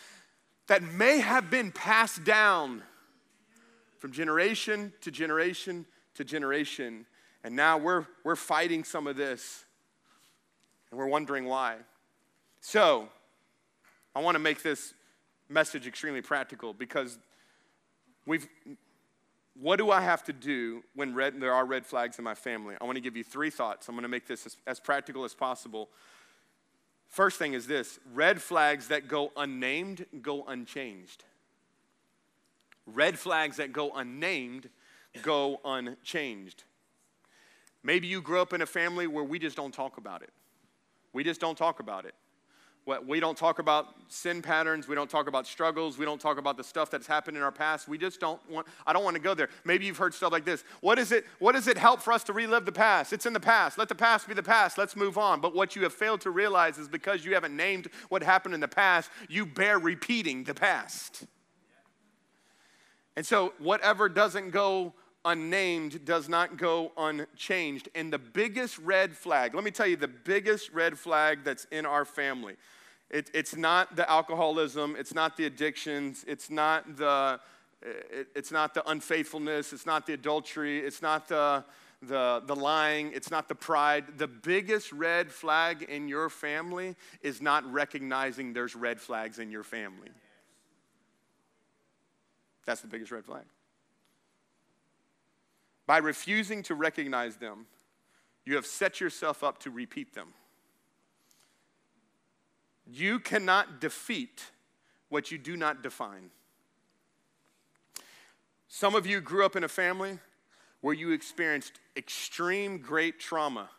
that 0.67 0.83
may 0.83 1.19
have 1.19 1.49
been 1.49 1.71
passed 1.71 2.23
down 2.23 2.83
from 3.99 4.11
generation 4.11 4.93
to 5.01 5.11
generation 5.11 5.85
to 6.15 6.23
generation. 6.23 7.05
And 7.43 7.55
now 7.55 7.77
we're, 7.77 8.05
we're 8.23 8.35
fighting 8.35 8.83
some 8.83 9.07
of 9.07 9.15
this 9.15 9.65
and 10.91 10.99
we're 10.99 11.07
wondering 11.07 11.45
why. 11.45 11.77
So, 12.59 13.09
I 14.15 14.19
want 14.19 14.35
to 14.35 14.39
make 14.39 14.63
this 14.63 14.93
message 15.47 15.85
extremely 15.87 16.21
practical 16.21 16.73
because 16.73 17.19
we've 18.25 18.47
what 19.59 19.77
do 19.77 19.91
I 19.91 20.01
have 20.01 20.23
to 20.25 20.33
do 20.33 20.83
when 20.95 21.13
red, 21.13 21.39
there 21.39 21.53
are 21.53 21.65
red 21.65 21.85
flags 21.85 22.17
in 22.17 22.23
my 22.23 22.35
family? 22.35 22.75
I 22.79 22.85
want 22.85 22.95
to 22.95 23.01
give 23.01 23.17
you 23.17 23.23
three 23.23 23.49
thoughts. 23.49 23.87
I'm 23.87 23.95
going 23.95 24.03
to 24.03 24.09
make 24.09 24.27
this 24.27 24.45
as, 24.45 24.57
as 24.67 24.79
practical 24.79 25.23
as 25.23 25.33
possible. 25.33 25.89
First 27.07 27.39
thing 27.39 27.53
is 27.53 27.67
this 27.67 27.99
red 28.13 28.41
flags 28.41 28.89
that 28.89 29.07
go 29.07 29.31
unnamed 29.35 30.05
go 30.21 30.43
unchanged. 30.45 31.23
Red 32.85 33.17
flags 33.17 33.57
that 33.57 33.73
go 33.73 33.91
unnamed 33.95 34.69
go 35.21 35.59
unchanged. 35.65 36.63
Maybe 37.83 38.07
you 38.07 38.21
grew 38.21 38.41
up 38.41 38.53
in 38.53 38.61
a 38.61 38.65
family 38.65 39.07
where 39.07 39.23
we 39.23 39.39
just 39.39 39.55
don't 39.55 39.73
talk 39.73 39.97
about 39.97 40.21
it. 40.21 40.31
We 41.13 41.23
just 41.23 41.39
don't 41.39 41.57
talk 41.57 41.79
about 41.79 42.05
it. 42.05 42.13
We 43.06 43.19
don't 43.19 43.38
talk 43.38 43.60
about 43.60 43.95
sin 44.08 44.41
patterns. 44.41 44.88
We 44.88 44.95
don't 44.95 45.10
talk 45.10 45.28
about 45.28 45.45
struggles. 45.45 45.97
We 45.97 46.06
don't 46.06 46.21
talk 46.21 46.38
about 46.38 46.56
the 46.56 46.63
stuff 46.63 46.89
that's 46.89 47.06
happened 47.06 47.36
in 47.36 47.43
our 47.43 47.52
past. 47.52 47.89
We 47.89 47.97
just 47.97 48.21
don't 48.21 48.39
want, 48.50 48.65
I 48.86 48.93
don't 48.93 49.04
want 49.04 49.15
to 49.15 49.21
go 49.21 49.34
there. 49.34 49.50
Maybe 49.65 49.86
you've 49.86 49.97
heard 49.97 50.13
stuff 50.13 50.32
like 50.32 50.45
this. 50.45 50.63
What, 50.80 50.97
is 50.97 51.12
it, 51.12 51.26
what 51.39 51.52
does 51.52 51.67
it 51.67 51.78
help 51.78 52.02
for 52.02 52.13
us 52.13 52.23
to 52.26 52.34
relive 52.34 52.65
the 52.65 52.71
past? 52.71 53.12
It's 53.12 53.26
in 53.26 53.34
the 53.34 53.41
past. 53.41 53.78
Let 53.78 53.89
the 53.89 53.95
past 53.95 54.26
be 54.26 54.34
the 54.34 54.41
past. 54.41 54.78
Let's 54.78 54.95
move 54.95 55.17
on. 55.17 55.41
But 55.41 55.54
what 55.54 55.76
you 55.76 55.84
have 55.84 55.93
failed 55.93 56.21
to 56.21 56.32
realize 56.32 56.78
is 56.78 56.88
because 56.88 57.26
you 57.26 57.34
haven't 57.34 57.56
named 57.56 57.89
what 58.08 58.23
happened 58.23 58.56
in 58.56 58.62
the 58.62 58.69
past, 58.69 59.10
you 59.28 59.45
bear 59.45 59.80
repeating 59.80 60.45
the 60.45 60.54
past. 60.54 61.26
And 63.17 63.26
so, 63.26 63.54
whatever 63.58 64.08
doesn't 64.08 64.52
go 64.52 64.93
unnamed 65.26 66.06
does 66.06 66.30
not 66.30 66.56
go 66.56 66.91
unchanged. 66.97 67.89
And 67.95 68.13
the 68.13 68.19
biggest 68.19 68.78
red 68.78 69.17
flag, 69.17 69.56
let 69.56 69.63
me 69.63 69.71
tell 69.71 69.88
you 69.88 69.97
the 69.97 70.08
biggest 70.08 70.71
red 70.71 70.97
flag 70.97 71.39
that's 71.43 71.65
in 71.65 71.86
our 71.86 72.06
family 72.06 72.56
it, 73.09 73.29
it's 73.33 73.55
not 73.55 73.95
the 73.95 74.09
alcoholism, 74.09 74.95
it's 74.97 75.13
not 75.13 75.37
the 75.37 75.45
addictions, 75.45 76.25
it's 76.27 76.49
not 76.49 76.97
the, 76.97 77.39
it, 77.81 78.27
it's 78.35 78.51
not 78.51 78.73
the 78.73 78.87
unfaithfulness, 78.89 79.71
it's 79.71 79.85
not 79.85 80.05
the 80.05 80.13
adultery, 80.13 80.79
it's 80.79 81.01
not 81.01 81.27
the, 81.27 81.63
the, 82.01 82.43
the 82.45 82.55
lying, 82.55 83.11
it's 83.13 83.31
not 83.31 83.47
the 83.47 83.55
pride. 83.55 84.17
The 84.17 84.27
biggest 84.27 84.91
red 84.91 85.31
flag 85.31 85.83
in 85.83 86.07
your 86.07 86.29
family 86.29 86.95
is 87.21 87.41
not 87.41 87.69
recognizing 87.71 88.53
there's 88.53 88.75
red 88.75 88.99
flags 88.99 89.39
in 89.39 89.51
your 89.51 89.63
family. 89.63 90.09
That's 92.65 92.81
the 92.81 92.87
biggest 92.87 93.11
red 93.11 93.23
flag. 93.23 93.45
By 95.85 95.99
refusing 95.99 96.63
to 96.63 96.75
recognize 96.75 97.37
them, 97.37 97.67
you 98.45 98.55
have 98.55 98.65
set 98.65 98.99
yourself 98.99 99.43
up 99.43 99.59
to 99.59 99.71
repeat 99.71 100.13
them. 100.13 100.33
You 102.91 103.19
cannot 103.19 103.82
defeat 103.82 104.43
what 105.10 105.32
you 105.32 105.38
do 105.38 105.58
not 105.58 105.82
define. 105.84 106.32
Some 108.67 108.95
of 108.95 109.06
you 109.06 109.21
grew 109.21 109.45
up 109.45 109.56
in 109.56 109.63
a 109.63 109.69
family 109.69 110.19
where 110.82 110.93
you 110.93 111.12
experienced 111.12 111.73
extreme 111.95 112.78
great 112.78 113.19
trauma. 113.19 113.69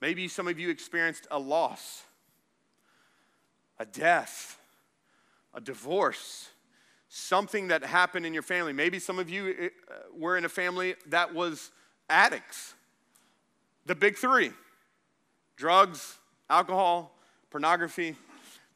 Maybe 0.00 0.28
some 0.28 0.48
of 0.48 0.58
you 0.58 0.70
experienced 0.70 1.26
a 1.30 1.38
loss, 1.38 2.02
a 3.78 3.84
death, 3.84 4.58
a 5.54 5.60
divorce, 5.60 6.48
something 7.08 7.68
that 7.68 7.84
happened 7.84 8.26
in 8.26 8.32
your 8.32 8.42
family. 8.42 8.72
Maybe 8.72 8.98
some 8.98 9.18
of 9.18 9.28
you 9.28 9.54
eh, 9.58 9.68
were 10.16 10.36
in 10.36 10.44
a 10.44 10.48
family 10.48 10.94
that 11.06 11.34
was 11.34 11.70
addicts. 12.08 12.74
The 13.86 13.94
big 13.94 14.16
three 14.16 14.52
drugs, 15.56 16.18
alcohol, 16.48 17.17
pornography. 17.50 18.16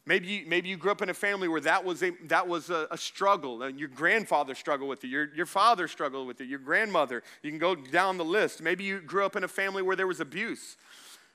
Maybe 0.04 0.26
you, 0.26 0.44
maybe 0.48 0.68
you 0.68 0.76
grew 0.76 0.90
up 0.90 1.00
in 1.00 1.10
a 1.10 1.14
family 1.14 1.46
where 1.46 1.60
that 1.60 1.84
was 1.84 2.02
a, 2.02 2.10
that 2.26 2.48
was 2.48 2.70
a, 2.70 2.88
a 2.90 2.98
struggle. 2.98 3.62
And 3.62 3.78
your 3.78 3.88
grandfather 3.88 4.54
struggled 4.54 4.90
with 4.90 5.04
it. 5.04 5.08
Your, 5.08 5.32
your 5.34 5.46
father 5.46 5.86
struggled 5.86 6.26
with 6.26 6.40
it. 6.40 6.48
Your 6.48 6.58
grandmother. 6.58 7.22
You 7.42 7.50
can 7.50 7.58
go 7.58 7.76
down 7.76 8.18
the 8.18 8.24
list. 8.24 8.60
Maybe 8.62 8.82
you 8.82 9.00
grew 9.00 9.24
up 9.24 9.36
in 9.36 9.44
a 9.44 9.48
family 9.48 9.82
where 9.82 9.94
there 9.94 10.08
was 10.08 10.18
abuse. 10.18 10.76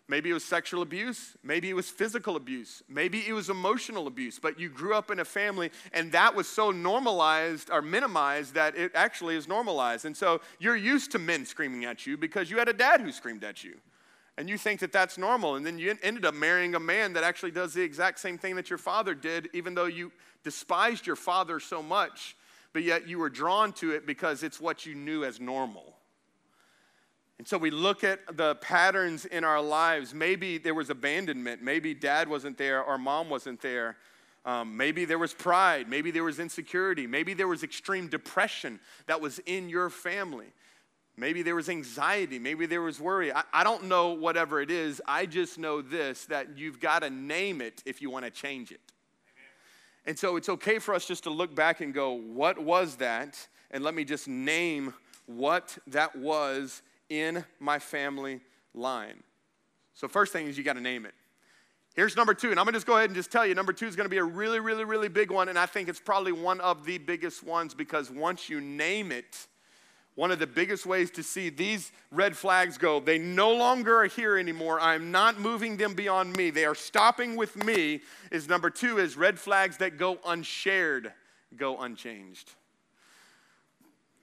Maybe 0.10 0.30
it 0.30 0.34
was 0.34 0.43
sexual 0.43 0.82
abuse. 0.82 1.36
Maybe 1.43 1.69
it 1.69 1.76
was 1.76 1.89
physical 1.89 2.36
abuse. 2.36 2.82
Maybe 2.89 3.26
it 3.28 3.34
was 3.34 3.50
emotional 3.50 4.08
abuse. 4.08 4.39
But 4.39 4.60
you 4.60 4.69
grew 4.69 4.93
up 4.93 5.12
in 5.12 5.19
a 5.19 5.26
family 5.26 5.71
and 5.93 6.12
that 6.13 6.36
was 6.36 6.47
so 6.47 6.71
normalized 6.71 7.69
or 7.69 7.82
minimized 7.82 8.54
that 8.54 8.78
it 8.78 8.91
actually 8.95 9.36
is 9.36 9.47
normalized. 9.47 10.06
And 10.06 10.15
so 10.15 10.41
you're 10.60 10.78
used 10.78 11.12
to 11.12 11.19
men 11.19 11.45
screaming 11.45 11.86
at 11.86 12.06
you 12.06 12.17
because 12.17 12.50
you 12.50 12.58
had 12.58 12.69
a 12.69 12.73
dad 12.73 13.02
who 13.02 13.12
screamed 13.12 13.43
at 13.43 13.63
you 13.63 13.76
and 14.38 14.47
you 14.47 14.58
think 14.58 14.80
that 14.82 14.91
that's 14.91 15.17
normal. 15.17 15.56
And 15.56 15.65
then 15.65 15.80
you 15.80 15.97
ended 16.04 16.26
up 16.26 16.36
marrying 16.36 16.76
a 16.76 16.80
man 16.80 17.13
that 17.13 17.23
actually 17.23 17.52
does 17.52 17.73
the 17.73 17.82
exact 17.82 18.19
same 18.19 18.38
thing 18.38 18.56
that 18.56 18.69
your 18.69 18.78
father 18.78 19.15
did, 19.15 19.50
even 19.54 19.73
though 19.73 19.86
you 19.86 20.12
despised 20.43 21.08
your 21.08 21.15
father 21.15 21.60
so 21.60 21.81
much, 21.81 22.35
but 22.71 22.83
yet 22.83 23.08
you 23.08 23.17
were 23.17 23.29
drawn 23.29 23.73
to 23.73 23.92
it 23.92 24.06
because 24.06 24.44
it's 24.44 24.62
what 24.62 24.85
you 24.85 24.94
knew 24.94 25.23
as 25.23 25.40
normal. 25.40 25.96
And 27.40 27.48
so 27.48 27.58
we 27.58 27.71
look 27.71 28.04
at 28.04 28.38
the 28.38 28.56
patterns 28.56 29.25
in 29.25 29.44
our 29.44 29.62
lives. 29.62 30.13
Maybe 30.13 30.58
there 30.58 30.73
was 30.73 30.90
abandonment. 30.90 31.62
Maybe 31.62 31.94
dad 31.94 32.29
wasn't 32.29 32.58
there 32.58 32.83
or 32.83 32.98
mom 32.98 33.29
wasn't 33.29 33.62
there. 33.62 33.98
Um, 34.46 34.77
maybe 34.77 35.06
there 35.06 35.19
was 35.19 35.33
pride. 35.33 35.90
Maybe 35.90 36.10
there 36.10 36.23
was 36.23 36.40
insecurity. 36.40 37.06
Maybe 37.06 37.33
there 37.33 37.48
was 37.48 37.63
extreme 37.63 38.08
depression 38.08 38.79
that 39.08 39.19
was 39.19 39.40
in 39.40 39.67
your 39.67 39.90
family. 39.90 40.48
Maybe 41.18 41.42
there 41.42 41.56
was 41.56 41.68
anxiety. 41.68 42.38
Maybe 42.38 42.68
there 42.68 42.82
was 42.82 43.00
worry. 43.00 43.34
I, 43.34 43.44
I 43.52 43.63
don't 43.63 43.86
know 43.86 44.10
whatever 44.10 44.62
it 44.62 44.70
is. 44.70 45.02
I 45.08 45.26
just 45.26 45.58
know 45.58 45.82
this 45.82 46.26
that 46.26 46.58
you've 46.58 46.80
got 46.80 47.02
to 47.02 47.10
name 47.10 47.60
it 47.60 47.82
if 47.86 48.02
you 48.02 48.12
want 48.12 48.26
to 48.26 48.32
change 48.32 48.72
it. 48.72 48.80
And 50.06 50.18
so 50.18 50.38
it's 50.38 50.48
okay 50.48 50.80
for 50.80 50.94
us 50.94 51.06
just 51.06 51.24
to 51.24 51.32
look 51.32 51.54
back 51.54 51.82
and 51.82 51.94
go, 51.94 52.13
what 52.13 52.60
was 52.60 52.98
that? 52.98 53.48
And 53.72 53.84
let 53.84 53.94
me 53.94 54.06
just 54.06 54.28
name 54.28 54.94
what 55.26 55.78
that 55.88 56.15
was 56.15 56.82
in 57.10 57.44
my 57.60 57.80
family 57.80 58.40
line. 58.74 59.24
So, 59.94 60.08
first 60.08 60.32
thing 60.32 60.48
is 60.48 60.58
you 60.58 60.63
got 60.63 60.74
to 60.74 60.82
name 60.82 61.06
it. 61.06 61.13
Here's 61.96 62.15
number 62.15 62.36
two, 62.36 62.52
and 62.52 62.60
I'm 62.60 62.65
gonna 62.65 62.78
just 62.78 62.86
go 62.86 62.96
ahead 62.96 63.10
and 63.10 63.15
just 63.15 63.32
tell 63.32 63.44
you 63.44 63.56
number 63.56 63.74
two 63.74 63.88
is 63.88 63.96
gonna 63.96 64.08
be 64.08 64.20
a 64.20 64.24
really, 64.24 64.60
really, 64.60 64.84
really 64.84 65.08
big 65.08 65.32
one, 65.32 65.50
and 65.50 65.58
I 65.58 65.65
think 65.65 65.90
it's 65.90 66.00
probably 66.00 66.32
one 66.32 66.62
of 66.62 66.86
the 66.86 67.00
biggest 67.00 67.44
ones 67.44 67.74
because 67.74 68.12
once 68.12 68.50
you 68.50 68.62
name 68.62 69.12
it, 69.12 69.48
one 70.18 70.32
of 70.32 70.40
the 70.40 70.48
biggest 70.48 70.88
ways 70.88 71.12
to 71.12 71.22
see 71.22 71.50
these 71.50 71.92
red 72.12 72.36
flags 72.36 72.80
go, 72.80 73.00
they 73.00 73.20
no 73.20 73.54
longer 73.54 74.02
are 74.02 74.08
here 74.08 74.36
anymore. 74.36 74.80
I'm 74.82 75.12
not 75.12 75.40
moving 75.40 75.78
them 75.78 75.94
beyond 75.94 76.36
me. 76.36 76.50
They 76.50 76.65
are 76.65 76.74
stopping 76.74 77.36
with 77.36 77.56
me. 77.63 78.02
Is 78.32 78.50
number 78.50 78.72
two 78.72 78.98
is 78.98 79.15
red 79.15 79.38
flags 79.38 79.78
that 79.78 80.00
go 80.00 80.18
unshared, 80.26 81.13
go 81.56 81.78
unchanged. 81.78 82.50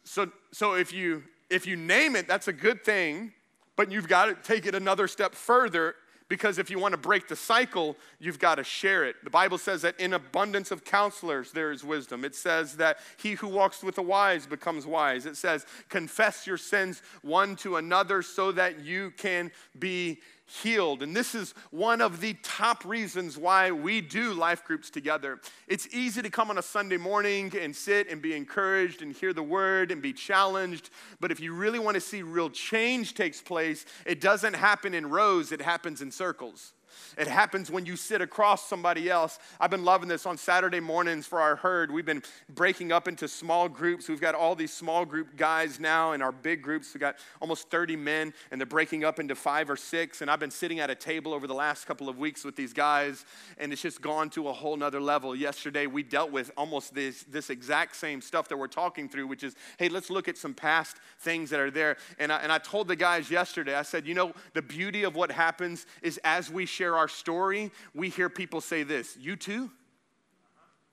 So, 0.03 0.33
so 0.51 0.75
if 0.75 0.93
you 0.93 1.23
if 1.49 1.65
you 1.65 1.77
name 1.77 2.17
it, 2.17 2.27
that's 2.27 2.49
a 2.49 2.53
good 2.53 2.85
thing, 2.85 3.33
but 3.77 3.93
you've 3.93 4.09
got 4.09 4.25
to 4.25 4.35
take 4.35 4.67
it 4.67 4.75
another 4.75 5.07
step 5.07 5.33
further 5.33 5.95
because 6.29 6.59
if 6.59 6.71
you 6.71 6.79
want 6.79 6.93
to 6.93 6.99
break 6.99 7.29
the 7.29 7.37
cycle, 7.37 7.97
you've 8.19 8.39
got 8.39 8.57
to 8.57 8.65
share 8.65 9.05
it. 9.05 9.17
The 9.23 9.31
Bible 9.31 9.59
says 9.59 9.83
that 9.83 9.99
in 10.01 10.15
abundance 10.15 10.71
of 10.71 10.85
counselors 10.85 11.53
there 11.53 11.71
is 11.71 11.85
wisdom. 11.85 12.25
It 12.25 12.35
says 12.35 12.77
that 12.77 12.99
he 13.19 13.33
who 13.33 13.49
walks 13.49 13.83
with 13.83 13.97
the 13.97 14.03
wise 14.03 14.47
becomes 14.47 14.87
wise. 14.87 15.27
It 15.27 15.37
says, 15.37 15.67
confess 15.89 16.47
your 16.47 16.57
sins 16.57 17.03
one 17.23 17.57
to 17.57 17.77
another 17.77 18.23
so 18.23 18.53
that 18.53 18.81
you 18.81 19.13
can 19.17 19.51
be 19.79 20.21
healed. 20.47 21.03
And 21.03 21.17
this 21.17 21.35
is 21.35 21.55
one 21.71 22.01
of 22.01 22.21
the 22.21 22.35
top 22.43 22.85
reasons 22.85 23.39
why 23.39 23.71
we 23.71 24.01
do 24.01 24.33
life 24.33 24.65
groups 24.65 24.91
together. 24.91 25.41
It's 25.67 25.89
easy 25.95 26.23
to 26.23 26.31
come 26.31 26.51
on 26.51 26.59
a 26.59 26.63
Sunday 26.63 26.97
morning 26.97 27.53
and 27.59 27.75
sit 27.75 28.11
and 28.11 28.21
be 28.21 28.35
encouraged 28.35 29.03
and 29.03 29.13
hear 29.13 29.33
the 29.33 29.43
word 29.43 29.91
and 29.91 30.03
be 30.03 30.13
challenged. 30.13 30.91
But 31.21 31.31
if 31.31 31.41
you 31.41 31.55
really 31.55 31.79
want 31.79 31.95
to 31.95 32.01
see 32.01 32.23
real 32.23 32.51
change 32.51 33.15
takes 33.15 33.41
place, 33.41 33.87
it 34.05 34.21
doesn't 34.21 34.55
happen 34.55 34.95
in 34.95 35.09
rows, 35.09 35.53
it 35.53 35.63
happens 35.63 36.03
in 36.03 36.11
circles. 36.11 36.73
It 37.17 37.27
happens 37.27 37.71
when 37.71 37.87
you 37.87 37.97
sit 37.97 38.21
across 38.21 38.69
somebody 38.69 39.11
else. 39.11 39.39
I've 39.61 39.71
been 39.71 39.85
loving 39.85 40.09
this 40.09 40.27
on 40.27 40.37
Saturday 40.37 40.81
mornings 40.81 41.27
for 41.27 41.41
our 41.41 41.57
herd. 41.57 41.91
We've 41.91 42.05
been 42.05 42.23
breaking 42.49 42.93
up 42.93 43.09
into 43.09 43.29
small 43.29 43.69
groups. 43.69 44.09
We've 44.09 44.21
got 44.21 44.35
all 44.35 44.55
these 44.55 44.73
small 44.73 45.05
group 45.05 45.37
guys 45.37 45.81
now 45.81 46.13
in 46.13 46.23
our 46.23 46.33
big 46.33 46.63
groups. 46.63 46.93
We've 46.95 47.01
got 47.01 47.17
almost 47.41 47.71
30 47.71 47.97
men, 47.97 48.35
and 48.51 48.61
they're 48.61 48.67
breaking 48.67 49.05
up 49.05 49.19
into 49.19 49.35
five 49.35 49.71
or 49.71 49.77
six. 49.77 50.21
And 50.23 50.31
I've 50.31 50.41
been 50.41 50.51
sitting 50.51 50.81
at 50.81 50.91
a 50.91 50.95
table 50.95 51.33
over 51.33 51.47
the 51.47 51.55
last 51.55 51.87
couple 51.87 52.09
of 52.09 52.19
weeks 52.19 52.45
with 52.45 52.57
these 52.57 52.73
guys, 52.73 53.25
and 53.59 53.73
it's 53.73 53.83
just 53.83 54.01
gone 54.01 54.31
to 54.31 54.49
a 54.49 54.53
whole 54.53 54.77
nother 54.77 55.01
level. 55.01 55.35
Yesterday, 55.35 55.87
we 55.87 56.03
dealt 56.03 56.31
with 56.31 56.51
almost 56.57 56.95
this, 56.95 57.25
this 57.25 57.51
exact 57.51 57.97
same 57.97 58.21
stuff 58.21 58.49
that 58.49 58.57
we're 58.57 58.67
talking 58.67 59.09
through, 59.09 59.27
which 59.27 59.43
is, 59.43 59.55
hey, 59.79 59.89
let's 59.89 60.11
look 60.11 60.29
at 60.29 60.37
some 60.37 60.55
past 60.55 60.97
things 61.21 61.51
that 61.51 61.61
are 61.61 61.71
there. 61.71 61.97
And 62.19 62.33
I, 62.33 62.39
and 62.39 62.53
I 62.53 62.59
told 62.59 62.89
the 62.89 62.97
guys 62.97 63.31
yesterday, 63.31 63.75
I 63.75 63.83
said, 63.83 64.07
you 64.07 64.15
know, 64.15 64.33
the 64.53 64.63
beauty 64.63 65.05
of 65.05 65.15
what 65.15 65.31
happens 65.31 65.87
is 66.03 66.19
as 66.25 66.51
we 66.51 66.67
share 66.67 66.84
our 66.85 66.95
our 67.05 67.09
story, 67.09 67.71
we 67.95 68.09
hear 68.09 68.29
people 68.29 68.61
say 68.61 68.83
this 68.83 69.17
You 69.19 69.37
too? 69.37 69.71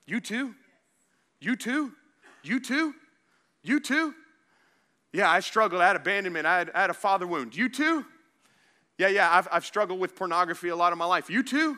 You 0.06 0.20
too? 0.20 0.54
You 1.40 1.56
too? 1.56 1.92
You 2.42 2.60
too? 2.60 2.94
You 3.62 3.80
too? 3.80 4.14
Yeah, 5.12 5.30
I 5.30 5.40
struggled. 5.40 5.82
I 5.82 5.88
had 5.88 5.96
abandonment. 5.96 6.46
I 6.46 6.58
had, 6.58 6.70
I 6.74 6.80
had 6.80 6.90
a 6.90 6.94
father 6.94 7.26
wound. 7.26 7.54
You 7.54 7.68
too? 7.68 8.04
Yeah, 8.98 9.08
yeah, 9.08 9.28
I've, 9.30 9.48
I've 9.50 9.66
struggled 9.66 10.00
with 10.00 10.16
pornography 10.16 10.68
a 10.68 10.76
lot 10.76 10.92
of 10.92 10.98
my 10.98 11.04
life. 11.04 11.28
You 11.30 11.42
too? 11.42 11.76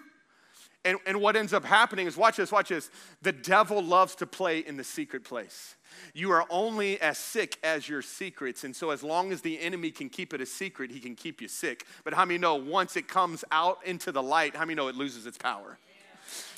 And, 0.85 0.99
and 1.07 1.21
what 1.21 1.35
ends 1.35 1.53
up 1.55 1.65
happening 1.65 2.07
is 2.07 2.17
watch 2.17 2.37
this, 2.37 2.53
watch 2.53 2.69
this. 2.69 2.91
The 3.23 3.33
devil 3.33 3.83
loves 3.83 4.15
to 4.17 4.27
play 4.27 4.59
in 4.59 4.77
the 4.77 4.85
secret 4.85 5.25
place. 5.25 5.77
You 6.13 6.31
are 6.33 6.45
only 6.51 7.01
as 7.01 7.17
sick 7.17 7.59
as 7.63 7.89
your 7.89 8.03
secrets. 8.03 8.65
And 8.65 8.75
so, 8.75 8.91
as 8.91 9.03
long 9.03 9.33
as 9.33 9.41
the 9.41 9.59
enemy 9.61 9.91
can 9.91 10.09
keep 10.09 10.35
it 10.35 10.41
a 10.41 10.47
secret, 10.47 10.91
he 10.91 11.01
can 11.01 11.15
keep 11.15 11.41
you 11.41 11.49
sick. 11.49 11.87
But 12.03 12.15
how 12.15 12.25
many 12.25 12.39
know 12.39 12.57
once 12.57 12.97
it 12.97 13.09
comes 13.09 13.45
out 13.51 13.79
into 13.85 14.13
the 14.13 14.23
light, 14.23 14.57
how 14.57 14.65
many 14.65 14.75
know 14.75 14.89
it 14.89 14.97
loses 14.97 15.27
its 15.27 15.39
power? 15.39 15.79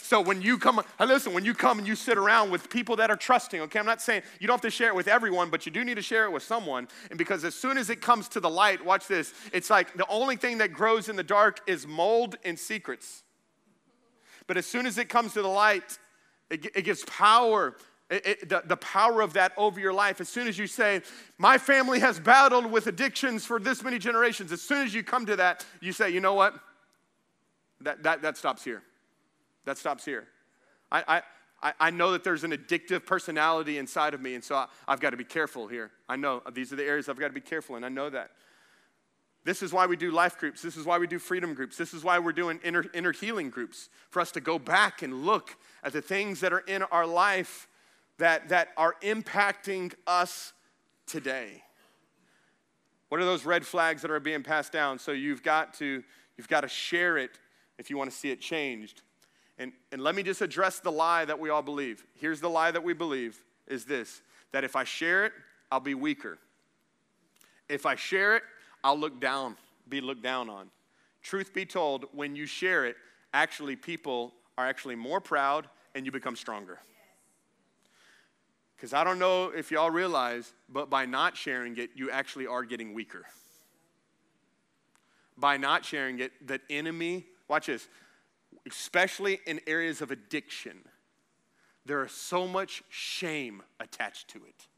So 0.06 0.20
when 0.20 0.40
you 0.40 0.56
come, 0.56 0.80
listen, 1.00 1.32
when 1.32 1.44
you 1.44 1.52
come 1.52 1.80
and 1.80 1.86
you 1.86 1.96
sit 1.96 2.16
around 2.16 2.50
with 2.50 2.70
people 2.70 2.94
that 2.96 3.10
are 3.10 3.16
trusting, 3.16 3.60
okay, 3.62 3.80
I'm 3.80 3.86
not 3.86 4.00
saying 4.00 4.22
you 4.38 4.46
don't 4.46 4.54
have 4.54 4.60
to 4.60 4.70
share 4.70 4.88
it 4.88 4.94
with 4.94 5.08
everyone, 5.08 5.50
but 5.50 5.66
you 5.66 5.72
do 5.72 5.84
need 5.84 5.96
to 5.96 6.02
share 6.02 6.26
it 6.26 6.32
with 6.32 6.44
someone. 6.44 6.86
And 7.10 7.18
because 7.18 7.44
as 7.44 7.56
soon 7.56 7.76
as 7.76 7.90
it 7.90 8.00
comes 8.00 8.28
to 8.28 8.40
the 8.40 8.48
light, 8.48 8.84
watch 8.84 9.08
this, 9.08 9.34
it's 9.52 9.68
like 9.68 9.94
the 9.94 10.06
only 10.08 10.36
thing 10.36 10.58
that 10.58 10.72
grows 10.72 11.08
in 11.08 11.16
the 11.16 11.24
dark 11.24 11.60
is 11.66 11.88
mold 11.88 12.36
and 12.44 12.56
secrets. 12.56 13.24
But 14.46 14.56
as 14.56 14.66
soon 14.66 14.86
as 14.86 14.98
it 14.98 15.08
comes 15.08 15.32
to 15.34 15.42
the 15.42 15.48
light, 15.48 15.98
it, 16.50 16.66
it 16.74 16.82
gives 16.82 17.04
power 17.04 17.76
it, 18.08 18.26
it, 18.26 18.48
the, 18.48 18.62
the 18.64 18.76
power 18.76 19.20
of 19.20 19.32
that 19.32 19.52
over 19.56 19.80
your 19.80 19.92
life. 19.92 20.20
As 20.20 20.28
soon 20.28 20.46
as 20.46 20.58
you 20.58 20.66
say, 20.66 21.02
My 21.38 21.58
family 21.58 21.98
has 22.00 22.20
battled 22.20 22.70
with 22.70 22.86
addictions 22.86 23.44
for 23.44 23.58
this 23.58 23.82
many 23.82 23.98
generations, 23.98 24.52
as 24.52 24.62
soon 24.62 24.86
as 24.86 24.94
you 24.94 25.02
come 25.02 25.26
to 25.26 25.36
that, 25.36 25.64
you 25.80 25.92
say, 25.92 26.10
You 26.10 26.20
know 26.20 26.34
what? 26.34 26.54
That, 27.80 28.02
that, 28.04 28.22
that 28.22 28.36
stops 28.36 28.62
here. 28.62 28.82
That 29.64 29.76
stops 29.76 30.04
here. 30.04 30.28
I, 30.90 31.22
I, 31.62 31.72
I 31.80 31.90
know 31.90 32.12
that 32.12 32.22
there's 32.22 32.44
an 32.44 32.52
addictive 32.52 33.04
personality 33.04 33.78
inside 33.78 34.14
of 34.14 34.20
me, 34.20 34.34
and 34.34 34.44
so 34.44 34.54
I, 34.54 34.66
I've 34.86 35.00
got 35.00 35.10
to 35.10 35.16
be 35.16 35.24
careful 35.24 35.66
here. 35.66 35.90
I 36.08 36.16
know 36.16 36.42
these 36.52 36.72
are 36.72 36.76
the 36.76 36.84
areas 36.84 37.08
I've 37.08 37.18
got 37.18 37.28
to 37.28 37.34
be 37.34 37.40
careful, 37.40 37.74
and 37.74 37.84
I 37.84 37.88
know 37.88 38.08
that. 38.10 38.30
This 39.46 39.62
is 39.62 39.72
why 39.72 39.86
we 39.86 39.96
do 39.96 40.10
life 40.10 40.38
groups. 40.38 40.60
This 40.60 40.76
is 40.76 40.84
why 40.84 40.98
we 40.98 41.06
do 41.06 41.20
freedom 41.20 41.54
groups. 41.54 41.76
This 41.76 41.94
is 41.94 42.02
why 42.02 42.18
we're 42.18 42.32
doing 42.32 42.58
inner, 42.64 42.84
inner 42.92 43.12
healing 43.12 43.48
groups 43.48 43.88
for 44.10 44.18
us 44.18 44.32
to 44.32 44.40
go 44.40 44.58
back 44.58 45.02
and 45.02 45.24
look 45.24 45.56
at 45.84 45.92
the 45.92 46.02
things 46.02 46.40
that 46.40 46.52
are 46.52 46.64
in 46.66 46.82
our 46.82 47.06
life 47.06 47.68
that, 48.18 48.48
that 48.48 48.70
are 48.76 48.96
impacting 49.02 49.94
us 50.04 50.52
today. 51.06 51.62
What 53.08 53.20
are 53.20 53.24
those 53.24 53.46
red 53.46 53.64
flags 53.64 54.02
that 54.02 54.10
are 54.10 54.18
being 54.18 54.42
passed 54.42 54.72
down? 54.72 54.98
So 54.98 55.12
you've 55.12 55.44
got 55.44 55.74
to, 55.74 56.02
you've 56.36 56.48
got 56.48 56.62
to 56.62 56.68
share 56.68 57.16
it 57.16 57.38
if 57.78 57.88
you 57.88 57.96
want 57.96 58.10
to 58.10 58.16
see 58.16 58.32
it 58.32 58.40
changed. 58.40 59.02
And, 59.58 59.70
and 59.92 60.02
let 60.02 60.16
me 60.16 60.24
just 60.24 60.42
address 60.42 60.80
the 60.80 60.90
lie 60.90 61.24
that 61.24 61.38
we 61.38 61.50
all 61.50 61.62
believe. 61.62 62.04
Here's 62.18 62.40
the 62.40 62.50
lie 62.50 62.72
that 62.72 62.82
we 62.82 62.94
believe 62.94 63.40
is 63.68 63.84
this 63.84 64.22
that 64.50 64.64
if 64.64 64.74
I 64.74 64.82
share 64.82 65.24
it, 65.24 65.32
I'll 65.70 65.78
be 65.78 65.94
weaker. 65.94 66.38
If 67.68 67.86
I 67.86 67.94
share 67.94 68.34
it, 68.36 68.42
I'll 68.86 68.96
look 68.96 69.18
down, 69.18 69.56
be 69.88 70.00
looked 70.00 70.22
down 70.22 70.48
on. 70.48 70.70
Truth 71.20 71.52
be 71.52 71.66
told, 71.66 72.04
when 72.12 72.36
you 72.36 72.46
share 72.46 72.86
it, 72.86 72.94
actually 73.34 73.74
people 73.74 74.32
are 74.56 74.64
actually 74.64 74.94
more 74.94 75.20
proud 75.20 75.68
and 75.96 76.06
you 76.06 76.12
become 76.12 76.36
stronger. 76.36 76.78
Because 78.76 78.94
I 78.94 79.02
don't 79.02 79.18
know 79.18 79.46
if 79.46 79.72
y'all 79.72 79.90
realize, 79.90 80.52
but 80.68 80.88
by 80.88 81.04
not 81.04 81.36
sharing 81.36 81.76
it, 81.78 81.90
you 81.96 82.12
actually 82.12 82.46
are 82.46 82.62
getting 82.62 82.94
weaker. 82.94 83.24
By 85.36 85.56
not 85.56 85.84
sharing 85.84 86.20
it, 86.20 86.46
the 86.46 86.60
enemy, 86.70 87.26
watch 87.48 87.66
this, 87.66 87.88
especially 88.70 89.40
in 89.48 89.60
areas 89.66 90.00
of 90.00 90.12
addiction, 90.12 90.78
there 91.86 92.04
is 92.04 92.12
so 92.12 92.46
much 92.46 92.84
shame 92.88 93.64
attached 93.80 94.28
to 94.28 94.44
it. 94.44 94.68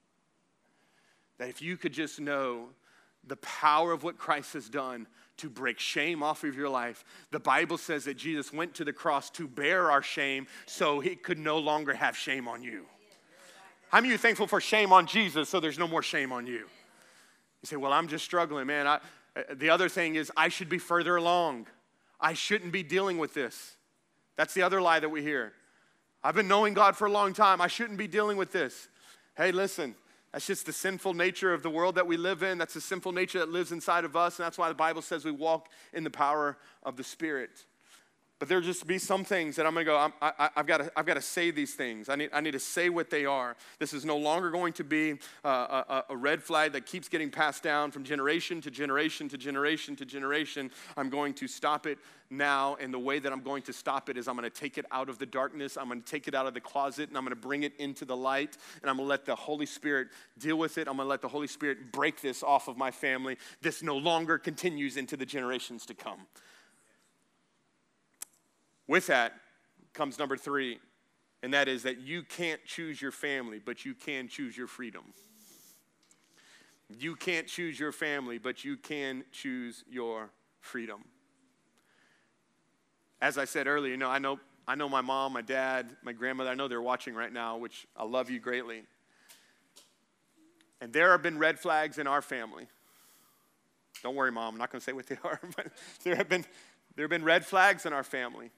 That 1.36 1.50
if 1.50 1.60
you 1.60 1.76
could 1.76 1.92
just 1.92 2.18
know 2.18 2.68
the 3.26 3.36
power 3.36 3.92
of 3.92 4.02
what 4.02 4.18
Christ 4.18 4.54
has 4.54 4.68
done 4.68 5.06
to 5.38 5.48
break 5.48 5.78
shame 5.78 6.22
off 6.22 6.44
of 6.44 6.56
your 6.56 6.68
life. 6.68 7.04
The 7.30 7.40
Bible 7.40 7.78
says 7.78 8.04
that 8.04 8.16
Jesus 8.16 8.52
went 8.52 8.74
to 8.74 8.84
the 8.84 8.92
cross 8.92 9.30
to 9.30 9.46
bear 9.46 9.90
our 9.90 10.02
shame 10.02 10.46
so 10.66 11.00
he 11.00 11.14
could 11.14 11.38
no 11.38 11.58
longer 11.58 11.94
have 11.94 12.16
shame 12.16 12.48
on 12.48 12.62
you. 12.62 12.86
How 13.90 13.98
many 13.98 14.08
of 14.08 14.12
you 14.12 14.18
thankful 14.18 14.46
for 14.46 14.60
shame 14.60 14.92
on 14.92 15.06
Jesus 15.06 15.48
so 15.48 15.60
there's 15.60 15.78
no 15.78 15.88
more 15.88 16.02
shame 16.02 16.32
on 16.32 16.46
you? 16.46 16.66
You 17.62 17.64
say, 17.64 17.76
Well, 17.76 17.92
I'm 17.92 18.08
just 18.08 18.24
struggling, 18.24 18.66
man. 18.66 18.86
I, 18.86 18.96
uh, 19.36 19.42
the 19.54 19.70
other 19.70 19.88
thing 19.88 20.16
is, 20.16 20.30
I 20.36 20.48
should 20.48 20.68
be 20.68 20.78
further 20.78 21.16
along. 21.16 21.66
I 22.20 22.34
shouldn't 22.34 22.72
be 22.72 22.82
dealing 22.82 23.18
with 23.18 23.34
this. 23.34 23.76
That's 24.36 24.54
the 24.54 24.62
other 24.62 24.80
lie 24.80 25.00
that 25.00 25.08
we 25.08 25.22
hear. 25.22 25.52
I've 26.22 26.34
been 26.34 26.48
knowing 26.48 26.74
God 26.74 26.96
for 26.96 27.06
a 27.06 27.10
long 27.10 27.32
time. 27.32 27.60
I 27.60 27.68
shouldn't 27.68 27.98
be 27.98 28.08
dealing 28.08 28.36
with 28.36 28.52
this. 28.52 28.88
Hey, 29.36 29.52
listen, 29.52 29.94
that's 30.32 30.46
just 30.46 30.66
the 30.66 30.72
sinful 30.72 31.14
nature 31.14 31.54
of 31.54 31.62
the 31.62 31.70
world 31.70 31.94
that 31.94 32.06
we 32.06 32.16
live 32.16 32.42
in. 32.42 32.58
That's 32.58 32.74
the 32.74 32.80
sinful 32.80 33.12
nature 33.12 33.38
that 33.38 33.48
lives 33.48 33.72
inside 33.72 34.04
of 34.04 34.14
us. 34.14 34.38
And 34.38 34.44
that's 34.44 34.58
why 34.58 34.68
the 34.68 34.74
Bible 34.74 35.00
says 35.00 35.24
we 35.24 35.30
walk 35.30 35.68
in 35.92 36.04
the 36.04 36.10
power 36.10 36.58
of 36.82 36.96
the 36.96 37.04
Spirit. 37.04 37.64
But 38.38 38.48
there 38.48 38.60
just 38.60 38.86
be 38.86 38.98
some 38.98 39.24
things 39.24 39.56
that 39.56 39.66
I'm 39.66 39.74
gonna 39.74 39.84
go, 39.84 40.12
i 40.22 40.50
have 40.54 40.66
got 40.66 40.78
to, 40.78 40.92
I've 40.96 41.06
got 41.06 41.14
to 41.14 41.22
say 41.22 41.50
these 41.50 41.74
things. 41.74 42.08
I 42.08 42.14
need, 42.14 42.30
I 42.32 42.40
need 42.40 42.52
to 42.52 42.60
say 42.60 42.88
what 42.88 43.10
they 43.10 43.26
are. 43.26 43.56
This 43.80 43.92
is 43.92 44.04
no 44.04 44.16
longer 44.16 44.50
going 44.50 44.72
to 44.74 44.84
be 44.84 45.14
uh, 45.44 45.82
a, 45.88 46.04
a 46.10 46.16
red 46.16 46.42
flag 46.42 46.72
that 46.72 46.86
keeps 46.86 47.08
getting 47.08 47.30
passed 47.30 47.64
down 47.64 47.90
from 47.90 48.04
generation 48.04 48.60
to 48.60 48.70
generation 48.70 49.28
to 49.30 49.38
generation 49.38 49.96
to 49.96 50.04
generation. 50.04 50.70
I'm 50.96 51.10
going 51.10 51.34
to 51.34 51.48
stop 51.48 51.86
it 51.86 51.98
now. 52.30 52.76
And 52.80 52.92
the 52.94 52.98
way 52.98 53.18
that 53.18 53.32
I'm 53.32 53.42
going 53.42 53.62
to 53.62 53.72
stop 53.72 54.08
it 54.08 54.16
is 54.16 54.28
I'm 54.28 54.36
going 54.36 54.48
to 54.48 54.56
take 54.60 54.78
it 54.78 54.86
out 54.92 55.08
of 55.08 55.18
the 55.18 55.26
darkness. 55.26 55.76
I'm 55.76 55.88
going 55.88 56.02
to 56.02 56.08
take 56.08 56.28
it 56.28 56.34
out 56.34 56.46
of 56.46 56.54
the 56.54 56.60
closet 56.60 57.08
and 57.08 57.18
I'm 57.18 57.24
going 57.24 57.34
to 57.34 57.40
bring 57.40 57.64
it 57.64 57.74
into 57.78 58.04
the 58.04 58.16
light. 58.16 58.56
And 58.82 58.90
I'm 58.90 58.96
going 58.96 59.06
to 59.06 59.10
let 59.10 59.24
the 59.24 59.34
Holy 59.34 59.66
Spirit 59.66 60.08
deal 60.38 60.56
with 60.56 60.78
it. 60.78 60.88
I'm 60.88 60.96
going 60.96 61.06
to 61.06 61.10
let 61.10 61.22
the 61.22 61.28
Holy 61.28 61.48
Spirit 61.48 61.92
break 61.92 62.20
this 62.20 62.42
off 62.42 62.68
of 62.68 62.76
my 62.76 62.90
family. 62.90 63.36
This 63.62 63.82
no 63.82 63.96
longer 63.96 64.38
continues 64.38 64.96
into 64.96 65.16
the 65.16 65.26
generations 65.26 65.86
to 65.86 65.94
come. 65.94 66.26
With 68.88 69.06
that 69.08 69.34
comes 69.92 70.18
number 70.18 70.36
three, 70.36 70.80
and 71.42 71.54
that 71.54 71.68
is 71.68 71.84
that 71.84 71.98
you 71.98 72.22
can't 72.22 72.64
choose 72.64 73.00
your 73.00 73.12
family, 73.12 73.60
but 73.64 73.84
you 73.84 73.94
can 73.94 74.26
choose 74.28 74.56
your 74.56 74.66
freedom. 74.66 75.04
You 76.98 77.14
can't 77.14 77.46
choose 77.46 77.78
your 77.78 77.92
family, 77.92 78.38
but 78.38 78.64
you 78.64 78.76
can 78.76 79.24
choose 79.30 79.84
your 79.90 80.30
freedom. 80.60 81.04
As 83.20 83.36
I 83.36 83.44
said 83.44 83.66
earlier, 83.66 83.90
you 83.90 83.98
know, 83.98 84.08
I 84.08 84.18
know, 84.18 84.40
I 84.66 84.74
know 84.74 84.88
my 84.88 85.02
mom, 85.02 85.34
my 85.34 85.42
dad, 85.42 85.94
my 86.02 86.12
grandmother, 86.12 86.50
I 86.50 86.54
know 86.54 86.66
they're 86.66 86.80
watching 86.80 87.14
right 87.14 87.32
now, 87.32 87.58
which 87.58 87.86
I 87.94 88.04
love 88.04 88.30
you 88.30 88.40
greatly. 88.40 88.82
And 90.80 90.92
there 90.92 91.10
have 91.10 91.22
been 91.22 91.38
red 91.38 91.58
flags 91.58 91.98
in 91.98 92.06
our 92.06 92.22
family. 92.22 92.68
Don't 94.02 94.14
worry, 94.14 94.32
mom, 94.32 94.54
I'm 94.54 94.58
not 94.58 94.70
going 94.70 94.80
to 94.80 94.84
say 94.84 94.92
what 94.92 95.06
they 95.08 95.18
are, 95.24 95.40
but 95.56 95.66
there 96.04 96.16
have 96.16 96.28
been, 96.28 96.44
there 96.96 97.02
have 97.04 97.10
been 97.10 97.24
red 97.24 97.44
flags 97.44 97.84
in 97.84 97.92
our 97.92 98.04
family. 98.04 98.50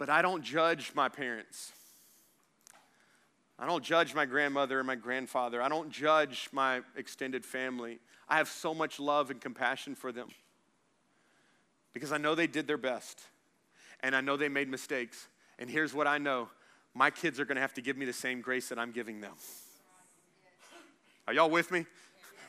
But 0.00 0.08
I 0.08 0.22
don't 0.22 0.42
judge 0.42 0.92
my 0.94 1.10
parents. 1.10 1.72
I 3.58 3.66
don't 3.66 3.84
judge 3.84 4.14
my 4.14 4.24
grandmother 4.24 4.78
and 4.78 4.86
my 4.86 4.94
grandfather. 4.94 5.60
I 5.60 5.68
don't 5.68 5.90
judge 5.90 6.48
my 6.52 6.80
extended 6.96 7.44
family. 7.44 7.98
I 8.26 8.38
have 8.38 8.48
so 8.48 8.72
much 8.72 8.98
love 8.98 9.30
and 9.30 9.38
compassion 9.38 9.94
for 9.94 10.10
them 10.10 10.28
because 11.92 12.12
I 12.12 12.16
know 12.16 12.34
they 12.34 12.46
did 12.46 12.66
their 12.66 12.78
best 12.78 13.20
and 14.02 14.16
I 14.16 14.22
know 14.22 14.38
they 14.38 14.48
made 14.48 14.70
mistakes. 14.70 15.28
And 15.58 15.68
here's 15.68 15.92
what 15.92 16.06
I 16.06 16.16
know 16.16 16.48
my 16.94 17.10
kids 17.10 17.38
are 17.38 17.44
going 17.44 17.56
to 17.56 17.60
have 17.60 17.74
to 17.74 17.82
give 17.82 17.98
me 17.98 18.06
the 18.06 18.14
same 18.14 18.40
grace 18.40 18.70
that 18.70 18.78
I'm 18.78 18.92
giving 18.92 19.20
them. 19.20 19.34
Are 21.28 21.34
y'all 21.34 21.50
with 21.50 21.70
me? 21.70 21.84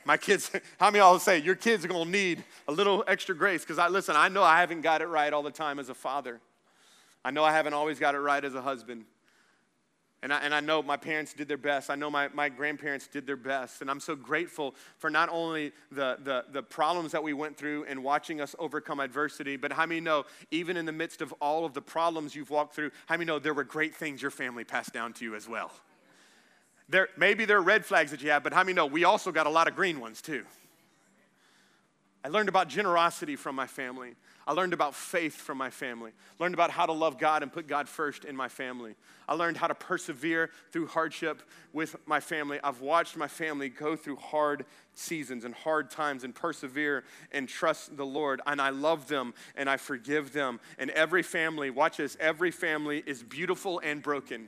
My 0.05 0.15
kids, 0.15 0.49
how 0.79 0.85
many 0.85 1.01
of 1.01 1.11
y'all 1.11 1.19
say 1.19 1.39
your 1.39 1.55
kids 1.55 1.83
are 1.83 1.89
going 1.89 2.05
to 2.05 2.11
need 2.11 2.45
a 2.69 2.71
little 2.71 3.03
extra 3.07 3.35
grace? 3.35 3.63
Because 3.63 3.77
I 3.77 3.89
listen, 3.89 4.15
I 4.15 4.29
know 4.29 4.41
I 4.41 4.61
haven't 4.61 4.83
got 4.83 5.01
it 5.01 5.07
right 5.07 5.33
all 5.33 5.43
the 5.43 5.51
time 5.51 5.79
as 5.79 5.89
a 5.89 5.93
father. 5.93 6.39
I 7.23 7.31
know 7.31 7.43
I 7.43 7.51
haven't 7.51 7.73
always 7.73 7.99
got 7.99 8.15
it 8.15 8.19
right 8.19 8.43
as 8.43 8.55
a 8.55 8.61
husband. 8.61 9.05
And 10.23 10.31
I, 10.31 10.39
and 10.41 10.53
I 10.53 10.59
know 10.59 10.83
my 10.83 10.97
parents 10.97 11.33
did 11.33 11.47
their 11.47 11.57
best. 11.57 11.89
I 11.89 11.95
know 11.95 12.11
my, 12.11 12.27
my 12.29 12.47
grandparents 12.47 13.07
did 13.07 13.25
their 13.25 13.35
best. 13.35 13.81
And 13.81 13.89
I'm 13.89 13.99
so 13.99 14.15
grateful 14.15 14.75
for 14.99 15.09
not 15.09 15.29
only 15.29 15.71
the, 15.91 16.19
the, 16.23 16.45
the 16.51 16.61
problems 16.61 17.11
that 17.13 17.23
we 17.23 17.33
went 17.33 17.57
through 17.57 17.85
and 17.85 18.03
watching 18.03 18.39
us 18.39 18.55
overcome 18.59 18.99
adversity, 18.99 19.57
but 19.57 19.71
how 19.71 19.87
many 19.87 19.99
know, 19.99 20.25
even 20.51 20.77
in 20.77 20.85
the 20.85 20.91
midst 20.91 21.21
of 21.21 21.33
all 21.41 21.65
of 21.65 21.73
the 21.73 21.81
problems 21.81 22.35
you've 22.35 22.51
walked 22.51 22.75
through, 22.75 22.91
how 23.07 23.15
many 23.15 23.25
know 23.25 23.39
there 23.39 23.55
were 23.55 23.63
great 23.63 23.95
things 23.95 24.21
your 24.21 24.29
family 24.29 24.63
passed 24.63 24.93
down 24.93 25.13
to 25.13 25.25
you 25.25 25.33
as 25.33 25.49
well? 25.49 25.71
There, 26.87 27.07
maybe 27.17 27.45
there 27.45 27.57
are 27.57 27.63
red 27.63 27.83
flags 27.83 28.11
that 28.11 28.21
you 28.21 28.29
have, 28.29 28.43
but 28.43 28.53
how 28.53 28.63
many 28.63 28.73
know 28.73 28.85
we 28.85 29.05
also 29.05 29.31
got 29.31 29.47
a 29.47 29.49
lot 29.49 29.67
of 29.67 29.75
green 29.75 29.99
ones 29.99 30.21
too? 30.21 30.45
I 32.23 32.27
learned 32.27 32.49
about 32.49 32.67
generosity 32.67 33.35
from 33.35 33.55
my 33.55 33.65
family. 33.65 34.13
I 34.45 34.53
learned 34.53 34.73
about 34.73 34.93
faith 34.93 35.35
from 35.35 35.57
my 35.57 35.71
family. 35.71 36.11
Learned 36.39 36.53
about 36.53 36.69
how 36.69 36.85
to 36.85 36.91
love 36.91 37.17
God 37.17 37.41
and 37.41 37.51
put 37.51 37.67
God 37.67 37.89
first 37.89 38.25
in 38.25 38.35
my 38.35 38.47
family. 38.47 38.95
I 39.27 39.33
learned 39.33 39.57
how 39.57 39.67
to 39.67 39.73
persevere 39.73 40.51
through 40.71 40.87
hardship 40.87 41.41
with 41.73 41.95
my 42.05 42.19
family. 42.19 42.59
I've 42.63 42.81
watched 42.81 43.17
my 43.17 43.27
family 43.27 43.69
go 43.69 43.95
through 43.95 44.17
hard 44.17 44.65
seasons 44.93 45.45
and 45.45 45.55
hard 45.55 45.89
times 45.89 46.23
and 46.23 46.35
persevere 46.35 47.05
and 47.31 47.49
trust 47.49 47.97
the 47.97 48.05
Lord. 48.05 48.41
And 48.45 48.61
I 48.61 48.69
love 48.69 49.07
them 49.07 49.33
and 49.55 49.67
I 49.67 49.77
forgive 49.77 50.31
them. 50.31 50.59
And 50.77 50.91
every 50.91 51.23
family, 51.23 51.71
watch 51.71 51.97
this, 51.97 52.17
every 52.19 52.51
family 52.51 53.03
is 53.05 53.23
beautiful 53.23 53.79
and 53.79 54.01
broken 54.01 54.47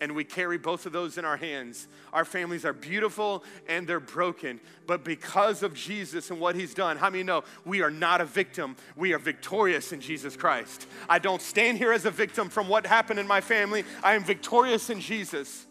and 0.00 0.14
we 0.14 0.24
carry 0.24 0.58
both 0.58 0.86
of 0.86 0.92
those 0.92 1.18
in 1.18 1.24
our 1.24 1.36
hands. 1.36 1.88
Our 2.12 2.24
families 2.24 2.64
are 2.64 2.72
beautiful 2.72 3.44
and 3.68 3.86
they're 3.86 4.00
broken, 4.00 4.60
but 4.86 5.04
because 5.04 5.62
of 5.62 5.74
Jesus 5.74 6.30
and 6.30 6.40
what 6.40 6.54
he's 6.54 6.74
done, 6.74 6.96
how 6.96 7.10
many 7.10 7.22
know 7.22 7.44
we 7.64 7.82
are 7.82 7.90
not 7.90 8.20
a 8.20 8.24
victim? 8.24 8.76
We 8.94 9.12
are 9.12 9.18
victorious 9.18 9.92
in 9.92 10.00
Jesus 10.00 10.36
Christ. 10.36 10.86
I 11.08 11.18
don't 11.18 11.42
stand 11.42 11.78
here 11.78 11.92
as 11.92 12.04
a 12.04 12.10
victim 12.10 12.48
from 12.48 12.68
what 12.68 12.86
happened 12.86 13.18
in 13.18 13.26
my 13.26 13.40
family. 13.40 13.84
I 14.02 14.14
am 14.14 14.24
victorious 14.24 14.90
in 14.90 15.00
Jesus. 15.00 15.65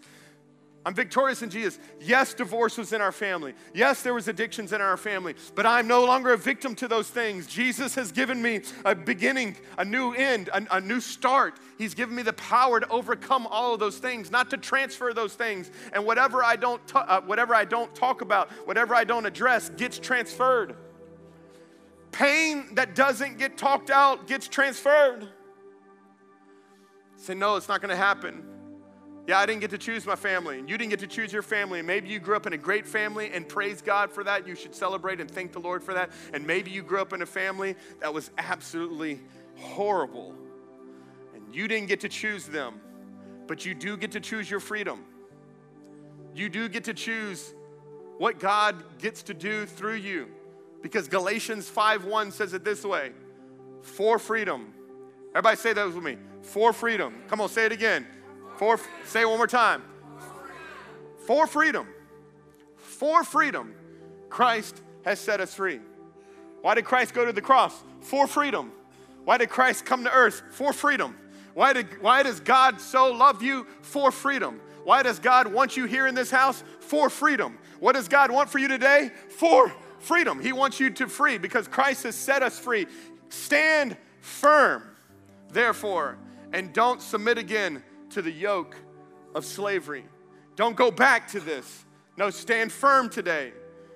I'm 0.85 0.93
victorious 0.93 1.41
in 1.41 1.49
Jesus. 1.49 1.79
Yes, 1.99 2.35
divorce 2.35 2.77
was 2.77 2.93
in 2.93 3.01
our 3.01 3.11
family. 3.11 3.55
Yes, 3.73 4.03
there 4.03 4.13
was 4.13 4.27
addictions 4.27 4.71
in 4.71 4.81
our 4.81 4.97
family, 4.97 5.33
but 5.55 5.65
I'm 5.65 5.87
no 5.87 6.05
longer 6.05 6.33
a 6.33 6.37
victim 6.37 6.75
to 6.75 6.87
those 6.87 7.09
things. 7.09 7.47
Jesus 7.47 7.95
has 7.95 8.11
given 8.11 8.39
me 8.39 8.61
a 8.85 8.93
beginning, 8.93 9.55
a 9.79 9.83
new 9.83 10.13
end, 10.13 10.49
a, 10.53 10.77
a 10.77 10.79
new 10.79 11.01
start. 11.01 11.59
He's 11.79 11.95
given 11.95 12.15
me 12.15 12.21
the 12.21 12.33
power 12.33 12.79
to 12.79 12.87
overcome 12.89 13.47
all 13.47 13.73
of 13.73 13.79
those 13.79 13.97
things, 13.97 14.29
not 14.29 14.51
to 14.51 14.57
transfer 14.57 15.11
those 15.11 15.33
things. 15.33 15.71
And 15.91 16.05
whatever 16.05 16.43
I 16.43 16.55
don't, 16.55 16.79
uh, 16.93 17.21
whatever 17.21 17.55
I 17.55 17.65
don't 17.65 17.93
talk 17.95 18.21
about, 18.21 18.51
whatever 18.67 18.93
I 18.93 19.05
don't 19.05 19.25
address, 19.25 19.69
gets 19.69 19.97
transferred. 19.97 20.75
Pain 22.11 22.75
that 22.75 22.93
doesn't 22.93 23.39
get 23.39 23.57
talked 23.57 23.89
out 23.89 24.27
gets 24.27 24.47
transferred. 24.47 25.27
Say 27.17 27.33
no, 27.33 27.55
it's 27.55 27.67
not 27.67 27.81
going 27.81 27.89
to 27.89 27.95
happen. 27.95 28.54
Yeah, 29.27 29.39
I 29.39 29.47
didn't 29.47 29.61
get 29.61 29.71
to 29.71 29.77
choose 29.79 30.05
my 30.05 30.15
family, 30.15 30.59
and 30.59 30.69
you 30.69 30.77
didn't 30.77 30.91
get 30.91 30.99
to 30.99 31.07
choose 31.07 31.33
your 31.33 31.41
family. 31.41 31.79
And 31.79 31.87
maybe 31.87 32.09
you 32.09 32.19
grew 32.19 32.35
up 32.35 32.45
in 32.45 32.53
a 32.53 32.57
great 32.57 32.85
family, 32.85 33.31
and 33.33 33.47
praise 33.47 33.81
God 33.81 34.11
for 34.11 34.23
that. 34.23 34.47
You 34.47 34.55
should 34.55 34.75
celebrate 34.75 35.19
and 35.19 35.29
thank 35.29 35.51
the 35.51 35.59
Lord 35.59 35.83
for 35.83 35.95
that. 35.95 36.11
And 36.33 36.45
maybe 36.45 36.69
you 36.69 36.83
grew 36.83 37.01
up 37.01 37.11
in 37.11 37.23
a 37.23 37.25
family 37.25 37.75
that 38.01 38.13
was 38.13 38.29
absolutely 38.37 39.19
horrible, 39.55 40.35
and 41.33 41.55
you 41.55 41.67
didn't 41.67 41.87
get 41.87 42.01
to 42.01 42.09
choose 42.09 42.45
them, 42.45 42.79
but 43.47 43.65
you 43.65 43.73
do 43.73 43.97
get 43.97 44.11
to 44.11 44.19
choose 44.19 44.49
your 44.49 44.59
freedom. 44.59 45.03
You 46.35 46.49
do 46.49 46.69
get 46.69 46.83
to 46.83 46.93
choose 46.93 47.53
what 48.19 48.39
God 48.39 48.75
gets 48.99 49.23
to 49.23 49.33
do 49.33 49.65
through 49.65 49.95
you. 49.95 50.27
Because 50.83 51.07
Galatians 51.07 51.67
5:1 51.67 52.31
says 52.31 52.53
it 52.53 52.63
this 52.63 52.83
way 52.83 53.11
for 53.81 54.19
freedom. 54.19 54.71
Everybody 55.31 55.57
say 55.57 55.73
that 55.73 55.85
with 55.87 56.03
me. 56.03 56.17
For 56.43 56.73
freedom. 56.73 57.23
Come 57.27 57.41
on, 57.41 57.49
say 57.49 57.65
it 57.65 57.71
again 57.71 58.05
for, 58.57 58.79
say 59.05 59.21
it 59.21 59.29
one 59.29 59.37
more 59.37 59.47
time. 59.47 59.83
For 61.25 61.47
freedom. 61.47 61.87
For 62.75 63.23
freedom, 63.23 63.73
Christ 64.29 64.81
has 65.03 65.19
set 65.19 65.41
us 65.41 65.53
free. 65.53 65.79
Why 66.61 66.75
did 66.75 66.85
Christ 66.85 67.13
go 67.13 67.25
to 67.25 67.33
the 67.33 67.41
cross? 67.41 67.83
For 68.01 68.27
freedom. 68.27 68.71
Why 69.23 69.37
did 69.37 69.49
Christ 69.49 69.85
come 69.85 70.03
to 70.03 70.11
earth? 70.11 70.41
For 70.51 70.73
freedom. 70.73 71.15
Why, 71.53 71.73
did, 71.73 72.01
why 72.01 72.23
does 72.23 72.39
God 72.39 72.79
so 72.79 73.11
love 73.11 73.41
you? 73.41 73.65
For 73.81 74.11
freedom. 74.11 74.61
Why 74.83 75.03
does 75.03 75.19
God 75.19 75.47
want 75.47 75.75
you 75.75 75.85
here 75.85 76.05
in 76.05 76.15
this 76.15 76.29
house? 76.29 76.63
For 76.79 77.09
freedom. 77.09 77.57
What 77.79 77.93
does 77.93 78.07
God 78.07 78.29
want 78.31 78.49
for 78.49 78.59
you 78.59 78.67
today? 78.67 79.11
For 79.29 79.73
freedom. 79.99 80.39
He 80.39 80.53
wants 80.53 80.79
you 80.79 80.89
to 80.91 81.07
free 81.07 81.37
because 81.37 81.67
Christ 81.67 82.03
has 82.03 82.15
set 82.15 82.43
us 82.43 82.59
free. 82.59 82.87
Stand 83.29 83.97
firm, 84.21 84.83
therefore, 85.51 86.17
and 86.53 86.71
don't 86.73 87.01
submit 87.01 87.37
again 87.37 87.83
to 88.15 88.21
the 88.21 88.31
yoke 88.31 88.77
of 89.35 89.43
slavery. 89.43 90.05
Don't 90.55 90.77
go 90.77 90.89
back 90.89 91.27
to 91.31 91.41
this. 91.41 91.83
No, 92.15 92.29
stand 92.29 92.71
firm 92.71 93.09
today. 93.09 93.51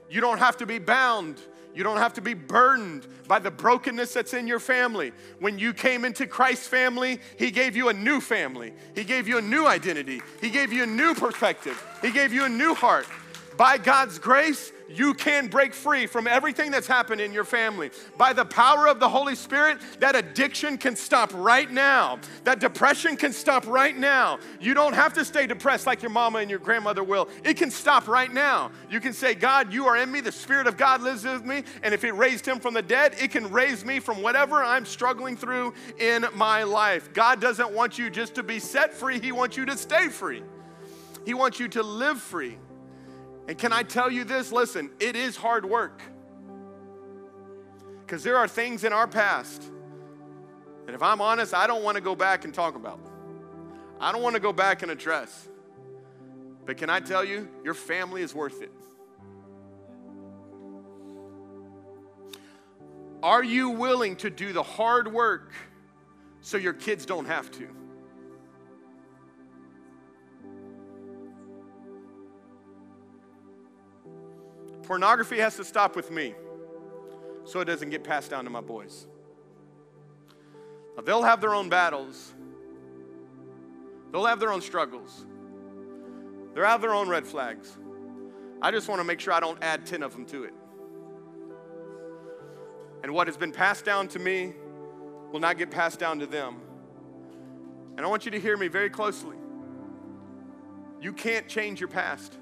You 0.09 0.19
don't 0.19 0.39
have 0.39 0.57
to 0.57 0.65
be 0.65 0.77
bound. 0.77 1.39
You 1.73 1.85
don't 1.85 1.99
have 1.99 2.15
to 2.15 2.21
be 2.21 2.33
burdened 2.33 3.07
by 3.29 3.39
the 3.39 3.49
brokenness 3.49 4.13
that's 4.13 4.33
in 4.33 4.45
your 4.45 4.59
family. 4.59 5.13
When 5.39 5.57
you 5.57 5.73
came 5.73 6.03
into 6.03 6.27
Christ's 6.27 6.67
family, 6.67 7.21
He 7.37 7.49
gave 7.49 7.77
you 7.77 7.87
a 7.87 7.93
new 7.93 8.19
family. 8.19 8.73
He 8.93 9.05
gave 9.05 9.25
you 9.25 9.37
a 9.37 9.41
new 9.41 9.65
identity. 9.65 10.21
He 10.41 10.49
gave 10.49 10.73
you 10.73 10.83
a 10.83 10.87
new 10.87 11.15
perspective. 11.15 11.81
He 12.01 12.11
gave 12.11 12.33
you 12.33 12.43
a 12.43 12.49
new 12.49 12.73
heart. 12.73 13.07
By 13.59 13.77
God's 13.77 14.19
grace, 14.19 14.71
you 14.87 15.13
can 15.13 15.47
break 15.47 15.73
free 15.73 16.07
from 16.07 16.27
everything 16.27 16.71
that's 16.71 16.87
happened 16.87 17.19
in 17.19 17.33
your 17.33 17.43
family. 17.43 17.91
By 18.17 18.31
the 18.31 18.45
power 18.45 18.87
of 18.87 19.01
the 19.01 19.09
Holy 19.09 19.35
Spirit, 19.35 19.79
that 19.99 20.15
addiction 20.15 20.77
can 20.77 20.95
stop 20.95 21.29
right 21.33 21.69
now. 21.69 22.19
That 22.45 22.61
depression 22.61 23.17
can 23.17 23.33
stop 23.33 23.67
right 23.67 23.97
now. 23.97 24.39
You 24.61 24.73
don't 24.73 24.93
have 24.93 25.13
to 25.15 25.25
stay 25.25 25.45
depressed 25.45 25.85
like 25.85 26.01
your 26.01 26.09
mama 26.09 26.39
and 26.39 26.49
your 26.49 26.59
grandmother 26.59 27.03
will. 27.03 27.27
It 27.43 27.57
can 27.57 27.69
stop 27.69 28.07
right 28.07 28.33
now. 28.33 28.71
You 28.89 29.01
can 29.01 29.11
say, 29.11 29.35
God, 29.35 29.73
you 29.73 29.87
are 29.87 29.97
in 29.97 30.09
me. 30.09 30.21
The 30.21 30.31
Spirit 30.31 30.65
of 30.65 30.77
God 30.77 31.01
lives 31.01 31.25
with 31.25 31.43
me. 31.43 31.63
And 31.83 31.93
if 31.93 32.05
it 32.05 32.13
raised 32.13 32.45
him 32.45 32.61
from 32.61 32.75
the 32.75 32.81
dead, 32.81 33.15
it 33.19 33.29
can 33.29 33.51
raise 33.51 33.83
me 33.83 33.99
from 33.99 34.21
whatever 34.21 34.63
I'm 34.63 34.85
struggling 34.85 35.35
through 35.35 35.73
in 35.99 36.25
my 36.33 36.63
life. 36.63 37.11
God 37.11 37.41
doesn't 37.41 37.73
want 37.73 37.99
you 37.99 38.09
just 38.09 38.35
to 38.35 38.43
be 38.43 38.59
set 38.59 38.93
free, 38.93 39.19
He 39.19 39.33
wants 39.33 39.57
you 39.57 39.65
to 39.65 39.75
stay 39.75 40.07
free. 40.07 40.43
He 41.25 41.33
wants 41.33 41.59
you 41.59 41.67
to 41.67 41.83
live 41.83 42.21
free. 42.21 42.57
And 43.49 43.57
can 43.57 43.73
I 43.73 43.81
tell 43.81 44.11
you 44.11 44.25
this? 44.25 44.51
Listen, 44.51 44.91
it 44.99 45.15
is 45.15 45.35
hard 45.35 45.65
work. 45.65 46.03
Because 48.05 48.21
there 48.21 48.37
are 48.37 48.47
things 48.47 48.83
in 48.83 48.93
our 48.93 49.07
past 49.07 49.63
And 50.85 50.95
if 50.95 51.01
I'm 51.01 51.19
honest, 51.19 51.55
I 51.55 51.65
don't 51.65 51.83
want 51.83 51.95
to 51.95 52.01
go 52.01 52.15
back 52.15 52.45
and 52.45 52.53
talk 52.53 52.75
about. 52.75 52.99
I 53.99 54.11
don't 54.11 54.21
want 54.21 54.35
to 54.35 54.39
go 54.39 54.53
back 54.53 54.83
and 54.83 54.91
address. 54.91 55.47
But 56.67 56.77
can 56.77 56.91
I 56.91 56.99
tell 56.99 57.25
you, 57.25 57.49
your 57.63 57.73
family 57.73 58.21
is 58.21 58.35
worth 58.35 58.61
it. 58.61 58.71
Are 63.23 63.43
you 63.43 63.71
willing 63.71 64.15
to 64.17 64.29
do 64.29 64.53
the 64.53 64.63
hard 64.63 65.11
work 65.11 65.53
so 66.41 66.57
your 66.57 66.73
kids 66.73 67.03
don't 67.03 67.25
have 67.25 67.49
to? 67.53 67.78
Pornography 74.89 75.37
has 75.37 75.55
to 75.55 75.63
stop 75.63 75.95
with 75.95 76.09
me 76.09 76.33
so 77.43 77.59
it 77.59 77.65
doesn't 77.65 77.91
get 77.91 78.03
passed 78.03 78.31
down 78.31 78.43
to 78.45 78.49
my 78.49 78.59
boys. 78.59 79.05
Now, 80.97 81.03
they'll 81.03 81.21
have 81.21 81.41
their 81.41 81.53
own 81.53 81.69
battles, 81.69 82.33
they'll 84.11 84.25
have 84.25 84.39
their 84.39 84.51
own 84.51 84.61
struggles, 84.61 85.27
they'll 86.55 86.65
have 86.65 86.81
their 86.81 86.95
own 86.95 87.07
red 87.07 87.27
flags. 87.27 87.77
I 88.63 88.71
just 88.71 88.89
want 88.89 88.99
to 88.99 89.03
make 89.03 89.19
sure 89.19 89.31
I 89.31 89.39
don't 89.39 89.59
add 89.61 89.85
10 89.85 90.01
of 90.01 90.11
them 90.11 90.25
to 90.25 90.45
it. 90.45 90.53
And 93.03 93.13
what 93.13 93.27
has 93.27 93.37
been 93.37 93.51
passed 93.51 93.85
down 93.85 94.07
to 94.07 94.17
me 94.17 94.55
will 95.31 95.39
not 95.39 95.59
get 95.59 95.69
passed 95.69 95.99
down 95.99 96.17
to 96.17 96.25
them. 96.25 96.55
And 97.95 98.03
I 98.03 98.09
want 98.09 98.25
you 98.25 98.31
to 98.31 98.39
hear 98.39 98.57
me 98.57 98.69
very 98.69 98.89
closely. 98.89 99.37
You 100.99 101.13
can't 101.13 101.47
change 101.47 101.79
your 101.79 101.89
past. 101.89 102.39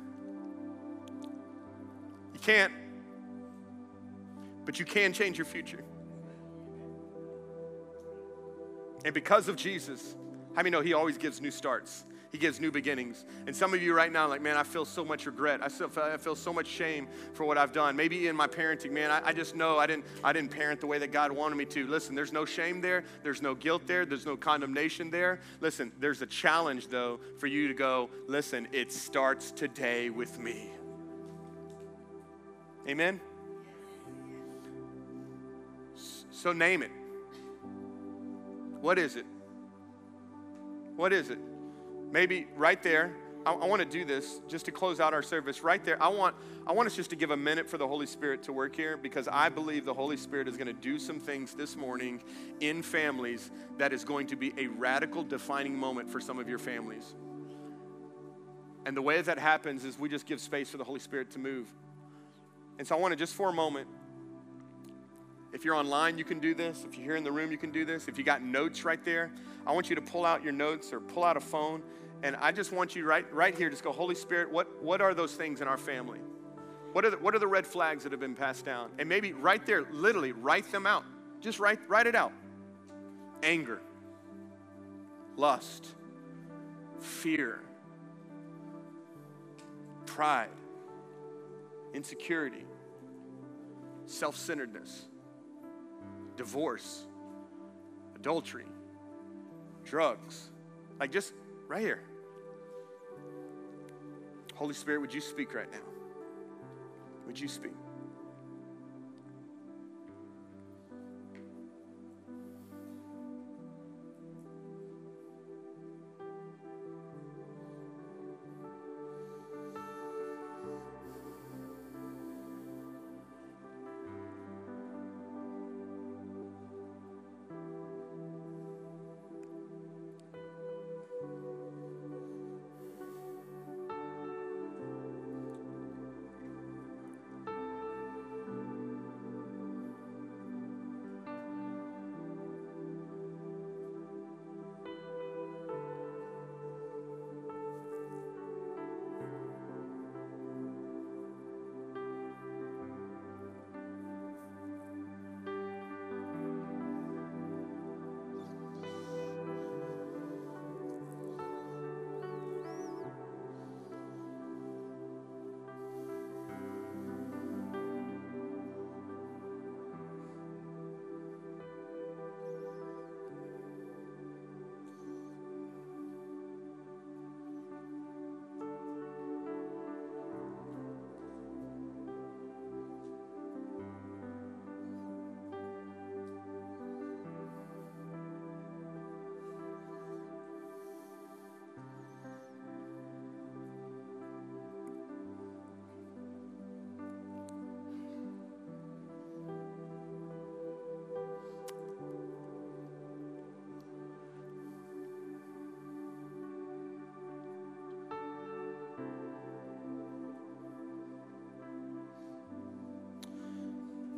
You 2.37 2.43
can't. 2.43 2.73
But 4.63 4.77
you 4.79 4.85
can 4.85 5.11
change 5.11 5.39
your 5.39 5.45
future. 5.45 5.83
And 9.03 9.13
because 9.13 9.47
of 9.47 9.55
Jesus, 9.55 10.15
how 10.55 10.57
many 10.57 10.69
know 10.69 10.81
He 10.81 10.93
always 10.93 11.17
gives 11.17 11.41
new 11.41 11.49
starts? 11.49 12.05
He 12.31 12.37
gives 12.37 12.59
new 12.59 12.71
beginnings. 12.71 13.25
And 13.47 13.55
some 13.55 13.73
of 13.73 13.81
you 13.81 13.95
right 13.95 14.11
now, 14.11 14.27
like, 14.27 14.41
man, 14.41 14.55
I 14.55 14.63
feel 14.63 14.85
so 14.85 15.03
much 15.03 15.25
regret. 15.25 15.61
I 15.63 15.69
feel, 15.69 15.89
I 15.97 16.17
feel 16.17 16.35
so 16.35 16.53
much 16.53 16.67
shame 16.67 17.07
for 17.33 17.45
what 17.45 17.57
I've 17.57 17.71
done. 17.71 17.95
Maybe 17.95 18.27
in 18.27 18.35
my 18.35 18.45
parenting, 18.45 18.91
man, 18.91 19.09
I, 19.09 19.29
I 19.29 19.33
just 19.33 19.55
know 19.55 19.79
I 19.79 19.87
didn't, 19.87 20.05
I 20.23 20.33
didn't 20.33 20.51
parent 20.51 20.79
the 20.79 20.87
way 20.87 20.99
that 20.99 21.11
God 21.11 21.31
wanted 21.31 21.55
me 21.55 21.65
to. 21.65 21.87
Listen, 21.87 22.13
there's 22.13 22.33
no 22.33 22.45
shame 22.45 22.81
there. 22.81 23.03
There's 23.23 23.41
no 23.41 23.55
guilt 23.55 23.87
there. 23.87 24.05
There's 24.05 24.25
no 24.27 24.37
condemnation 24.37 25.09
there. 25.09 25.39
Listen, 25.59 25.91
there's 25.99 26.21
a 26.21 26.27
challenge, 26.27 26.89
though, 26.89 27.19
for 27.39 27.47
you 27.47 27.67
to 27.69 27.73
go, 27.73 28.11
listen, 28.27 28.67
it 28.73 28.91
starts 28.91 29.51
today 29.51 30.11
with 30.11 30.37
me. 30.37 30.69
Amen? 32.87 33.19
So 36.31 36.53
name 36.53 36.83
it. 36.83 36.91
What 38.79 38.99
is 38.99 39.15
it? 39.15 39.25
What 40.95 41.11
is 41.11 41.29
it? 41.29 41.39
Maybe 42.11 42.47
right 42.55 42.81
there, 42.81 43.15
I, 43.45 43.53
I 43.53 43.65
want 43.65 43.81
to 43.81 43.87
do 43.87 44.05
this 44.05 44.39
just 44.47 44.65
to 44.65 44.71
close 44.71 44.99
out 44.99 45.13
our 45.13 45.23
service. 45.23 45.61
Right 45.61 45.83
there, 45.83 46.01
I 46.01 46.07
want, 46.07 46.35
I 46.65 46.73
want 46.73 46.87
us 46.87 46.95
just 46.95 47.09
to 47.09 47.15
give 47.15 47.31
a 47.31 47.37
minute 47.37 47.69
for 47.69 47.77
the 47.77 47.87
Holy 47.87 48.05
Spirit 48.05 48.43
to 48.43 48.53
work 48.53 48.75
here 48.75 48.97
because 48.97 49.27
I 49.27 49.49
believe 49.49 49.83
the 49.83 49.93
Holy 49.93 50.17
Spirit 50.17 50.47
is 50.47 50.57
going 50.57 50.67
to 50.67 50.73
do 50.73 50.99
some 50.99 51.19
things 51.19 51.53
this 51.53 51.75
morning 51.75 52.21
in 52.59 52.81
families 52.81 53.51
that 53.77 53.91
is 53.91 54.03
going 54.03 54.27
to 54.27 54.35
be 54.35 54.53
a 54.57 54.67
radical 54.67 55.23
defining 55.23 55.77
moment 55.77 56.09
for 56.09 56.19
some 56.19 56.39
of 56.39 56.47
your 56.47 56.59
families. 56.59 57.15
And 58.85 58.95
the 58.95 59.01
way 59.01 59.21
that 59.21 59.39
happens 59.39 59.83
is 59.85 59.99
we 59.99 60.07
just 60.07 60.25
give 60.25 60.39
space 60.39 60.69
for 60.69 60.77
the 60.77 60.83
Holy 60.83 60.99
Spirit 60.99 61.31
to 61.31 61.39
move. 61.39 61.67
And 62.77 62.87
so 62.87 62.95
I 62.95 62.99
want 62.99 63.11
to 63.11 63.15
just 63.15 63.33
for 63.33 63.49
a 63.49 63.53
moment, 63.53 63.87
if 65.53 65.65
you're 65.65 65.75
online, 65.75 66.17
you 66.17 66.23
can 66.23 66.39
do 66.39 66.53
this. 66.53 66.83
If 66.87 66.95
you're 66.95 67.05
here 67.05 67.15
in 67.15 67.23
the 67.23 67.31
room, 67.31 67.51
you 67.51 67.57
can 67.57 67.71
do 67.71 67.85
this. 67.85 68.07
If 68.07 68.17
you 68.17 68.23
got 68.23 68.43
notes 68.43 68.85
right 68.85 69.03
there, 69.03 69.31
I 69.65 69.71
want 69.71 69.89
you 69.89 69.95
to 69.95 70.01
pull 70.01 70.25
out 70.25 70.43
your 70.43 70.53
notes 70.53 70.93
or 70.93 70.99
pull 70.99 71.23
out 71.23 71.37
a 71.37 71.41
phone. 71.41 71.81
And 72.23 72.35
I 72.35 72.51
just 72.51 72.71
want 72.71 72.95
you 72.95 73.05
right, 73.05 73.31
right 73.33 73.57
here, 73.57 73.69
just 73.69 73.83
go, 73.83 73.91
Holy 73.91 74.15
Spirit, 74.15 74.51
what, 74.51 74.83
what 74.83 75.01
are 75.01 75.13
those 75.13 75.33
things 75.33 75.61
in 75.61 75.67
our 75.67 75.77
family? 75.77 76.19
What 76.93 77.05
are, 77.05 77.11
the, 77.11 77.17
what 77.17 77.35
are 77.35 77.39
the 77.39 77.47
red 77.47 77.65
flags 77.65 78.03
that 78.03 78.11
have 78.11 78.21
been 78.21 78.35
passed 78.35 78.65
down? 78.65 78.89
And 78.97 79.07
maybe 79.07 79.33
right 79.33 79.63
there, 79.65 79.85
literally 79.91 80.31
write 80.31 80.71
them 80.71 80.85
out. 80.85 81.03
Just 81.41 81.59
write, 81.59 81.79
write 81.87 82.07
it 82.07 82.15
out. 82.15 82.31
Anger, 83.43 83.81
lust, 85.35 85.87
fear, 86.99 87.61
pride, 90.07 90.49
insecurity, 91.97 92.63
self 94.05 94.37
centeredness, 94.37 95.07
divorce, 96.37 97.07
adultery, 98.15 98.67
drugs. 99.83 100.51
Like 100.99 101.11
just 101.11 101.33
right 101.67 101.81
here. 101.81 102.03
Holy 104.53 104.75
Spirit, 104.75 105.01
would 105.01 105.13
you 105.13 105.21
speak 105.21 105.53
right 105.55 105.71
now? 105.71 105.87
Would 107.25 107.39
you 107.39 107.47
speak? 107.47 107.73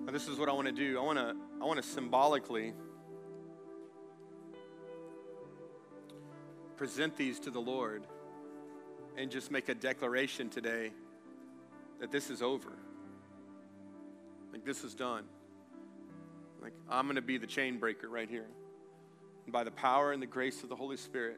Now, 0.09 0.13
this 0.13 0.27
is 0.27 0.39
what 0.39 0.49
I 0.49 0.53
want 0.53 0.65
to 0.65 0.73
do. 0.73 0.97
I 0.97 1.03
want 1.03 1.19
to 1.19 1.35
I 1.61 1.65
want 1.65 1.79
to 1.79 1.87
symbolically 1.87 2.73
present 6.77 7.15
these 7.15 7.39
to 7.41 7.51
the 7.51 7.59
Lord 7.59 8.07
and 9.15 9.29
just 9.29 9.51
make 9.51 9.69
a 9.69 9.75
declaration 9.75 10.49
today 10.49 10.93
that 11.99 12.09
this 12.09 12.31
is 12.31 12.41
over. 12.41 12.71
Like 14.51 14.65
this 14.65 14.83
is 14.83 14.95
done. 14.95 15.25
Like 16.59 16.73
I'm 16.89 17.05
going 17.05 17.15
to 17.15 17.21
be 17.21 17.37
the 17.37 17.45
chain 17.45 17.77
breaker 17.77 18.09
right 18.09 18.27
here. 18.27 18.47
And 19.45 19.53
by 19.53 19.63
the 19.63 19.69
power 19.69 20.11
and 20.11 20.19
the 20.19 20.25
grace 20.25 20.63
of 20.63 20.69
the 20.69 20.75
Holy 20.75 20.97
Spirit, 20.97 21.37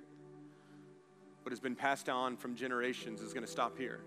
what 1.43 1.51
has 1.51 1.59
been 1.59 1.75
passed 1.75 2.07
on 2.07 2.37
from 2.37 2.55
generations 2.55 3.19
is 3.19 3.33
going 3.33 3.45
to 3.45 3.51
stop 3.51 3.77
here. 3.77 3.99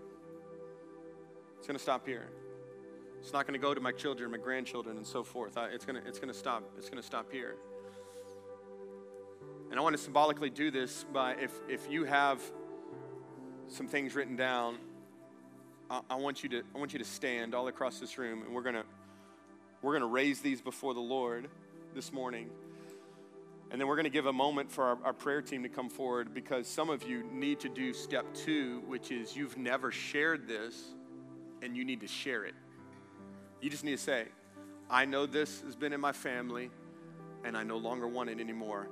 It's 1.59 1.67
going 1.67 1.77
to 1.77 1.83
stop 1.83 2.07
here. 2.07 2.31
It's 3.25 3.33
not 3.33 3.47
going 3.47 3.59
to 3.59 3.67
go 3.67 3.73
to 3.73 3.81
my 3.81 3.91
children, 3.91 4.29
my 4.29 4.37
grandchildren, 4.37 4.97
and 4.97 5.07
so 5.07 5.23
forth. 5.23 5.57
I, 5.57 5.69
it's 5.69 5.83
going 5.83 5.99
to 5.99 6.07
it's 6.07 6.19
going 6.19 6.31
to 6.31 6.37
stop. 6.37 6.61
It's 6.77 6.89
going 6.89 7.01
to 7.01 7.07
stop 7.07 7.31
here. 7.31 7.55
And 9.71 9.79
I 9.79 9.81
want 9.81 9.97
to 9.97 10.01
symbolically 10.01 10.51
do 10.51 10.69
this 10.69 11.07
by 11.11 11.31
if, 11.41 11.51
if 11.67 11.89
you 11.89 12.03
have 12.03 12.39
some 13.67 13.87
things 13.87 14.13
written 14.13 14.35
down, 14.35 14.77
I, 15.89 16.01
I, 16.07 16.15
want 16.17 16.43
you 16.43 16.49
to, 16.49 16.61
I 16.75 16.77
want 16.77 16.93
you 16.93 16.99
to 16.99 17.05
stand 17.05 17.55
all 17.55 17.67
across 17.67 17.99
this 17.99 18.19
room 18.19 18.43
and 18.43 18.53
we're 18.53 18.61
going 18.61 18.75
to 18.75 18.85
we're 19.81 19.97
to 19.97 20.05
raise 20.05 20.41
these 20.41 20.61
before 20.61 20.93
the 20.93 20.99
Lord 20.99 21.47
this 21.95 22.13
morning. 22.13 22.51
And 23.71 23.81
then 23.81 23.87
we're 23.87 23.95
going 23.95 24.03
to 24.03 24.11
give 24.11 24.27
a 24.27 24.33
moment 24.33 24.71
for 24.71 24.83
our, 24.83 24.97
our, 25.03 25.13
prayer 25.13 25.41
team 25.41 25.63
to 25.63 25.69
come 25.69 25.89
forward 25.89 26.31
because 26.31 26.67
some 26.67 26.91
of 26.91 27.01
you 27.01 27.23
need 27.33 27.59
to 27.61 27.69
do 27.69 27.91
step 27.91 28.35
two, 28.35 28.83
which 28.85 29.09
is 29.09 29.35
you've 29.35 29.57
never 29.57 29.91
shared 29.91 30.47
this 30.47 30.93
and 31.63 31.75
you 31.75 31.83
need 31.83 32.01
to 32.01 32.07
share 32.07 32.45
it. 32.45 32.53
You 33.61 33.69
just 33.69 33.83
need 33.83 33.91
to 33.91 34.03
say, 34.03 34.25
I 34.89 35.05
know 35.05 35.25
this 35.25 35.61
has 35.61 35.75
been 35.75 35.93
in 35.93 36.01
my 36.01 36.11
family 36.11 36.69
and 37.43 37.55
I 37.57 37.63
no 37.63 37.77
longer 37.77 38.07
want 38.07 38.29
it 38.29 38.39
anymore. 38.39 38.87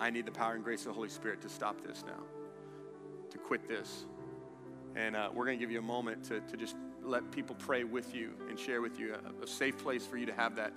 I 0.00 0.10
need 0.10 0.26
the 0.26 0.32
power 0.32 0.54
and 0.54 0.64
grace 0.64 0.80
of 0.80 0.86
the 0.86 0.92
Holy 0.92 1.08
Spirit 1.08 1.40
to 1.42 1.48
stop 1.48 1.80
this 1.84 2.04
now, 2.06 2.22
to 3.30 3.38
quit 3.38 3.68
this. 3.68 4.06
And 4.96 5.16
uh, 5.16 5.30
we're 5.32 5.44
going 5.44 5.58
to 5.58 5.62
give 5.62 5.70
you 5.70 5.78
a 5.78 5.82
moment 5.82 6.24
to, 6.24 6.40
to 6.40 6.56
just 6.56 6.76
let 7.02 7.30
people 7.30 7.56
pray 7.56 7.84
with 7.84 8.14
you 8.14 8.30
and 8.48 8.58
share 8.58 8.80
with 8.80 8.98
you 8.98 9.14
a, 9.14 9.44
a 9.44 9.46
safe 9.46 9.78
place 9.78 10.06
for 10.06 10.16
you 10.16 10.26
to 10.26 10.32
have 10.32 10.56
that 10.56 10.72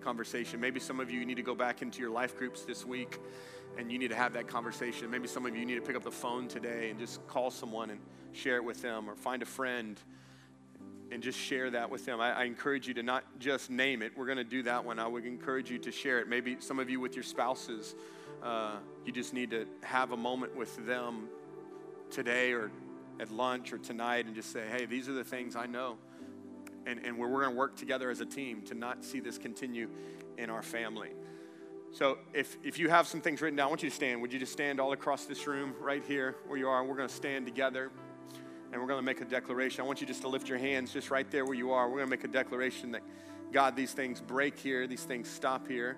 conversation. 0.00 0.60
Maybe 0.60 0.80
some 0.80 1.00
of 1.00 1.10
you 1.10 1.24
need 1.24 1.36
to 1.36 1.42
go 1.42 1.54
back 1.54 1.82
into 1.82 2.00
your 2.00 2.10
life 2.10 2.36
groups 2.36 2.62
this 2.62 2.84
week 2.84 3.18
and 3.78 3.90
you 3.90 3.98
need 3.98 4.10
to 4.10 4.16
have 4.16 4.32
that 4.34 4.46
conversation. 4.46 5.10
Maybe 5.10 5.26
some 5.26 5.46
of 5.46 5.56
you 5.56 5.64
need 5.64 5.76
to 5.76 5.80
pick 5.80 5.96
up 5.96 6.04
the 6.04 6.10
phone 6.10 6.46
today 6.46 6.90
and 6.90 6.98
just 6.98 7.26
call 7.26 7.50
someone 7.50 7.90
and 7.90 8.00
share 8.32 8.56
it 8.56 8.64
with 8.64 8.82
them 8.82 9.08
or 9.08 9.16
find 9.16 9.42
a 9.42 9.46
friend 9.46 9.98
and 11.10 11.22
just 11.22 11.38
share 11.38 11.70
that 11.70 11.90
with 11.90 12.04
them. 12.06 12.20
I, 12.20 12.32
I 12.32 12.44
encourage 12.44 12.88
you 12.88 12.94
to 12.94 13.02
not 13.02 13.24
just 13.38 13.70
name 13.70 14.02
it. 14.02 14.12
We're 14.16 14.26
going 14.26 14.38
to 14.38 14.44
do 14.44 14.62
that 14.64 14.84
one. 14.84 14.98
I 14.98 15.06
would 15.06 15.24
encourage 15.24 15.70
you 15.70 15.78
to 15.78 15.92
share 15.92 16.20
it. 16.20 16.28
Maybe 16.28 16.56
some 16.60 16.78
of 16.78 16.90
you 16.90 17.00
with 17.00 17.14
your 17.14 17.22
spouses, 17.22 17.94
uh, 18.42 18.76
you 19.04 19.12
just 19.12 19.32
need 19.32 19.50
to 19.50 19.66
have 19.82 20.12
a 20.12 20.16
moment 20.16 20.56
with 20.56 20.84
them 20.86 21.28
today 22.10 22.52
or 22.52 22.70
at 23.20 23.30
lunch 23.30 23.72
or 23.72 23.78
tonight 23.78 24.26
and 24.26 24.34
just 24.34 24.52
say, 24.52 24.64
hey, 24.70 24.86
these 24.86 25.08
are 25.08 25.12
the 25.12 25.24
things 25.24 25.56
I 25.56 25.66
know. 25.66 25.96
And, 26.86 27.00
and 27.04 27.16
we're, 27.16 27.28
we're 27.28 27.42
going 27.42 27.54
to 27.54 27.58
work 27.58 27.76
together 27.76 28.10
as 28.10 28.20
a 28.20 28.26
team 28.26 28.62
to 28.62 28.74
not 28.74 29.04
see 29.04 29.20
this 29.20 29.38
continue 29.38 29.88
in 30.36 30.50
our 30.50 30.62
family. 30.62 31.10
So 31.92 32.18
if, 32.32 32.56
if 32.64 32.78
you 32.78 32.88
have 32.88 33.06
some 33.06 33.20
things 33.20 33.40
written 33.40 33.56
down, 33.56 33.66
I 33.66 33.68
want 33.68 33.82
you 33.84 33.88
to 33.88 33.94
stand. 33.94 34.20
Would 34.20 34.32
you 34.32 34.40
just 34.40 34.52
stand 34.52 34.80
all 34.80 34.92
across 34.92 35.26
this 35.26 35.46
room 35.46 35.74
right 35.80 36.02
here 36.04 36.34
where 36.48 36.58
you 36.58 36.68
are? 36.68 36.84
We're 36.84 36.96
going 36.96 37.08
to 37.08 37.14
stand 37.14 37.46
together 37.46 37.92
and 38.72 38.80
we're 38.80 38.88
going 38.88 38.98
to 38.98 39.04
make 39.04 39.20
a 39.20 39.24
declaration. 39.24 39.82
I 39.82 39.86
want 39.86 40.00
you 40.00 40.06
just 40.06 40.22
to 40.22 40.28
lift 40.28 40.48
your 40.48 40.58
hands 40.58 40.92
just 40.92 41.10
right 41.10 41.30
there 41.30 41.44
where 41.44 41.54
you 41.54 41.72
are. 41.72 41.88
We're 41.88 41.98
going 41.98 42.10
to 42.10 42.16
make 42.16 42.24
a 42.24 42.28
declaration 42.28 42.92
that, 42.92 43.02
God, 43.52 43.76
these 43.76 43.92
things 43.92 44.20
break 44.20 44.58
here, 44.58 44.86
these 44.86 45.04
things 45.04 45.28
stop 45.28 45.68
here. 45.68 45.96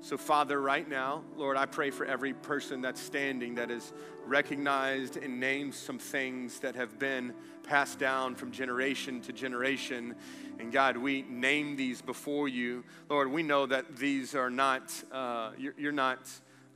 So, 0.00 0.16
Father, 0.16 0.60
right 0.60 0.88
now, 0.88 1.24
Lord, 1.36 1.56
I 1.56 1.66
pray 1.66 1.90
for 1.90 2.04
every 2.04 2.32
person 2.34 2.80
that's 2.80 3.00
standing 3.00 3.54
that 3.56 3.70
has 3.70 3.92
recognized 4.24 5.16
and 5.16 5.40
named 5.40 5.74
some 5.74 5.98
things 5.98 6.60
that 6.60 6.76
have 6.76 6.98
been 6.98 7.34
passed 7.62 7.98
down 7.98 8.34
from 8.34 8.52
generation 8.52 9.20
to 9.22 9.32
generation. 9.32 10.14
And 10.58 10.70
God, 10.70 10.96
we 10.96 11.22
name 11.22 11.76
these 11.76 12.02
before 12.02 12.46
you. 12.46 12.84
Lord, 13.08 13.32
we 13.32 13.42
know 13.42 13.66
that 13.66 13.96
these 13.96 14.34
are 14.34 14.50
not, 14.50 14.92
uh, 15.10 15.52
you're, 15.58 15.74
you're 15.78 15.92
not 15.92 16.28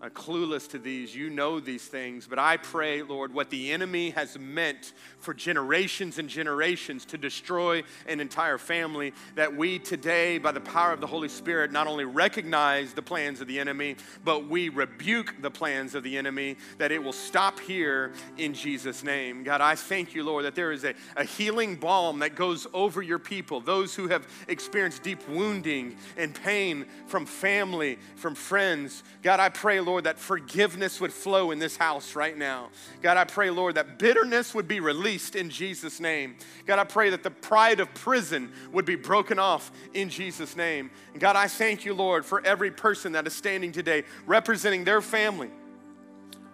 clueless 0.09 0.67
to 0.71 0.79
these. 0.79 1.15
You 1.15 1.29
know 1.29 1.61
these 1.61 1.85
things. 1.85 2.27
But 2.27 2.39
I 2.39 2.57
pray, 2.57 3.03
Lord, 3.03 3.35
what 3.35 3.51
the 3.51 3.71
enemy 3.71 4.11
has 4.11 4.39
meant 4.39 4.95
for 5.19 5.35
generations 5.35 6.19
and 6.19 6.27
generations 6.27 7.05
to 7.07 7.19
destroy 7.19 7.83
an 8.07 8.21
entire 8.21 8.57
family, 8.57 9.13
that 9.35 9.55
we 9.55 9.79
today, 9.79 10.39
by 10.39 10.53
the 10.53 10.61
power 10.61 10.95
of 10.95 11.03
the 11.03 11.07
Holy 11.07 11.29
Spirit, 11.29 11.71
not 11.71 11.87
only 11.87 12.07
recognize 12.07 12.95
the 12.95 13.03
plans 13.03 13.43
of 13.43 13.49
the 13.49 13.61
enemy, 13.61 13.97
but 14.25 14.49
we 14.49 14.71
rebuke 14.71 15.35
the 15.43 15.51
plans 15.51 15.95
of 15.95 16.03
the 16.03 16.17
enemy, 16.17 16.57
that 16.79 16.93
it 16.93 17.03
will 17.03 17.13
stop 17.13 17.61
here 17.61 18.13
in 18.39 18.55
Jesus' 18.55 19.05
name. 19.05 19.43
God, 19.43 19.61
I 19.61 19.75
thank 19.75 20.15
you, 20.15 20.25
Lord, 20.25 20.45
that 20.45 20.55
there 20.55 20.73
is 20.73 20.85
a, 20.85 20.95
a 21.17 21.25
healing 21.25 21.77
balm 21.77 22.21
that 22.21 22.37
goes 22.37 22.67
over 22.73 23.03
your 23.03 23.19
people, 23.19 23.61
those 23.61 23.95
who 23.95 24.09
have 24.09 24.27
experienced 24.49 25.03
deep 25.03 25.29
wounding 25.29 25.97
and 26.17 26.35
pain 26.35 26.87
from 27.07 27.27
family, 27.27 27.99
from 28.15 28.35
friends. 28.35 29.03
God, 29.23 29.41
I 29.41 29.49
pray, 29.49 29.81
Lord, 29.81 29.90
Lord, 29.91 30.05
that 30.05 30.21
forgiveness 30.21 31.01
would 31.01 31.13
flow 31.13 31.51
in 31.51 31.59
this 31.59 31.77
house 31.77 32.15
right 32.15 32.39
now. 32.39 32.69
God, 33.03 33.17
I 33.17 33.25
pray, 33.25 33.51
Lord, 33.51 33.75
that 33.75 33.99
bitterness 33.99 34.55
would 34.55 34.69
be 34.69 34.79
released 34.79 35.35
in 35.35 35.51
Jesus' 35.51 35.99
name. 35.99 36.37
God, 36.65 36.79
I 36.79 36.85
pray 36.85 37.11
that 37.11 37.25
the 37.25 37.31
pride 37.33 37.81
of 37.81 37.93
prison 37.93 38.53
would 38.71 38.85
be 38.85 38.95
broken 38.95 39.41
off 39.41 39.73
in 39.93 40.09
Jesus' 40.09 40.55
name. 40.55 40.93
And 41.11 41.21
God, 41.21 41.35
I 41.35 41.49
thank 41.49 41.85
you, 41.85 41.93
Lord, 41.93 42.25
for 42.25 42.41
every 42.47 42.71
person 42.71 43.11
that 43.13 43.27
is 43.27 43.33
standing 43.33 43.73
today 43.73 44.05
representing 44.27 44.85
their 44.85 45.01
family. 45.01 45.51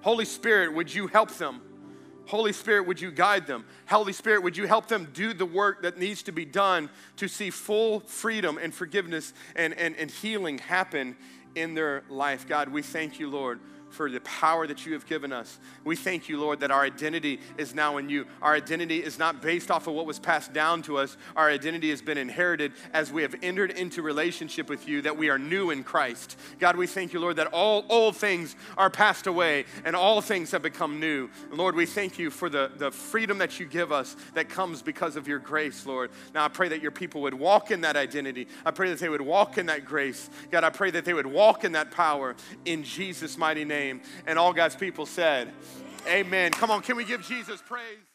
Holy 0.00 0.24
Spirit, 0.24 0.72
would 0.72 0.94
you 0.94 1.06
help 1.06 1.30
them? 1.32 1.60
Holy 2.24 2.54
Spirit, 2.54 2.86
would 2.86 3.02
you 3.02 3.10
guide 3.10 3.46
them? 3.46 3.66
Holy 3.86 4.14
Spirit, 4.14 4.42
would 4.44 4.56
you 4.56 4.66
help 4.66 4.88
them 4.88 5.10
do 5.12 5.34
the 5.34 5.44
work 5.44 5.82
that 5.82 5.98
needs 5.98 6.22
to 6.22 6.32
be 6.32 6.46
done 6.46 6.88
to 7.16 7.28
see 7.28 7.50
full 7.50 8.00
freedom 8.00 8.56
and 8.56 8.74
forgiveness 8.74 9.34
and, 9.54 9.74
and, 9.74 9.94
and 9.96 10.10
healing 10.10 10.56
happen 10.56 11.16
in 11.56 11.74
their 11.74 12.04
life. 12.08 12.46
God, 12.46 12.68
we 12.68 12.82
thank 12.82 13.18
you, 13.18 13.28
Lord, 13.28 13.58
for 13.90 14.10
the 14.10 14.20
power 14.20 14.66
that 14.66 14.84
you 14.84 14.92
have 14.92 15.06
given 15.06 15.32
us. 15.32 15.58
We 15.84 15.96
thank 15.96 16.28
you, 16.28 16.38
Lord, 16.38 16.60
that 16.60 16.70
our 16.70 16.82
identity 16.82 17.40
is 17.56 17.74
now 17.74 17.96
in 17.96 18.08
you. 18.08 18.26
Our 18.42 18.54
identity 18.54 19.02
is 19.02 19.18
not 19.18 19.40
based 19.40 19.70
off 19.70 19.86
of 19.86 19.94
what 19.94 20.06
was 20.06 20.18
passed 20.18 20.52
down 20.52 20.82
to 20.82 20.98
us. 20.98 21.16
Our 21.34 21.48
identity 21.48 21.90
has 21.90 22.02
been 22.02 22.18
inherited 22.18 22.72
as 22.92 23.12
we 23.12 23.22
have 23.22 23.34
entered 23.42 23.70
into 23.70 24.02
relationship 24.02 24.68
with 24.68 24.88
you, 24.88 25.02
that 25.02 25.16
we 25.16 25.30
are 25.30 25.38
new 25.38 25.70
in 25.70 25.84
Christ. 25.84 26.38
God, 26.58 26.76
we 26.76 26.86
thank 26.86 27.12
you, 27.12 27.20
Lord, 27.20 27.36
that 27.36 27.48
all 27.48 27.84
old 27.88 28.16
things 28.16 28.56
are 28.76 28.90
passed 28.90 29.26
away 29.26 29.64
and 29.84 29.94
all 29.96 30.20
things 30.20 30.50
have 30.50 30.62
become 30.62 31.00
new. 31.00 31.30
Lord, 31.50 31.74
we 31.74 31.86
thank 31.86 32.18
you 32.18 32.30
for 32.30 32.48
the, 32.48 32.72
the 32.76 32.90
freedom 32.90 33.38
that 33.38 33.58
you 33.60 33.66
give 33.66 33.92
us 33.92 34.16
that 34.34 34.48
comes 34.48 34.82
because 34.82 35.16
of 35.16 35.26
your 35.26 35.38
grace, 35.38 35.86
Lord. 35.86 36.10
Now 36.34 36.44
I 36.44 36.48
pray 36.48 36.68
that 36.68 36.82
your 36.82 36.90
people 36.90 37.22
would 37.22 37.34
walk 37.34 37.70
in 37.70 37.82
that 37.82 37.96
identity. 37.96 38.48
I 38.64 38.72
pray 38.72 38.90
that 38.90 38.98
they 38.98 39.08
would 39.08 39.20
walk 39.20 39.58
in 39.58 39.66
that 39.66 39.84
grace. 39.84 40.28
God, 40.50 40.64
I 40.64 40.70
pray 40.70 40.90
that 40.90 41.04
they 41.04 41.14
would 41.14 41.26
walk 41.26 41.64
in 41.64 41.72
that 41.72 41.90
power 41.90 42.34
in 42.64 42.82
Jesus' 42.82 43.38
mighty 43.38 43.64
name 43.64 43.75
name. 43.76 44.00
And 44.26 44.38
all 44.38 44.52
God's 44.52 44.76
people 44.76 45.06
said, 45.06 45.52
Amen. 46.08 46.52
Come 46.52 46.70
on, 46.70 46.82
can 46.82 46.96
we 46.96 47.04
give 47.04 47.22
Jesus 47.22 47.60
praise? 47.60 48.05